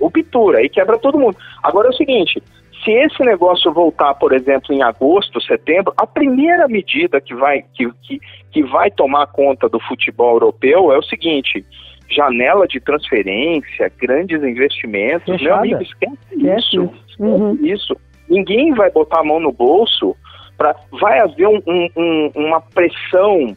ruptura, 0.00 0.58
aí 0.58 0.68
quebra 0.68 0.96
todo 0.98 1.18
mundo. 1.18 1.36
Agora 1.62 1.88
é 1.88 1.90
o 1.90 1.94
seguinte, 1.94 2.40
se 2.84 2.90
esse 2.92 3.20
negócio 3.24 3.72
voltar, 3.72 4.14
por 4.14 4.32
exemplo, 4.32 4.72
em 4.72 4.80
agosto, 4.80 5.40
setembro, 5.40 5.92
a 5.96 6.06
primeira 6.06 6.68
medida 6.68 7.20
que 7.20 7.34
vai, 7.34 7.64
que, 7.74 7.90
que, 8.02 8.20
que 8.52 8.62
vai 8.62 8.92
tomar 8.92 9.26
conta 9.26 9.68
do 9.68 9.80
futebol 9.80 10.34
europeu 10.34 10.92
é 10.92 10.98
o 10.98 11.02
seguinte, 11.02 11.64
janela 12.10 12.66
de 12.66 12.80
transferência, 12.80 13.92
grandes 13.98 14.42
investimentos, 14.42 15.26
meu 15.28 15.38
Fechada. 15.38 15.58
amigo, 15.60 15.82
esquece, 15.82 16.16
Esquece 16.32 16.58
isso, 16.66 16.94
isso. 17.08 17.22
Uhum. 17.22 17.58
isso. 17.62 17.96
Ninguém 18.28 18.72
vai 18.74 18.90
botar 18.90 19.20
a 19.20 19.24
mão 19.24 19.40
no 19.40 19.52
bolso, 19.52 20.16
pra, 20.56 20.74
vai 21.00 21.18
haver 21.20 21.46
um- 21.48 21.62
um- 21.66 21.88
um- 21.96 22.30
uma 22.34 22.60
pressão 22.60 23.56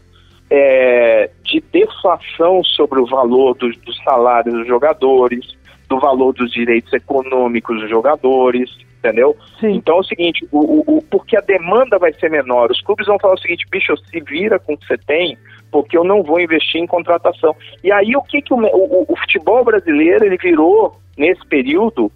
é, 0.53 1.29
de 1.45 1.61
deflação 1.71 2.61
sobre 2.63 2.99
o 2.99 3.05
valor 3.05 3.55
dos, 3.55 3.77
dos 3.77 3.97
salários 4.03 4.53
dos 4.53 4.67
jogadores, 4.67 5.45
do 5.87 5.97
valor 5.97 6.33
dos 6.33 6.51
direitos 6.51 6.91
econômicos 6.91 7.79
dos 7.79 7.89
jogadores, 7.89 8.69
entendeu? 8.99 9.33
Sim. 9.61 9.75
Então 9.75 9.95
é 9.95 9.99
o 9.99 10.03
seguinte, 10.03 10.45
o, 10.51 10.59
o- 10.59 10.97
o- 10.97 11.01
porque 11.03 11.37
a 11.37 11.41
demanda 11.41 11.97
vai 11.97 12.11
ser 12.13 12.29
menor, 12.29 12.69
os 12.69 12.81
clubes 12.81 13.07
vão 13.07 13.17
falar 13.17 13.35
o 13.35 13.39
seguinte, 13.39 13.65
bicho, 13.71 13.95
se 14.09 14.19
vira 14.19 14.59
com 14.59 14.73
o 14.73 14.77
que 14.77 14.85
você 14.87 14.97
tem, 14.97 15.37
porque 15.71 15.97
eu 15.97 16.03
não 16.03 16.21
vou 16.23 16.39
investir 16.39 16.81
em 16.81 16.87
contratação. 16.87 17.55
E 17.83 17.91
aí 17.91 18.15
o 18.15 18.21
que, 18.21 18.41
que 18.41 18.53
o, 18.53 18.57
o- 18.57 19.05
o 19.07 19.15
futebol 19.15 19.63
brasileiro 19.63 20.25
ele 20.25 20.37
virou, 20.37 20.97
nesse 21.17 21.45
período, 21.47 22.11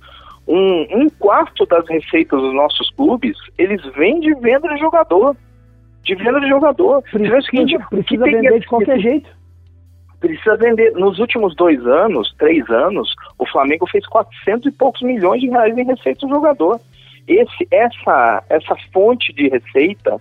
um, 0.48 1.04
um 1.04 1.10
quarto 1.10 1.66
das 1.66 1.88
receitas 1.88 2.40
dos 2.40 2.54
nossos 2.54 2.90
clubes, 2.92 3.36
eles 3.58 3.82
vêm 3.96 4.20
de 4.20 4.34
venda 4.36 4.68
de 4.74 4.80
jogador. 4.80 5.36
De 6.04 6.14
venda 6.16 6.40
de 6.40 6.48
jogador. 6.50 7.02
Você 7.12 7.18
vê 7.18 7.36
o 7.38 7.42
seguinte, 7.42 7.78
Precisa, 7.90 7.90
precisa 7.90 8.26
vender 8.26 8.52
que- 8.54 8.60
de 8.60 8.68
qualquer 8.68 9.00
jeito. 9.00 9.30
Precisa 10.20 10.56
vender. 10.58 10.92
Nos 10.94 11.20
últimos 11.20 11.56
dois 11.56 11.86
anos, 11.86 12.34
três 12.38 12.68
anos, 12.70 13.14
o 13.38 13.46
Flamengo 13.48 13.88
fez 13.90 14.06
400 14.08 14.68
e 14.68 14.72
poucos 14.72 15.02
milhões 15.02 15.42
de 15.42 15.50
reais 15.50 15.78
em 15.78 15.84
receita 15.86 16.26
do 16.28 16.34
jogador. 16.34 16.80
Esse, 17.28 17.68
essa, 17.72 18.44
essa 18.50 18.76
fonte 18.94 19.34
de 19.34 19.50
receita 19.50 20.20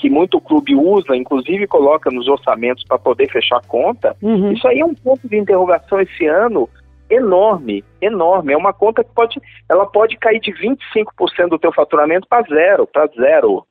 que 0.00 0.08
muito 0.08 0.40
clube 0.40 0.74
usa, 0.74 1.14
inclusive 1.14 1.66
coloca 1.66 2.10
nos 2.10 2.26
orçamentos 2.26 2.82
para 2.84 2.98
poder 2.98 3.30
fechar 3.30 3.60
conta, 3.66 4.16
Uhum. 4.22 4.52
isso 4.52 4.66
aí 4.66 4.80
é 4.80 4.84
um 4.84 4.94
ponto 4.94 5.28
de 5.28 5.36
interrogação 5.36 6.00
esse 6.00 6.26
ano 6.26 6.68
enorme, 7.10 7.84
enorme. 8.00 8.52
É 8.54 8.56
uma 8.56 8.72
conta 8.72 9.04
que 9.04 9.12
pode, 9.12 9.38
ela 9.68 9.84
pode 9.84 10.16
cair 10.16 10.40
de 10.40 10.52
25% 10.52 11.48
do 11.50 11.58
teu 11.58 11.72
faturamento 11.72 12.26
para 12.26 12.42
zero, 12.48 12.86
para 12.86 13.06
zero, 13.08 13.64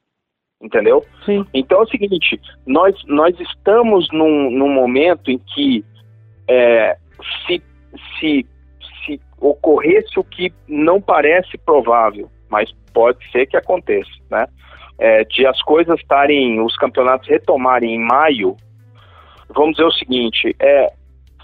entendeu? 0.61 1.03
Sim. 1.25 1.45
Então 1.53 1.79
é 1.79 1.83
o 1.83 1.87
seguinte, 1.87 2.39
nós, 2.67 2.95
nós 3.07 3.37
estamos 3.39 4.07
num, 4.11 4.51
num 4.51 4.69
momento 4.71 5.31
em 5.31 5.39
que 5.39 5.83
é, 6.47 6.95
se, 7.47 7.61
se, 8.19 8.45
se 9.05 9.19
ocorresse 9.39 10.19
o 10.19 10.23
que 10.23 10.53
não 10.67 11.01
parece 11.01 11.57
provável, 11.57 12.29
mas 12.49 12.71
pode 12.93 13.19
ser 13.31 13.47
que 13.47 13.57
aconteça, 13.57 14.11
né? 14.29 14.45
É, 14.99 15.23
de 15.23 15.45
as 15.45 15.61
coisas 15.61 15.99
estarem, 15.99 16.59
os 16.61 16.75
campeonatos 16.75 17.27
retomarem 17.27 17.95
em 17.95 17.99
maio, 17.99 18.57
vamos 19.49 19.71
dizer 19.71 19.85
o 19.85 19.91
seguinte, 19.91 20.55
é, 20.59 20.91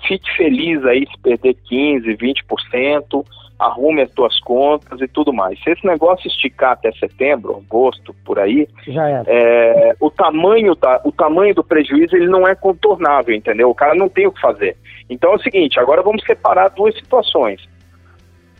fique 0.07 0.29
feliz 0.35 0.83
aí 0.85 1.07
se 1.07 1.17
perder 1.21 1.55
15, 1.67 2.17
20%, 2.17 3.25
arrume 3.57 4.01
as 4.01 4.11
tuas 4.11 4.39
contas 4.41 4.99
e 4.99 5.07
tudo 5.07 5.33
mais. 5.33 5.61
Se 5.63 5.71
esse 5.71 5.85
negócio 5.85 6.27
esticar 6.27 6.71
até 6.71 6.91
setembro, 6.93 7.55
agosto, 7.57 8.13
por 8.25 8.37
aí, 8.37 8.67
Já 8.87 9.07
era. 9.07 9.23
é, 9.27 9.95
o 9.99 10.11
tamanho 10.11 10.75
da, 10.75 11.01
o 11.03 11.11
tamanho 11.11 11.55
do 11.55 11.63
prejuízo 11.63 12.15
ele 12.15 12.27
não 12.27 12.47
é 12.47 12.53
contornável, 12.53 13.33
entendeu? 13.33 13.69
O 13.69 13.75
cara 13.75 13.95
não 13.95 14.09
tem 14.09 14.27
o 14.27 14.31
que 14.31 14.41
fazer. 14.41 14.75
Então 15.09 15.31
é 15.31 15.35
o 15.35 15.41
seguinte, 15.41 15.79
agora 15.79 16.01
vamos 16.01 16.23
separar 16.25 16.69
duas 16.69 16.93
situações. 16.95 17.61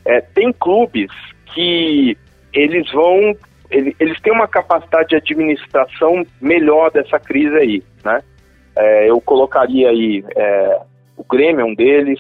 É, 0.06 0.22
tem 0.22 0.54
clubes 0.54 1.12
que 1.54 2.18
eles 2.54 2.90
vão, 2.92 3.36
ele- 3.78 3.96
eles 4.00 4.20
têm 4.22 4.34
uma 4.34 4.48
capacidade 4.48 5.10
de 5.10 5.16
administração 5.18 6.24
melhor 6.42 6.92
dessa 6.92 7.20
crise 7.20 7.56
aí, 7.56 7.84
né? 8.04 8.22
É, 8.76 9.10
eu 9.10 9.20
colocaria 9.22 9.90
aí 9.90 10.24
é, 10.36 10.80
o 11.18 11.24
Grêmio 11.24 11.62
é 11.62 11.66
um 11.66 11.74
deles, 11.76 12.20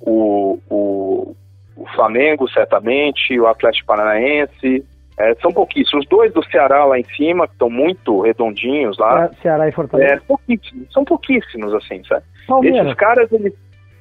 o, 0.00 0.58
o, 0.68 1.36
o 1.76 1.86
Flamengo 1.94 2.48
certamente, 2.50 3.38
o 3.38 3.46
Atlético 3.46 3.86
Paranaense, 3.86 4.84
é, 5.18 5.34
são 5.36 5.52
pouquíssimos. 5.52 6.02
Os 6.04 6.08
dois 6.08 6.32
do 6.32 6.44
Ceará 6.50 6.84
lá 6.84 6.98
em 6.98 7.04
cima, 7.16 7.46
que 7.46 7.52
estão 7.52 7.70
muito 7.70 8.20
redondinhos 8.22 8.98
lá, 8.98 9.28
Ce- 9.28 9.42
Ceará 9.42 9.68
e 9.68 9.72
Fortaleza. 9.72 10.14
é, 10.14 10.18
pouquíssimos, 10.26 10.92
são 10.92 11.04
pouquíssimos, 11.04 11.72
assim, 11.74 12.02
sabe? 12.04 12.24
Palmeiras. 12.48 12.80
Esses 12.86 12.94
caras, 12.98 13.32
ele, 13.32 13.54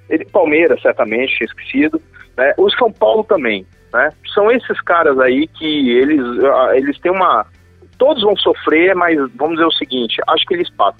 ele, 0.09 0.25
Palmeiras, 0.25 0.81
certamente, 0.81 1.43
esquecido, 1.43 2.01
né? 2.35 2.53
O 2.57 2.67
São 2.71 2.91
Paulo 2.91 3.23
também, 3.23 3.63
né? 3.93 4.09
São 4.33 4.51
esses 4.51 4.81
caras 4.81 5.19
aí 5.19 5.47
que 5.47 5.91
eles, 5.91 6.21
ah, 6.43 6.71
eles 6.75 6.99
têm 6.99 7.11
uma... 7.11 7.45
Todos 7.97 8.23
vão 8.23 8.35
sofrer, 8.35 8.95
mas 8.95 9.15
vamos 9.35 9.55
dizer 9.55 9.67
o 9.67 9.71
seguinte, 9.71 10.19
acho 10.27 10.45
que 10.45 10.55
eles 10.55 10.69
passam. 10.71 10.99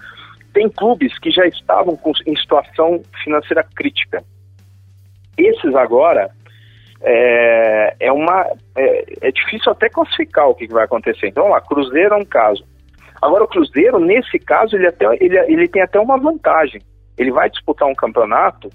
Tem 0.53 0.69
clubes 0.69 1.17
que 1.17 1.31
já 1.31 1.45
estavam 1.47 1.97
com, 1.97 2.11
em 2.27 2.35
situação 2.35 3.01
financeira 3.23 3.65
crítica. 3.75 4.23
Esses 5.35 5.73
agora, 5.75 6.29
é, 7.01 7.95
é 7.99 8.11
uma 8.11 8.45
é, 8.77 9.27
é 9.27 9.31
difícil 9.31 9.71
até 9.71 9.89
classificar 9.89 10.47
o 10.47 10.55
que, 10.55 10.67
que 10.67 10.73
vai 10.73 10.85
acontecer. 10.85 11.27
Então, 11.27 11.49
lá, 11.49 11.59
Cruzeiro 11.59 12.13
é 12.13 12.17
um 12.17 12.25
caso. 12.25 12.63
Agora, 13.19 13.43
o 13.43 13.47
Cruzeiro, 13.47 13.99
nesse 13.99 14.37
caso, 14.37 14.75
ele, 14.75 14.87
até, 14.87 15.05
ele, 15.19 15.37
ele 15.39 15.67
tem 15.67 15.81
até 15.81 15.99
uma 15.99 16.17
vantagem. 16.17 16.81
Ele 17.17 17.31
vai 17.31 17.49
disputar 17.49 17.87
um 17.87 17.95
campeonato 17.95 18.69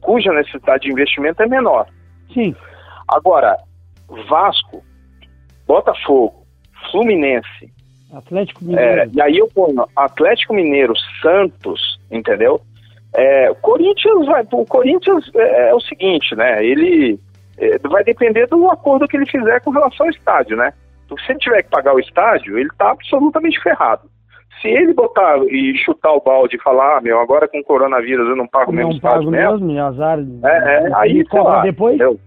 cuja 0.00 0.32
necessidade 0.32 0.84
de 0.84 0.92
investimento 0.92 1.42
é 1.42 1.46
menor. 1.46 1.86
Sim. 2.32 2.54
Agora, 3.10 3.56
Vasco, 4.28 4.82
Botafogo, 5.66 6.44
Fluminense, 6.90 7.72
Atlético 8.12 8.60
é, 8.64 8.66
Mineiro. 8.66 9.10
e 9.14 9.22
aí 9.22 9.38
eu 9.38 9.48
ponho 9.48 9.84
Atlético 9.94 10.54
Mineiro, 10.54 10.94
Santos, 11.22 12.00
entendeu? 12.10 12.60
É, 13.14 13.50
o 13.50 13.54
Corinthians 13.56 14.26
vai, 14.26 14.46
o 14.52 14.66
Corinthians 14.66 15.30
é, 15.34 15.70
é 15.70 15.74
o 15.74 15.80
seguinte, 15.80 16.34
né? 16.34 16.64
Ele 16.64 17.18
é, 17.58 17.78
vai 17.78 18.04
depender 18.04 18.46
do 18.46 18.70
acordo 18.70 19.06
que 19.06 19.16
ele 19.16 19.26
fizer 19.26 19.60
com 19.60 19.70
relação 19.70 20.06
ao 20.06 20.10
estádio, 20.10 20.56
né? 20.56 20.72
Porque 21.08 21.24
se 21.24 21.32
ele 21.32 21.40
tiver 21.40 21.62
que 21.62 21.70
pagar 21.70 21.94
o 21.94 22.00
estádio, 22.00 22.58
ele 22.58 22.68
está 22.68 22.90
absolutamente 22.90 23.60
ferrado. 23.60 24.08
Se 24.60 24.68
ele 24.68 24.92
botar 24.92 25.38
e 25.48 25.76
chutar 25.78 26.12
o 26.12 26.20
balde 26.20 26.56
e 26.56 26.62
falar, 26.62 26.98
ah, 26.98 27.00
meu, 27.00 27.18
agora 27.18 27.48
com 27.48 27.58
o 27.58 27.64
coronavírus 27.64 28.28
eu 28.28 28.36
não 28.36 28.46
pago 28.46 28.72
mesmo 28.72 28.90
não 28.90 28.96
estádio 28.96 29.18
pago 29.18 29.30
mesmo, 29.30 29.66
mesmo, 29.66 29.80
azar. 29.80 30.18
é, 30.44 30.48
é, 30.48 30.90
aí, 30.94 31.24
sei 31.28 31.40
lá, 31.40 31.62
depois. 31.62 31.94
entendeu? 31.94 32.20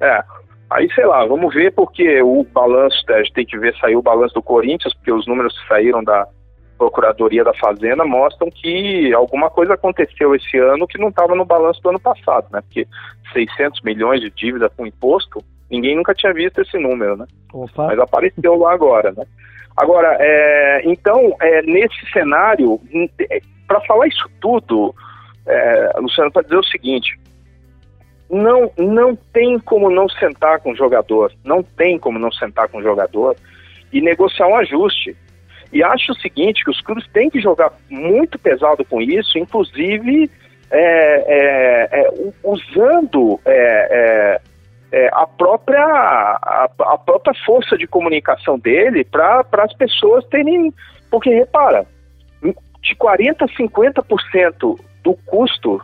É, 0.00 0.22
aí 0.70 0.92
sei 0.94 1.06
lá, 1.06 1.24
vamos 1.26 1.54
ver 1.54 1.72
porque 1.72 2.22
o 2.22 2.44
balanço, 2.44 2.96
a 3.08 3.18
gente 3.18 3.32
tem 3.32 3.46
que 3.46 3.58
ver, 3.58 3.76
saiu 3.78 3.98
o 3.98 4.02
balanço 4.02 4.34
do 4.34 4.42
Corinthians, 4.42 4.94
porque 4.94 5.12
os 5.12 5.26
números 5.26 5.58
que 5.58 5.68
saíram 5.68 6.02
da, 6.02 6.26
Procuradoria 6.78 7.42
da 7.42 7.52
Fazenda 7.54 8.04
mostram 8.04 8.48
que 8.50 9.12
alguma 9.12 9.50
coisa 9.50 9.74
aconteceu 9.74 10.32
esse 10.34 10.56
ano 10.58 10.86
que 10.86 10.96
não 10.96 11.08
estava 11.08 11.34
no 11.34 11.44
balanço 11.44 11.82
do 11.82 11.88
ano 11.88 11.98
passado, 11.98 12.46
né? 12.52 12.60
Porque 12.62 12.86
600 13.32 13.82
milhões 13.82 14.20
de 14.20 14.30
dívida 14.30 14.70
com 14.70 14.86
imposto, 14.86 15.42
ninguém 15.68 15.96
nunca 15.96 16.14
tinha 16.14 16.32
visto 16.32 16.62
esse 16.62 16.78
número, 16.78 17.16
né? 17.16 17.26
Opa. 17.52 17.88
Mas 17.88 17.98
apareceu 17.98 18.56
lá 18.56 18.72
agora, 18.72 19.10
né? 19.10 19.24
Agora, 19.76 20.16
é, 20.20 20.82
então, 20.84 21.34
é, 21.40 21.62
nesse 21.62 22.10
cenário, 22.12 22.80
é, 23.28 23.40
para 23.66 23.80
falar 23.80 24.06
isso 24.06 24.30
tudo, 24.40 24.94
é, 25.46 25.92
Luciano, 25.98 26.30
para 26.30 26.42
dizer 26.42 26.58
o 26.58 26.64
seguinte, 26.64 27.18
não, 28.30 28.70
não 28.76 29.16
tem 29.16 29.58
como 29.58 29.90
não 29.90 30.08
sentar 30.08 30.60
com 30.60 30.72
o 30.72 30.76
jogador, 30.76 31.32
não 31.44 31.62
tem 31.62 31.98
como 31.98 32.18
não 32.18 32.30
sentar 32.30 32.68
com 32.68 32.78
o 32.78 32.82
jogador 32.82 33.36
e 33.92 34.00
negociar 34.00 34.48
um 34.48 34.56
ajuste. 34.56 35.16
E 35.72 35.82
acho 35.82 36.12
o 36.12 36.16
seguinte, 36.16 36.64
que 36.64 36.70
os 36.70 36.80
clubes 36.80 37.06
têm 37.08 37.30
que 37.30 37.40
jogar 37.40 37.72
muito 37.90 38.38
pesado 38.38 38.84
com 38.84 39.00
isso, 39.00 39.38
inclusive 39.38 40.30
é, 40.70 40.80
é, 40.80 42.00
é, 42.00 42.10
usando 42.42 43.40
é, 43.44 43.52
é, 43.52 44.40
é, 44.92 45.08
a, 45.12 45.26
própria, 45.26 45.82
a, 45.82 46.70
a, 46.80 46.98
própria 46.98 47.34
força 47.44 47.76
de 47.76 47.86
comunicação 47.86 48.58
dele 48.58 49.04
para 49.04 49.44
as 49.52 49.74
pessoas 49.74 50.24
terem. 50.26 50.72
Porque, 51.10 51.30
repara, 51.30 51.86
de 52.42 52.94
40% 52.96 53.42
a 53.42 53.46
50% 53.46 54.80
do 55.02 55.14
custo 55.26 55.80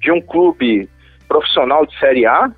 de 0.00 0.10
um 0.12 0.20
clube 0.20 0.88
profissional 1.28 1.86
de 1.86 1.98
Série 1.98 2.26
A 2.26 2.50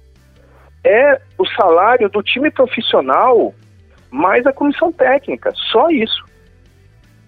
é 0.84 1.20
o 1.38 1.46
salário 1.46 2.08
do 2.08 2.22
time 2.22 2.50
profissional 2.50 3.54
mais 4.10 4.46
a 4.46 4.52
comissão 4.52 4.92
técnica. 4.92 5.52
Só 5.70 5.88
isso 5.90 6.28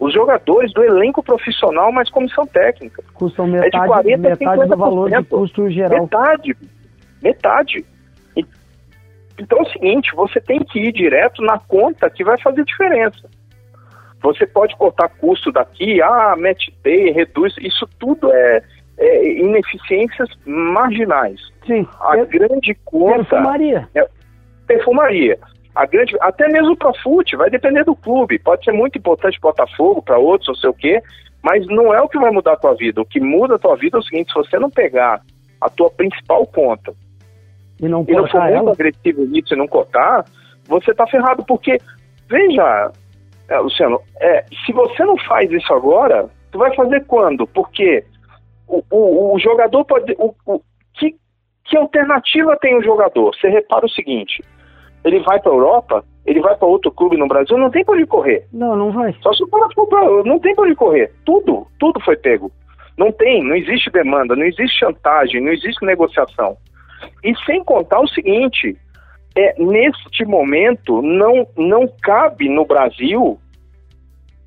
os 0.01 0.15
jogadores 0.15 0.73
do 0.73 0.83
elenco 0.83 1.23
profissional 1.23 1.93
mais 1.93 2.09
comissão 2.09 2.47
técnica. 2.47 3.05
Custam 3.13 3.47
metade, 3.47 3.77
é 3.77 3.81
de 3.81 3.87
40 3.87 4.29
metade 4.29 4.69
do 4.69 4.77
valor 4.77 5.11
do 5.11 5.25
custo 5.27 5.71
geral. 5.71 6.03
Metade. 6.03 6.57
Metade. 7.23 7.85
Então 9.39 9.59
é 9.59 9.63
o 9.63 9.71
seguinte, 9.71 10.11
você 10.15 10.41
tem 10.41 10.59
que 10.61 10.79
ir 10.79 10.93
direto 10.93 11.43
na 11.43 11.59
conta 11.59 12.09
que 12.11 12.25
vai 12.25 12.39
fazer 12.41 12.65
diferença. 12.65 13.29
Você 14.23 14.47
pode 14.47 14.77
cortar 14.77 15.09
custo 15.09 15.53
daqui, 15.53 16.01
ah, 16.03 16.35
mete 16.37 16.75
day, 16.83 17.11
reduz, 17.11 17.55
isso 17.59 17.89
tudo 17.99 18.31
é, 18.33 18.63
é 19.01 19.41
ineficiências 19.41 20.29
marginais. 20.45 21.41
Sim. 21.67 21.87
A 22.01 22.19
é, 22.19 22.25
grande 22.27 22.77
conta... 22.85 23.25
Perfumaria. 23.25 23.89
É, 23.95 24.07
perfumaria. 24.67 25.39
A 25.75 25.87
grande, 25.87 26.17
até 26.21 26.49
mesmo 26.49 26.77
para 26.77 26.93
fute, 27.03 27.37
vai 27.37 27.49
depender 27.49 27.85
do 27.85 27.97
clube. 27.97 28.39
Pode 28.39 28.65
ser 28.65 28.73
muito 28.73 28.99
importante 28.99 29.41
Botafogo, 29.41 30.03
para 30.03 30.19
outros, 30.19 30.49
não 30.49 30.55
sei 30.55 30.71
o 30.71 30.75
quê, 30.75 31.03
mas 31.43 31.67
não 31.69 31.95
é 31.95 32.01
o 32.03 32.09
que 32.09 32.19
vai 32.19 32.31
mudar 32.31 32.53
a 32.53 32.57
tua 32.57 32.75
vida. 32.75 33.01
O 33.01 33.07
que 33.07 33.21
muda 33.21 33.55
a 33.55 33.59
tua 33.59 33.77
vida 33.77 33.97
é 33.97 34.01
o 34.01 34.03
seguinte: 34.03 34.33
se 34.33 34.35
você 34.35 34.59
não 34.59 34.69
pegar 34.69 35.23
a 35.61 35.69
tua 35.71 35.91
principal 35.91 36.47
conta 36.47 36.93
e 37.81 37.89
não, 37.89 38.05
e 38.07 38.13
não 38.13 38.27
for 38.29 38.43
muito 38.43 38.55
ela? 38.55 38.73
agressivo 38.73 39.25
nisso 39.27 39.55
e 39.55 39.57
não 39.57 39.67
cortar, 39.67 40.25
você 40.67 40.93
tá 40.93 41.07
ferrado. 41.07 41.45
Porque, 41.45 41.79
veja, 42.29 42.93
é, 43.49 43.59
Luciano, 43.59 44.01
é, 44.21 44.45
se 44.67 44.73
você 44.73 45.05
não 45.05 45.17
faz 45.19 45.51
isso 45.51 45.73
agora, 45.73 46.29
tu 46.51 46.59
vai 46.59 46.75
fazer 46.75 47.05
quando? 47.07 47.47
Porque 47.47 48.05
o, 48.79 48.85
o, 48.91 49.35
o 49.35 49.39
jogador 49.39 49.85
pode. 49.85 50.15
O, 50.19 50.35
o, 50.47 50.61
que, 50.95 51.15
que 51.65 51.77
alternativa 51.77 52.57
tem 52.61 52.77
o 52.77 52.83
jogador? 52.83 53.35
Você 53.35 53.49
repara 53.49 53.87
o 53.87 53.91
seguinte 53.91 54.43
ele 55.05 55.21
vai 55.21 55.41
para 55.41 55.51
a 55.51 55.55
Europa, 55.55 56.05
ele 56.27 56.41
vai 56.41 56.55
para 56.57 56.69
outro 56.69 56.91
clube 56.91 57.17
no 57.17 57.27
Brasil, 57.27 57.57
não 57.57 57.71
tem 57.71 57.85
por 57.85 57.97
onde 57.97 58.07
correr. 58.07 58.47
Não, 58.53 58.77
não 58.77 58.93
vai. 58.93 59.15
Só 59.23 59.33
se 59.33 59.43
o 59.43 59.49
cara 59.49 59.69
for 59.75 59.87
pra, 59.87 60.01
não 60.25 60.39
tem 60.39 60.55
por 60.55 60.67
onde 60.67 60.75
correr. 60.75 61.13
Tudo, 61.25 61.67
tudo 61.79 62.01
foi 62.01 62.17
pego. 62.17 62.51
Não 62.99 63.11
tem, 63.11 63.43
não 63.43 63.57
existe 63.57 63.91
demanda, 63.91 64.37
não 64.37 64.45
existe 64.45 64.79
chantagem, 64.79 65.41
não 65.41 65.53
existe 65.53 65.85
negociação. 65.85 66.57
E 67.25 67.35
sem 67.47 67.65
contar 67.65 68.01
o 68.01 68.09
seguinte, 68.09 68.77
é, 69.35 69.55
neste 69.59 70.25
momento 70.27 71.01
não, 71.01 71.47
não 71.57 71.89
cabe 72.03 72.49
no 72.49 72.67
Brasil, 72.67 73.39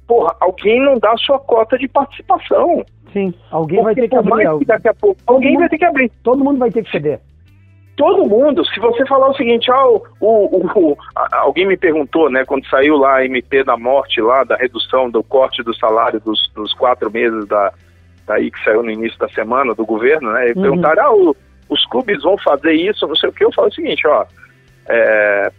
porra, 0.07 0.36
alguém 0.39 0.80
não 0.80 0.99
dá 0.99 1.15
sua 1.17 1.39
cota 1.39 1.78
de 1.80 1.88
participação. 1.88 2.86
Sim, 3.14 3.34
alguém 3.51 3.78
Porque 3.78 3.84
vai 3.84 3.95
ter 3.95 4.09
que 4.09 4.16
abrir. 4.16 4.57
Que 4.59 4.66
daqui 4.66 4.88
a 4.89 4.93
pouco, 4.93 5.22
alguém 5.28 5.51
mundo, 5.51 5.59
vai 5.59 5.70
ter 5.70 5.78
que 5.78 5.86
abrir. 5.86 6.11
Todo 6.24 6.43
mundo 6.43 6.57
vai 6.57 6.72
ter 6.72 6.84
que 6.84 6.91
ceder 6.91 7.20
todo 7.95 8.28
mundo, 8.28 8.66
se 8.66 8.80
você 8.80 9.05
falar 9.05 9.30
o 9.30 9.36
seguinte, 9.36 9.72
ah, 9.72 9.88
o, 9.88 10.03
o, 10.20 10.66
o, 10.76 10.97
alguém 11.32 11.68
me 11.68 11.78
perguntou, 11.78 12.30
né, 12.30 12.43
quando 12.45 12.68
saiu 12.68 12.97
lá 12.97 13.18
a 13.18 13.26
MP 13.26 13.64
da 13.64 13.78
morte, 13.78 14.20
lá, 14.22 14.43
da 14.43 14.55
redução 14.55 15.09
do 15.09 15.24
corte 15.24 15.61
do 15.64 15.76
salário 15.76 16.20
dos, 16.20 16.51
dos 16.55 16.74
quatro 16.74 17.11
meses 17.11 17.45
da, 17.47 17.72
daí 18.26 18.49
que 18.49 18.64
saiu 18.64 18.84
no 18.84 18.89
início 18.89 19.18
da 19.20 19.30
semana 19.30 19.76
do 19.76 19.86
governo, 19.86 20.32
né, 20.32 20.49
e 20.49 20.53
uhum. 20.53 20.61
perguntaram, 20.61 21.03
ah, 21.03 21.14
o, 21.14 21.36
os 21.70 21.86
clubes 21.86 22.22
vão 22.24 22.38
fazer 22.38 22.74
isso, 22.74 23.07
não 23.07 23.16
sei 23.16 23.30
o 23.30 23.34
que, 23.34 23.45
eu 23.45 23.53
falo 23.53 23.68
o 23.68 23.74
seguinte, 23.74 24.07
ó, 24.07 24.26
é, 24.89 25.51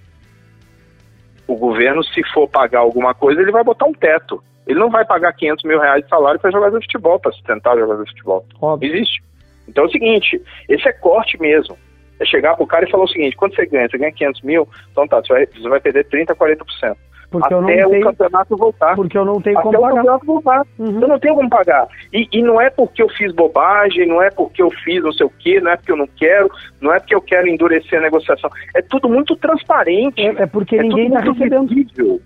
o 1.46 1.56
governo, 1.56 2.02
se 2.02 2.22
for 2.32 2.48
pagar 2.48 2.80
alguma 2.80 3.14
coisa, 3.14 3.40
ele 3.40 3.52
vai 3.52 3.62
botar 3.62 3.86
um 3.86 3.92
teto. 3.92 4.42
Ele 4.66 4.78
não 4.78 4.90
vai 4.90 5.04
pagar 5.04 5.32
500 5.32 5.64
mil 5.64 5.80
reais 5.80 6.02
de 6.02 6.08
salário 6.08 6.40
para 6.40 6.50
jogador 6.50 6.78
de 6.78 6.86
futebol, 6.86 7.18
para 7.18 7.32
sustentar 7.32 7.76
jogador 7.76 8.04
de 8.04 8.10
futebol. 8.10 8.46
Óbvio. 8.60 8.94
Existe. 8.94 9.22
Então 9.68 9.84
é 9.84 9.86
o 9.86 9.90
seguinte, 9.90 10.40
esse 10.68 10.88
é 10.88 10.92
corte 10.92 11.40
mesmo 11.40 11.76
é 12.20 12.24
chegar 12.24 12.56
pro 12.56 12.66
cara 12.66 12.86
e 12.86 12.90
falar 12.90 13.04
o 13.04 13.08
seguinte, 13.08 13.36
quanto 13.36 13.54
você 13.54 13.66
ganha? 13.66 13.88
Você 13.88 13.98
ganha 13.98 14.12
500 14.12 14.42
mil? 14.42 14.68
Então 14.90 15.06
tá, 15.06 15.20
você 15.20 15.32
vai, 15.32 15.46
você 15.46 15.68
vai 15.68 15.80
perder 15.80 16.06
30%, 16.06 16.34
40%. 16.34 16.96
Porque 17.30 17.52
até 17.52 17.84
o 17.84 17.90
tenho, 17.90 18.04
campeonato 18.04 18.56
voltar. 18.56 18.94
Porque 18.94 19.18
eu 19.18 19.24
não 19.24 19.40
tenho 19.40 19.58
até 19.58 19.66
como 19.66 19.80
pagar. 19.80 19.88
Até 19.88 19.92
o 19.92 19.96
campeonato 19.96 20.26
voltar. 20.26 20.62
Uhum. 20.78 21.00
Eu 21.00 21.08
não 21.08 21.18
tenho 21.18 21.34
como 21.34 21.50
pagar. 21.50 21.88
E, 22.12 22.28
e, 22.30 22.42
não 22.42 22.60
é 22.60 22.70
porque 22.70 23.02
eu 23.02 23.08
fiz 23.08 23.32
bobagem, 23.32 24.06
não 24.06 24.22
é 24.22 24.30
porque 24.30 24.62
eu 24.62 24.70
fiz 24.70 25.02
não 25.02 25.12
sei 25.12 25.26
o 25.26 25.32
quê, 25.40 25.60
não 25.60 25.72
é 25.72 25.76
porque 25.76 25.90
eu 25.90 25.96
não 25.96 26.06
quero, 26.06 26.48
não 26.80 26.94
é 26.94 27.00
porque 27.00 27.14
eu 27.14 27.20
quero 27.20 27.48
endurecer 27.48 27.98
a 27.98 28.02
negociação. 28.02 28.48
É 28.76 28.82
tudo 28.82 29.08
muito 29.08 29.34
transparente. 29.34 30.20
É, 30.20 30.42
é 30.42 30.46
porque 30.46 30.76
é 30.76 30.82
ninguém 30.82 31.08
está 31.08 31.20
recebendo. 31.20 31.66
Visível. 31.66 32.20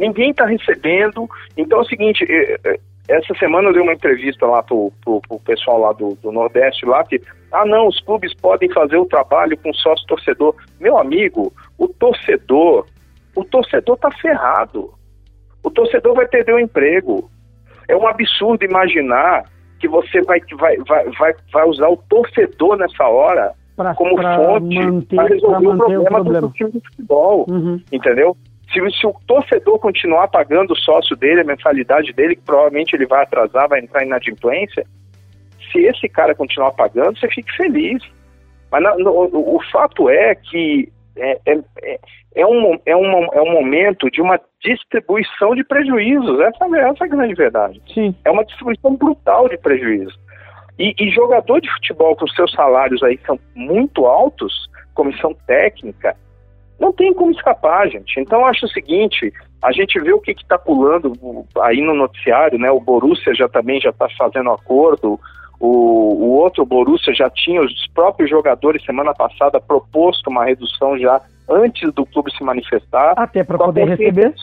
Ninguém 0.00 0.30
está 0.30 0.46
recebendo. 0.46 1.28
Então 1.56 1.78
é 1.78 1.82
o 1.82 1.84
seguinte, 1.84 2.26
essa 3.06 3.34
semana 3.34 3.68
eu 3.68 3.72
dei 3.74 3.82
uma 3.82 3.92
entrevista 3.92 4.46
lá 4.46 4.62
pro, 4.62 4.90
pro, 5.04 5.20
pro 5.20 5.40
pessoal 5.40 5.78
lá 5.78 5.92
do, 5.92 6.14
do, 6.22 6.32
Nordeste 6.32 6.86
lá 6.86 7.04
que, 7.04 7.20
ah 7.52 7.66
não, 7.66 7.86
os 7.86 8.00
clubes 8.00 8.32
podem 8.34 8.72
fazer 8.72 8.96
o 8.96 9.04
trabalho 9.04 9.58
com 9.58 9.74
sócio 9.74 10.06
torcedor. 10.06 10.54
Meu 10.80 10.96
amigo, 10.96 11.52
o 11.76 11.86
torcedor, 11.86 12.86
o 13.36 13.44
torcedor 13.44 13.98
tá 13.98 14.10
ferrado. 14.10 14.94
O 15.62 15.70
torcedor 15.70 16.14
vai 16.14 16.26
perder 16.26 16.54
o 16.54 16.60
emprego. 16.60 17.30
É 17.86 17.94
um 17.94 18.06
absurdo 18.06 18.64
imaginar 18.64 19.44
que 19.78 19.88
você 19.88 20.22
vai, 20.22 20.40
vai, 20.58 20.76
vai, 20.78 21.10
vai, 21.10 21.34
vai 21.52 21.68
usar 21.68 21.88
o 21.88 21.96
torcedor 21.96 22.78
nessa 22.78 23.04
hora 23.04 23.52
pra, 23.76 23.94
como 23.94 24.14
pra 24.14 24.36
fonte 24.36 25.06
para 25.14 25.28
resolver 25.28 25.66
o 25.66 25.76
problema, 25.76 26.00
o 26.00 26.04
problema, 26.04 26.40
do 26.40 26.50
time 26.50 26.70
de 26.70 26.80
futebol. 26.80 27.46
Uhum. 27.50 27.80
Entendeu? 27.90 28.36
Se, 28.72 28.98
se, 28.98 29.06
o 29.06 29.14
torcedor 29.26 29.78
continuar 29.78 30.28
pagando 30.28 30.72
o 30.72 30.78
sócio 30.78 31.16
dele, 31.16 31.40
a 31.40 31.44
mensalidade 31.44 32.12
dele, 32.12 32.36
que 32.36 32.42
provavelmente 32.42 32.94
ele 32.94 33.06
vai 33.06 33.22
atrasar, 33.22 33.68
vai 33.68 33.80
entrar 33.80 34.02
em 34.02 34.06
inadimplência, 34.06 34.84
se 35.70 35.80
esse 35.80 36.08
cara 36.08 36.34
continuar 36.34 36.72
pagando, 36.72 37.18
você 37.18 37.28
fique 37.28 37.54
feliz. 37.56 38.02
Mas 38.70 38.84
o, 38.98 39.56
o, 39.56 39.60
fato 39.72 40.08
é 40.08 40.34
que 40.34 40.88
é, 41.16 41.38
é, 41.46 41.58
é, 41.82 41.98
é, 42.36 42.46
um, 42.46 42.78
é, 42.86 42.96
um, 42.96 43.24
é 43.32 43.42
um 43.42 43.52
momento 43.52 44.08
de 44.10 44.22
uma 44.22 44.40
distribuição 44.62 45.54
de 45.54 45.64
prejuízos. 45.64 46.40
Essa, 46.40 46.64
essa 46.64 47.04
é 47.04 47.06
a 47.06 47.10
grande 47.10 47.34
verdade. 47.34 47.82
Sim. 47.92 48.14
É 48.24 48.30
uma 48.30 48.44
distribuição 48.44 48.94
brutal 48.94 49.48
de 49.48 49.58
prejuízos. 49.58 50.18
E, 50.78 50.94
e 50.98 51.10
jogador 51.10 51.60
de 51.60 51.70
futebol 51.72 52.16
com 52.16 52.26
seus 52.28 52.52
salários 52.52 53.02
aí 53.02 53.18
são 53.26 53.38
muito 53.54 54.06
altos, 54.06 54.70
comissão 54.94 55.34
técnica, 55.46 56.16
não 56.80 56.92
tem 56.92 57.12
como 57.12 57.30
escapar, 57.30 57.88
gente. 57.88 58.18
Então 58.18 58.46
acho 58.46 58.64
o 58.64 58.70
seguinte, 58.70 59.32
a 59.62 59.70
gente 59.70 60.00
vê 60.00 60.12
o 60.12 60.20
que 60.20 60.32
está 60.32 60.58
pulando 60.58 61.12
aí 61.60 61.82
no 61.82 61.94
noticiário, 61.94 62.58
né? 62.58 62.70
O 62.70 62.80
Borussia 62.80 63.34
já 63.34 63.48
também 63.48 63.78
já 63.80 63.90
está 63.90 64.08
fazendo 64.16 64.50
acordo, 64.50 65.20
o, 65.60 65.66
o 65.66 66.30
outro 66.38 66.64
Borussia 66.64 67.12
já 67.12 67.28
tinha 67.28 67.60
os 67.60 67.86
próprios 67.88 68.30
jogadores 68.30 68.82
semana 68.82 69.12
passada 69.12 69.60
proposto 69.60 70.30
uma 70.30 70.46
redução 70.46 70.98
já 70.98 71.20
antes 71.46 71.92
do 71.92 72.06
clube 72.06 72.34
se 72.34 72.42
manifestar. 72.42 73.12
Até 73.16 73.44
para 73.44 73.58
poder 73.58 73.88
receber. 73.88 74.34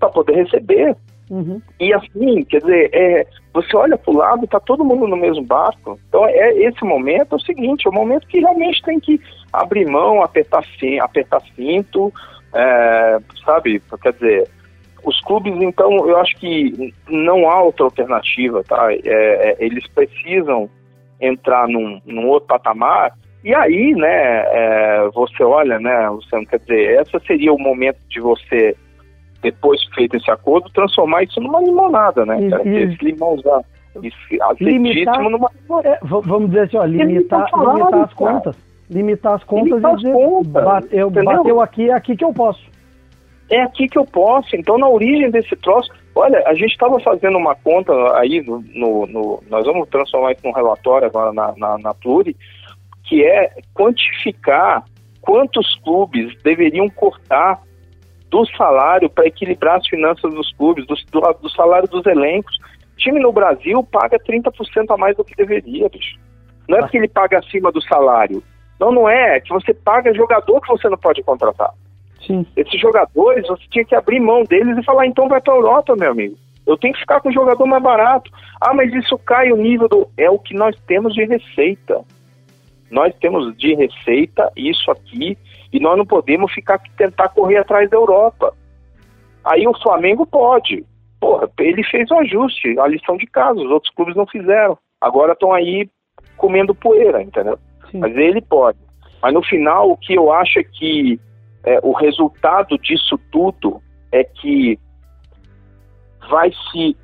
Para 0.00 0.08
poder 0.08 0.36
receber. 0.36 0.96
Uhum. 1.30 1.60
E 1.80 1.92
assim, 1.92 2.44
quer 2.44 2.60
dizer, 2.60 2.90
é, 2.92 3.26
você 3.52 3.76
olha 3.76 3.96
para 3.96 4.12
o 4.12 4.16
lado, 4.16 4.44
está 4.44 4.60
todo 4.60 4.84
mundo 4.84 5.06
no 5.06 5.16
mesmo 5.16 5.44
barco. 5.44 5.98
Então, 6.08 6.26
é 6.26 6.52
esse 6.58 6.84
momento 6.84 7.32
é 7.32 7.36
o 7.36 7.40
seguinte, 7.40 7.86
é 7.86 7.90
o 7.90 7.94
momento 7.94 8.26
que 8.26 8.40
realmente 8.40 8.82
tem 8.82 9.00
que 9.00 9.20
abrir 9.52 9.86
mão, 9.86 10.22
apertar, 10.22 10.62
apertar 11.00 11.42
cinto, 11.56 12.12
é, 12.52 13.18
sabe? 13.44 13.82
Quer 14.02 14.12
dizer, 14.12 14.48
os 15.04 15.20
clubes, 15.22 15.54
então, 15.60 16.06
eu 16.06 16.18
acho 16.18 16.36
que 16.36 16.92
não 17.08 17.48
há 17.48 17.62
outra 17.62 17.84
alternativa, 17.84 18.62
tá? 18.64 18.92
É, 18.92 18.98
é, 19.04 19.56
eles 19.58 19.86
precisam 19.88 20.68
entrar 21.20 21.66
num, 21.68 22.00
num 22.04 22.28
outro 22.28 22.48
patamar 22.48 23.12
e 23.44 23.54
aí, 23.54 23.94
né, 23.94 24.42
é, 24.46 25.08
você 25.12 25.44
olha, 25.44 25.78
né, 25.78 26.08
Luciano, 26.08 26.46
quer 26.46 26.58
dizer, 26.60 27.02
esse 27.02 27.26
seria 27.26 27.52
o 27.52 27.58
momento 27.58 27.98
de 28.08 28.18
você 28.18 28.74
depois 29.44 29.82
feito 29.94 30.16
esse 30.16 30.30
acordo, 30.30 30.70
transformar 30.70 31.22
isso 31.22 31.38
numa 31.40 31.60
limonada, 31.60 32.24
né? 32.24 32.48
Cara? 32.48 32.62
Esse 32.66 33.04
limãozão. 33.04 33.62
limitar, 34.60 35.22
numa... 35.22 35.50
é, 35.84 35.98
vamos 36.02 36.48
dizer 36.48 36.62
assim, 36.62 36.76
ó, 36.78 36.84
limitar, 36.84 37.46
limitar 37.54 38.00
as 38.02 38.14
contas. 38.14 38.56
Limitar 38.90 39.34
as 39.34 39.44
contas 39.44 39.66
limitar 39.66 39.92
e 39.92 39.96
dizer, 39.96 40.12
contas, 40.12 40.64
bateu, 40.64 41.10
bateu 41.10 41.60
aqui, 41.60 41.90
é 41.90 41.92
aqui 41.92 42.16
que 42.16 42.24
eu 42.24 42.32
posso. 42.32 42.64
É 43.50 43.60
aqui 43.62 43.86
que 43.86 43.98
eu 43.98 44.06
posso. 44.06 44.56
Então, 44.56 44.78
na 44.78 44.88
origem 44.88 45.30
desse 45.30 45.54
troço, 45.56 45.90
olha, 46.14 46.42
a 46.46 46.54
gente 46.54 46.72
estava 46.72 46.98
fazendo 47.00 47.36
uma 47.36 47.54
conta 47.54 47.92
aí, 48.16 48.42
no, 48.42 48.64
no, 48.74 49.06
no, 49.06 49.42
nós 49.50 49.66
vamos 49.66 49.88
transformar 49.90 50.32
isso 50.32 50.40
num 50.44 50.52
relatório 50.52 51.06
agora 51.06 51.32
na, 51.32 51.54
na, 51.56 51.78
na 51.78 51.94
Pluri, 51.94 52.34
que 53.04 53.22
é 53.22 53.52
quantificar 53.74 54.84
quantos 55.20 55.78
clubes 55.82 56.34
deveriam 56.42 56.88
cortar 56.90 57.60
do 58.34 58.44
salário 58.56 59.08
para 59.08 59.28
equilibrar 59.28 59.76
as 59.76 59.86
finanças 59.86 60.34
dos 60.34 60.52
clubes, 60.54 60.84
do, 60.88 60.96
do, 61.12 61.20
do 61.34 61.48
salário 61.50 61.86
dos 61.86 62.04
elencos. 62.04 62.58
O 62.92 62.96
time 62.96 63.20
no 63.20 63.30
Brasil 63.30 63.80
paga 63.84 64.18
30% 64.18 64.52
a 64.90 64.96
mais 64.96 65.16
do 65.16 65.22
que 65.22 65.36
deveria, 65.36 65.88
bicho. 65.88 66.18
Não 66.68 66.78
é 66.78 66.80
porque 66.80 66.96
ele 66.96 67.06
paga 67.06 67.38
acima 67.38 67.70
do 67.70 67.80
salário. 67.82 68.42
Não, 68.80 68.90
não 68.90 69.08
é. 69.08 69.36
É 69.36 69.40
que 69.40 69.50
você 69.50 69.72
paga 69.72 70.12
jogador 70.12 70.60
que 70.60 70.66
você 70.66 70.88
não 70.88 70.98
pode 70.98 71.22
contratar. 71.22 71.70
Sim. 72.26 72.44
Esses 72.56 72.80
jogadores, 72.80 73.46
você 73.46 73.62
tinha 73.70 73.84
que 73.84 73.94
abrir 73.94 74.18
mão 74.18 74.42
deles 74.42 74.76
e 74.78 74.82
falar, 74.82 75.06
então 75.06 75.28
vai 75.28 75.40
para 75.40 75.52
a 75.52 75.56
Europa, 75.56 75.94
meu 75.94 76.10
amigo. 76.10 76.36
Eu 76.66 76.76
tenho 76.76 76.92
que 76.92 77.00
ficar 77.00 77.20
com 77.20 77.28
o 77.28 77.32
jogador 77.32 77.66
mais 77.66 77.82
barato. 77.84 78.32
Ah, 78.60 78.74
mas 78.74 78.92
isso 78.92 79.16
cai 79.18 79.52
o 79.52 79.56
nível 79.56 79.88
do. 79.88 80.08
É 80.16 80.28
o 80.28 80.40
que 80.40 80.54
nós 80.54 80.74
temos 80.88 81.14
de 81.14 81.24
receita. 81.24 82.00
Nós 82.90 83.14
temos 83.20 83.56
de 83.56 83.76
receita 83.76 84.50
isso 84.56 84.90
aqui 84.90 85.38
e 85.74 85.80
nós 85.80 85.98
não 85.98 86.06
podemos 86.06 86.52
ficar 86.52 86.80
tentar 86.96 87.30
correr 87.30 87.56
atrás 87.56 87.90
da 87.90 87.96
Europa. 87.96 88.54
Aí 89.44 89.66
o 89.66 89.76
Flamengo 89.82 90.24
pode. 90.24 90.86
Porra, 91.18 91.50
ele 91.58 91.82
fez 91.82 92.08
o 92.12 92.14
ajuste, 92.14 92.78
a 92.78 92.86
lição 92.86 93.16
de 93.16 93.26
casa, 93.26 93.58
os 93.58 93.70
outros 93.70 93.92
clubes 93.92 94.14
não 94.14 94.24
fizeram. 94.24 94.78
Agora 95.00 95.32
estão 95.32 95.52
aí 95.52 95.90
comendo 96.36 96.76
poeira, 96.76 97.20
entendeu? 97.20 97.58
Sim. 97.90 97.98
Mas 97.98 98.16
ele 98.16 98.40
pode. 98.40 98.78
Mas 99.20 99.34
no 99.34 99.42
final, 99.42 99.90
o 99.90 99.96
que 99.96 100.14
eu 100.14 100.32
acho 100.32 100.60
é 100.60 100.62
que 100.62 101.18
é, 101.64 101.80
o 101.82 101.92
resultado 101.92 102.78
disso 102.78 103.18
tudo 103.32 103.82
é 104.12 104.22
que 104.22 104.78
vai 106.30 106.52
se 106.70 106.96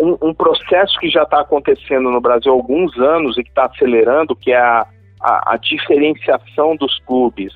um, 0.00 0.16
um 0.30 0.32
processo 0.32 0.98
que 0.98 1.10
já 1.10 1.24
está 1.24 1.42
acontecendo 1.42 2.10
no 2.10 2.22
Brasil 2.22 2.52
há 2.52 2.54
alguns 2.54 2.96
anos 2.98 3.36
e 3.36 3.42
que 3.42 3.50
está 3.50 3.66
acelerando, 3.66 4.34
que 4.34 4.50
é 4.50 4.58
a, 4.58 4.86
a, 5.20 5.52
a, 5.52 5.56
diferenciação 5.58 6.74
dos 6.74 6.98
clubes, 7.00 7.52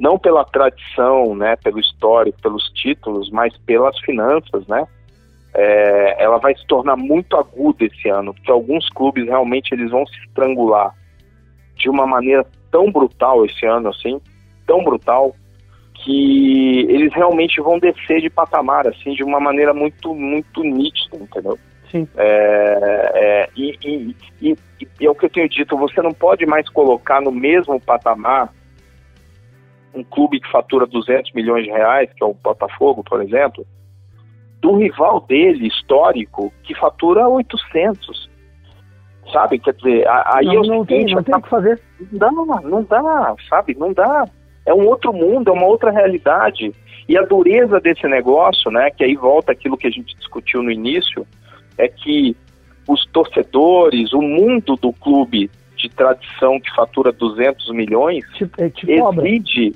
não 0.00 0.18
pela 0.18 0.44
tradição, 0.46 1.36
né, 1.36 1.56
pelo 1.56 1.78
histórico, 1.78 2.40
pelos 2.40 2.64
títulos, 2.70 3.30
mas 3.30 3.56
pelas 3.58 3.96
finanças, 4.00 4.66
né? 4.66 4.88
É, 5.52 6.24
ela 6.24 6.38
vai 6.38 6.56
se 6.56 6.66
tornar 6.66 6.96
muito 6.96 7.36
aguda 7.36 7.84
esse 7.84 8.08
ano, 8.08 8.32
porque 8.32 8.50
alguns 8.50 8.88
clubes 8.88 9.26
realmente 9.26 9.74
eles 9.74 9.90
vão 9.90 10.06
se 10.06 10.16
estrangular 10.20 10.94
de 11.76 11.90
uma 11.90 12.06
maneira 12.06 12.46
tão 12.70 12.90
brutal 12.90 13.44
esse 13.44 13.66
ano, 13.66 13.90
assim, 13.90 14.20
tão 14.66 14.82
brutal, 14.82 15.34
que 15.92 16.86
eles 16.88 17.12
realmente 17.12 17.60
vão 17.60 17.78
descer 17.78 18.22
de 18.22 18.30
patamar, 18.30 18.86
assim, 18.86 19.12
de 19.12 19.22
uma 19.22 19.38
maneira 19.38 19.74
muito, 19.74 20.14
muito 20.14 20.62
nítida, 20.62 21.18
entendeu? 21.18 21.58
Sim. 21.90 22.08
É, 22.16 23.10
é, 23.14 23.48
e, 23.54 23.76
e, 23.84 24.16
e, 24.40 24.56
e, 24.80 25.06
é 25.06 25.10
o 25.10 25.14
que 25.14 25.26
eu 25.26 25.30
tenho 25.30 25.48
dito, 25.48 25.76
você 25.76 26.00
não 26.00 26.12
pode 26.12 26.46
mais 26.46 26.68
colocar 26.70 27.20
no 27.20 27.32
mesmo 27.32 27.78
patamar 27.80 28.50
um 29.94 30.04
clube 30.04 30.40
que 30.40 30.50
fatura 30.50 30.86
200 30.86 31.32
milhões 31.32 31.64
de 31.64 31.70
reais, 31.70 32.10
que 32.12 32.22
é 32.22 32.26
o 32.26 32.34
Botafogo, 32.34 33.02
por 33.02 33.22
exemplo, 33.22 33.66
do 34.60 34.76
rival 34.76 35.20
dele, 35.20 35.66
histórico, 35.66 36.52
que 36.62 36.74
fatura 36.74 37.28
800. 37.28 38.30
Sabe? 39.32 39.58
Quer 39.58 39.74
dizer, 39.74 40.06
aí 40.08 40.46
não, 40.46 40.54
é 40.54 40.58
o 40.58 40.62
não 40.62 40.84
seguinte, 40.84 41.06
tem, 41.06 41.14
não 41.14 41.22
tem 41.22 41.34
o 41.34 41.42
que 41.42 41.48
fazer. 41.48 41.80
Não 42.12 42.46
dá, 42.46 42.60
não 42.62 42.82
dá, 42.82 43.34
sabe? 43.48 43.76
Não 43.78 43.92
dá 43.92 44.24
é 44.66 44.74
um 44.74 44.86
outro 44.86 45.12
mundo, 45.12 45.50
é 45.50 45.52
uma 45.52 45.66
outra 45.66 45.90
realidade. 45.90 46.72
E 47.08 47.18
a 47.18 47.22
dureza 47.22 47.80
desse 47.80 48.06
negócio, 48.06 48.70
né, 48.70 48.90
que 48.90 49.04
aí 49.04 49.16
volta 49.16 49.52
aquilo 49.52 49.76
que 49.76 49.86
a 49.86 49.90
gente 49.90 50.16
discutiu 50.16 50.62
no 50.62 50.70
início, 50.70 51.26
é 51.76 51.88
que 51.88 52.36
os 52.86 53.04
torcedores, 53.06 54.12
o 54.12 54.20
mundo 54.20 54.76
do 54.76 54.92
clube 54.92 55.50
de 55.82 55.88
tradição 55.88 56.60
que 56.60 56.74
fatura 56.74 57.12
200 57.12 57.70
milhões, 57.72 58.24
te, 58.34 58.50
é, 58.58 58.68
te 58.68 58.86
exige, 58.90 59.74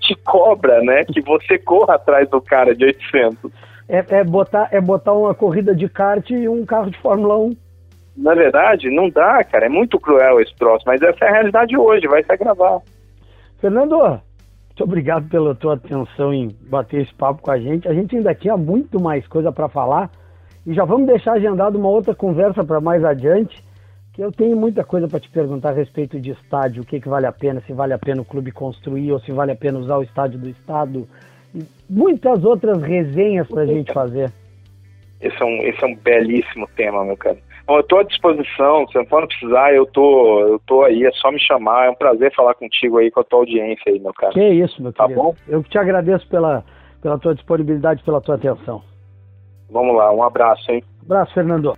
te 0.00 0.14
cobra, 0.24 0.80
né, 0.82 1.04
que 1.04 1.20
você 1.20 1.58
corra 1.58 1.94
atrás 1.94 2.28
do 2.28 2.40
cara 2.40 2.74
de 2.74 2.84
800. 2.84 3.50
É, 3.88 4.04
é, 4.08 4.24
botar, 4.24 4.68
é 4.72 4.80
botar 4.80 5.12
uma 5.12 5.34
corrida 5.34 5.74
de 5.74 5.88
kart 5.88 6.28
e 6.30 6.48
um 6.48 6.64
carro 6.64 6.90
de 6.90 6.98
Fórmula 6.98 7.38
1. 7.38 7.56
Na 8.16 8.34
verdade, 8.34 8.90
não 8.90 9.10
dá, 9.10 9.44
cara. 9.44 9.66
É 9.66 9.68
muito 9.68 10.00
cruel 10.00 10.40
esse 10.40 10.54
troço, 10.56 10.84
mas 10.86 11.02
essa 11.02 11.24
é 11.24 11.28
a 11.28 11.32
realidade 11.32 11.76
hoje, 11.76 12.08
vai 12.08 12.24
se 12.24 12.32
agravar. 12.32 12.80
Fernando, 13.60 13.98
muito 13.98 14.84
obrigado 14.84 15.28
pela 15.28 15.54
tua 15.54 15.74
atenção 15.74 16.34
em 16.34 16.48
bater 16.68 17.02
esse 17.02 17.14
papo 17.14 17.42
com 17.42 17.50
a 17.50 17.58
gente. 17.58 17.88
A 17.88 17.94
gente 17.94 18.16
ainda 18.16 18.34
tinha 18.34 18.56
muito 18.56 19.00
mais 19.00 19.26
coisa 19.26 19.52
para 19.52 19.68
falar 19.68 20.10
e 20.66 20.74
já 20.74 20.84
vamos 20.84 21.06
deixar 21.06 21.32
agendado 21.32 21.78
uma 21.78 21.88
outra 21.88 22.14
conversa 22.14 22.64
para 22.64 22.80
mais 22.80 23.04
adiante, 23.04 23.62
que 24.16 24.22
eu 24.22 24.32
tenho 24.32 24.56
muita 24.56 24.82
coisa 24.82 25.06
para 25.06 25.20
te 25.20 25.28
perguntar 25.28 25.68
a 25.68 25.74
respeito 25.74 26.18
de 26.18 26.30
estádio, 26.30 26.82
o 26.82 26.86
que, 26.86 26.98
que 26.98 27.08
vale 27.08 27.26
a 27.26 27.32
pena, 27.32 27.60
se 27.60 27.74
vale 27.74 27.92
a 27.92 27.98
pena 27.98 28.22
o 28.22 28.24
clube 28.24 28.50
construir 28.50 29.12
ou 29.12 29.20
se 29.20 29.30
vale 29.30 29.52
a 29.52 29.56
pena 29.56 29.78
usar 29.78 29.98
o 29.98 30.02
estádio 30.02 30.38
do 30.38 30.48
estado. 30.48 31.06
E 31.54 31.62
muitas 31.88 32.42
outras 32.42 32.82
resenhas 32.82 33.46
para 33.46 33.60
a 33.60 33.66
gente 33.66 33.92
fazer. 33.92 34.32
Esse 35.20 35.36
é, 35.42 35.44
um, 35.44 35.62
esse 35.62 35.84
é 35.84 35.86
um 35.86 35.94
belíssimo 35.96 36.66
tema, 36.74 37.04
meu 37.04 37.16
cara. 37.18 37.36
Bom, 37.66 37.76
eu 37.76 37.80
estou 37.80 37.98
à 37.98 38.04
disposição, 38.04 38.88
se 38.88 38.96
não 38.96 39.04
precisar, 39.04 39.74
eu 39.74 39.84
tô, 39.84 40.40
eu 40.48 40.58
tô 40.60 40.82
aí, 40.82 41.04
é 41.04 41.10
só 41.12 41.30
me 41.30 41.38
chamar, 41.38 41.86
é 41.86 41.90
um 41.90 41.94
prazer 41.94 42.34
falar 42.34 42.54
contigo 42.54 42.96
aí, 42.96 43.10
com 43.10 43.20
a 43.20 43.24
tua 43.24 43.40
audiência 43.40 43.92
aí, 43.92 44.00
meu 44.00 44.14
cara. 44.14 44.32
Que 44.32 44.48
isso, 44.48 44.80
meu 44.80 44.94
tá 44.94 45.04
querido. 45.04 45.20
Tá 45.20 45.26
bom? 45.26 45.34
Eu 45.46 45.62
te 45.62 45.76
agradeço 45.76 46.26
pela, 46.28 46.64
pela 47.02 47.18
tua 47.18 47.34
disponibilidade, 47.34 48.02
pela 48.02 48.22
tua 48.22 48.36
atenção. 48.36 48.82
Vamos 49.68 49.94
lá, 49.94 50.10
um 50.10 50.22
abraço, 50.22 50.70
hein? 50.70 50.82
Abraço, 51.02 51.34
Fernando. 51.34 51.74